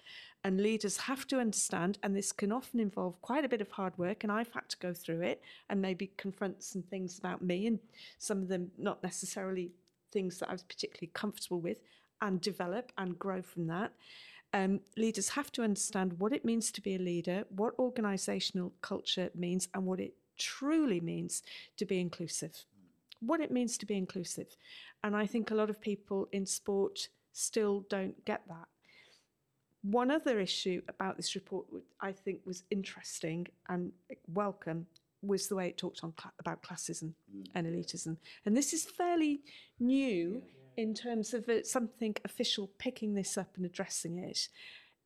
And 0.43 0.61
leaders 0.61 0.97
have 0.97 1.25
to 1.27 1.39
understand 1.39 1.97
and 2.03 2.15
this 2.15 2.31
can 2.31 2.51
often 2.51 2.79
involve 2.79 3.19
quite 3.21 3.45
a 3.45 3.49
bit 3.49 3.61
of 3.61 3.71
hard 3.71 3.97
work 3.97 4.23
and 4.23 4.31
i've 4.31 4.53
had 4.53 4.69
to 4.69 4.77
go 4.77 4.93
through 4.93 5.21
it 5.21 5.41
and 5.69 5.81
maybe 5.81 6.11
confront 6.17 6.61
some 6.61 6.83
things 6.83 7.17
about 7.17 7.41
me 7.41 7.65
and 7.65 7.79
some 8.19 8.43
of 8.43 8.47
them 8.47 8.69
not 8.77 9.01
necessarily 9.01 9.71
things 10.11 10.37
that 10.37 10.49
i 10.49 10.51
was 10.51 10.61
particularly 10.61 11.09
comfortable 11.15 11.59
with 11.59 11.79
and 12.21 12.41
develop 12.41 12.91
and 12.99 13.17
grow 13.17 13.41
from 13.41 13.65
that 13.65 13.91
um, 14.55 14.79
leaders 14.95 15.29
have 15.29 15.51
to 15.51 15.63
understand 15.63 16.13
what 16.17 16.31
it 16.31 16.45
means 16.45 16.71
to 16.71 16.81
be 16.81 16.95
a 16.95 16.99
leader, 16.99 17.43
what 17.49 17.77
organisational 17.77 18.71
culture 18.81 19.29
means, 19.35 19.67
and 19.73 19.85
what 19.85 19.99
it 19.99 20.13
truly 20.39 21.01
means 21.01 21.43
to 21.75 21.85
be 21.85 21.99
inclusive. 21.99 22.63
What 23.19 23.41
it 23.41 23.51
means 23.51 23.77
to 23.79 23.85
be 23.85 23.97
inclusive. 23.97 24.55
And 25.03 25.13
I 25.13 25.25
think 25.25 25.51
a 25.51 25.55
lot 25.55 25.69
of 25.69 25.81
people 25.81 26.29
in 26.31 26.45
sport 26.45 27.09
still 27.33 27.85
don't 27.89 28.23
get 28.23 28.43
that. 28.47 28.67
One 29.81 30.09
other 30.09 30.39
issue 30.39 30.81
about 30.87 31.17
this 31.17 31.35
report, 31.35 31.65
which 31.69 31.83
I 31.99 32.13
think 32.13 32.39
was 32.45 32.63
interesting 32.71 33.47
and 33.67 33.91
welcome, 34.27 34.87
was 35.21 35.49
the 35.49 35.55
way 35.55 35.67
it 35.67 35.77
talked 35.77 36.01
on 36.01 36.13
cl- 36.17 36.33
about 36.39 36.63
classism 36.63 37.13
mm. 37.35 37.45
and 37.55 37.67
elitism. 37.67 38.15
And 38.45 38.55
this 38.55 38.71
is 38.71 38.85
fairly 38.85 39.41
new. 39.79 40.41
Yeah 40.45 40.64
in 40.77 40.93
terms 40.93 41.33
of 41.33 41.49
it, 41.49 41.67
something 41.67 42.15
official 42.25 42.69
picking 42.77 43.13
this 43.13 43.37
up 43.37 43.55
and 43.57 43.65
addressing 43.65 44.17
it. 44.17 44.49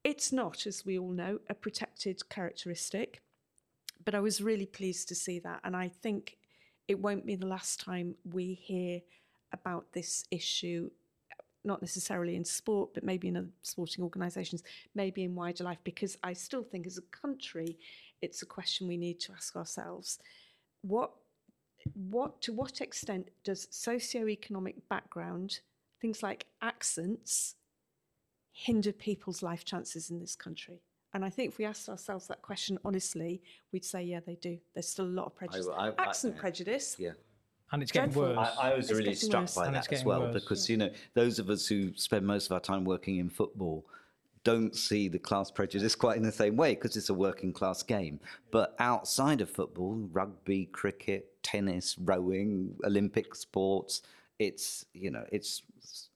It's 0.03 0.31
not, 0.31 0.65
as 0.65 0.85
we 0.85 0.97
all 0.97 1.11
know, 1.11 1.39
a 1.49 1.53
protected 1.53 2.27
characteristic. 2.29 3.21
but 4.05 4.15
I 4.15 4.19
was 4.19 4.41
really 4.41 4.65
pleased 4.65 5.07
to 5.09 5.15
see 5.15 5.39
that. 5.39 5.61
And 5.63 5.75
I 5.75 5.89
think 5.89 6.37
it 6.87 6.99
won't 6.99 7.25
be 7.25 7.35
the 7.35 7.45
last 7.45 7.79
time 7.79 8.15
we 8.31 8.53
hear 8.53 9.01
about 9.51 9.91
this 9.93 10.25
issue, 10.31 10.89
not 11.63 11.81
necessarily 11.81 12.35
in 12.35 12.45
sport, 12.45 12.93
but 12.93 13.03
maybe 13.03 13.27
in 13.27 13.37
other 13.37 13.49
sporting 13.61 14.03
organisations, 14.03 14.63
maybe 14.95 15.23
in 15.23 15.35
wider 15.35 15.63
life, 15.63 15.79
because 15.83 16.17
I 16.23 16.33
still 16.33 16.63
think 16.63 16.87
as 16.87 16.97
a 16.97 17.01
country, 17.15 17.77
it's 18.21 18.41
a 18.41 18.45
question 18.45 18.87
we 18.87 18.97
need 18.97 19.19
to 19.21 19.33
ask 19.33 19.55
ourselves. 19.55 20.19
What, 20.81 21.11
what, 21.93 22.41
to 22.41 22.53
what 22.53 22.81
extent 22.81 23.29
does 23.43 23.67
socio-economic 23.71 24.87
background, 24.89 25.59
things 26.01 26.23
like 26.23 26.45
accents, 26.61 27.55
hinder 28.51 28.91
people's 28.91 29.41
life 29.41 29.65
chances 29.65 30.09
in 30.09 30.19
this 30.19 30.35
country? 30.35 30.81
And 31.13 31.25
I 31.25 31.29
think 31.29 31.51
if 31.51 31.57
we 31.57 31.65
asked 31.65 31.89
ourselves 31.89 32.27
that 32.27 32.41
question 32.41 32.77
honestly, 32.85 33.41
we'd 33.71 33.85
say, 33.85 34.03
yeah, 34.03 34.19
they 34.25 34.35
do. 34.35 34.59
There's 34.73 34.87
still 34.87 35.05
a 35.05 35.07
lot 35.07 35.25
of 35.25 35.35
prejudice. 35.35 35.67
I, 35.75 35.89
I, 35.89 35.93
Accent 35.97 36.35
I, 36.37 36.39
prejudice. 36.39 36.95
Yeah. 36.99 37.11
And 37.71 37.81
it's 37.81 37.91
getting 37.91 38.11
Dreadful. 38.11 38.35
worse. 38.35 38.57
I, 38.59 38.73
was 38.73 38.89
it's 38.89 38.99
really 38.99 39.15
struck 39.15 39.43
worse. 39.43 39.55
by 39.55 39.67
and 39.67 39.75
that 39.75 39.91
as 39.91 40.03
well 40.03 40.21
worse. 40.21 40.33
because, 40.33 40.69
you 40.69 40.77
know, 40.77 40.89
those 41.13 41.39
of 41.39 41.49
us 41.49 41.67
who 41.67 41.93
spend 41.95 42.25
most 42.25 42.47
of 42.47 42.51
our 42.51 42.59
time 42.59 42.83
working 42.83 43.17
in 43.17 43.29
football 43.29 43.85
don't 44.43 44.75
see 44.75 45.07
the 45.07 45.19
class 45.19 45.51
prejudice 45.51 45.95
quite 45.95 46.17
in 46.17 46.23
the 46.23 46.31
same 46.31 46.55
way 46.55 46.73
because 46.73 46.95
it's 46.95 47.09
a 47.09 47.13
working 47.13 47.53
class 47.53 47.83
game. 47.83 48.19
But 48.51 48.75
outside 48.79 49.41
of 49.41 49.49
football, 49.49 50.07
rugby, 50.11 50.65
cricket, 50.65 51.38
tennis, 51.51 51.95
rowing, 51.99 52.75
Olympic 52.85 53.35
sports, 53.35 54.01
it's, 54.37 54.85
you 54.93 55.11
know, 55.11 55.25
it's 55.31 55.63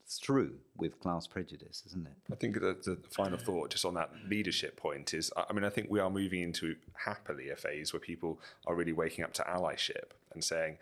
through 0.07 0.53
with 0.77 0.99
class 0.99 1.27
prejudice, 1.27 1.83
isn't 1.87 2.05
it? 2.05 2.13
I 2.31 2.35
think 2.35 2.55
the, 2.55 2.77
the, 2.83 2.97
final 3.09 3.37
thought 3.37 3.71
just 3.71 3.85
on 3.85 3.95
that 3.95 4.11
leadership 4.27 4.77
point 4.77 5.13
is 5.13 5.31
I 5.35 5.51
mean, 5.53 5.63
I 5.63 5.69
think 5.69 5.89
we 5.89 5.99
are 5.99 6.09
moving 6.09 6.41
into 6.41 6.75
happily 7.05 7.49
a 7.49 7.55
phase 7.55 7.93
where 7.93 7.99
people 7.99 8.39
are 8.67 8.75
really 8.75 8.93
waking 8.93 9.23
up 9.23 9.33
to 9.33 9.43
allyship 9.43 10.11
and 10.33 10.43
saying, 10.43 10.77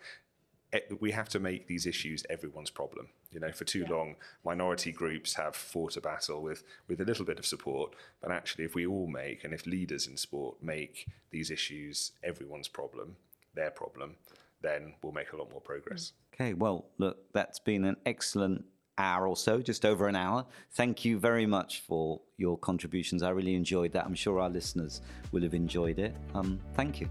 eh, 0.72 0.80
we 1.00 1.12
have 1.12 1.28
to 1.30 1.40
make 1.40 1.66
these 1.66 1.86
issues 1.86 2.24
everyone's 2.28 2.70
problem. 2.70 3.08
You 3.30 3.40
know, 3.40 3.52
for 3.52 3.64
too 3.64 3.84
yeah. 3.88 3.90
long, 3.90 4.16
minority 4.44 4.92
groups 4.92 5.34
have 5.34 5.56
fought 5.56 5.96
a 5.96 6.00
battle 6.00 6.42
with 6.42 6.64
with 6.88 7.00
a 7.00 7.04
little 7.04 7.24
bit 7.24 7.38
of 7.38 7.46
support. 7.46 7.94
But 8.20 8.32
actually, 8.32 8.64
if 8.64 8.74
we 8.74 8.86
all 8.86 9.06
make 9.06 9.44
and 9.44 9.54
if 9.54 9.66
leaders 9.66 10.06
in 10.06 10.16
sport 10.16 10.56
make 10.62 11.06
these 11.30 11.50
issues 11.50 12.12
everyone's 12.22 12.68
problem, 12.68 13.16
their 13.54 13.70
problem, 13.70 14.16
then 14.62 14.94
we'll 15.02 15.12
make 15.12 15.32
a 15.32 15.36
lot 15.36 15.50
more 15.50 15.60
progress. 15.60 16.12
Okay, 16.34 16.54
well, 16.54 16.86
look, 16.98 17.18
that's 17.32 17.58
been 17.58 17.84
an 17.84 17.96
excellent 18.06 18.64
hour 18.98 19.26
or 19.26 19.36
so, 19.36 19.60
just 19.60 19.84
over 19.84 20.08
an 20.08 20.16
hour. 20.16 20.44
Thank 20.72 21.04
you 21.04 21.18
very 21.18 21.46
much 21.46 21.80
for 21.80 22.20
your 22.36 22.58
contributions. 22.58 23.22
I 23.22 23.30
really 23.30 23.54
enjoyed 23.54 23.92
that. 23.92 24.04
I'm 24.04 24.14
sure 24.14 24.40
our 24.40 24.50
listeners 24.50 25.00
will 25.30 25.42
have 25.42 25.54
enjoyed 25.54 25.98
it. 25.98 26.14
Um, 26.34 26.60
thank 26.74 27.00
you. 27.00 27.08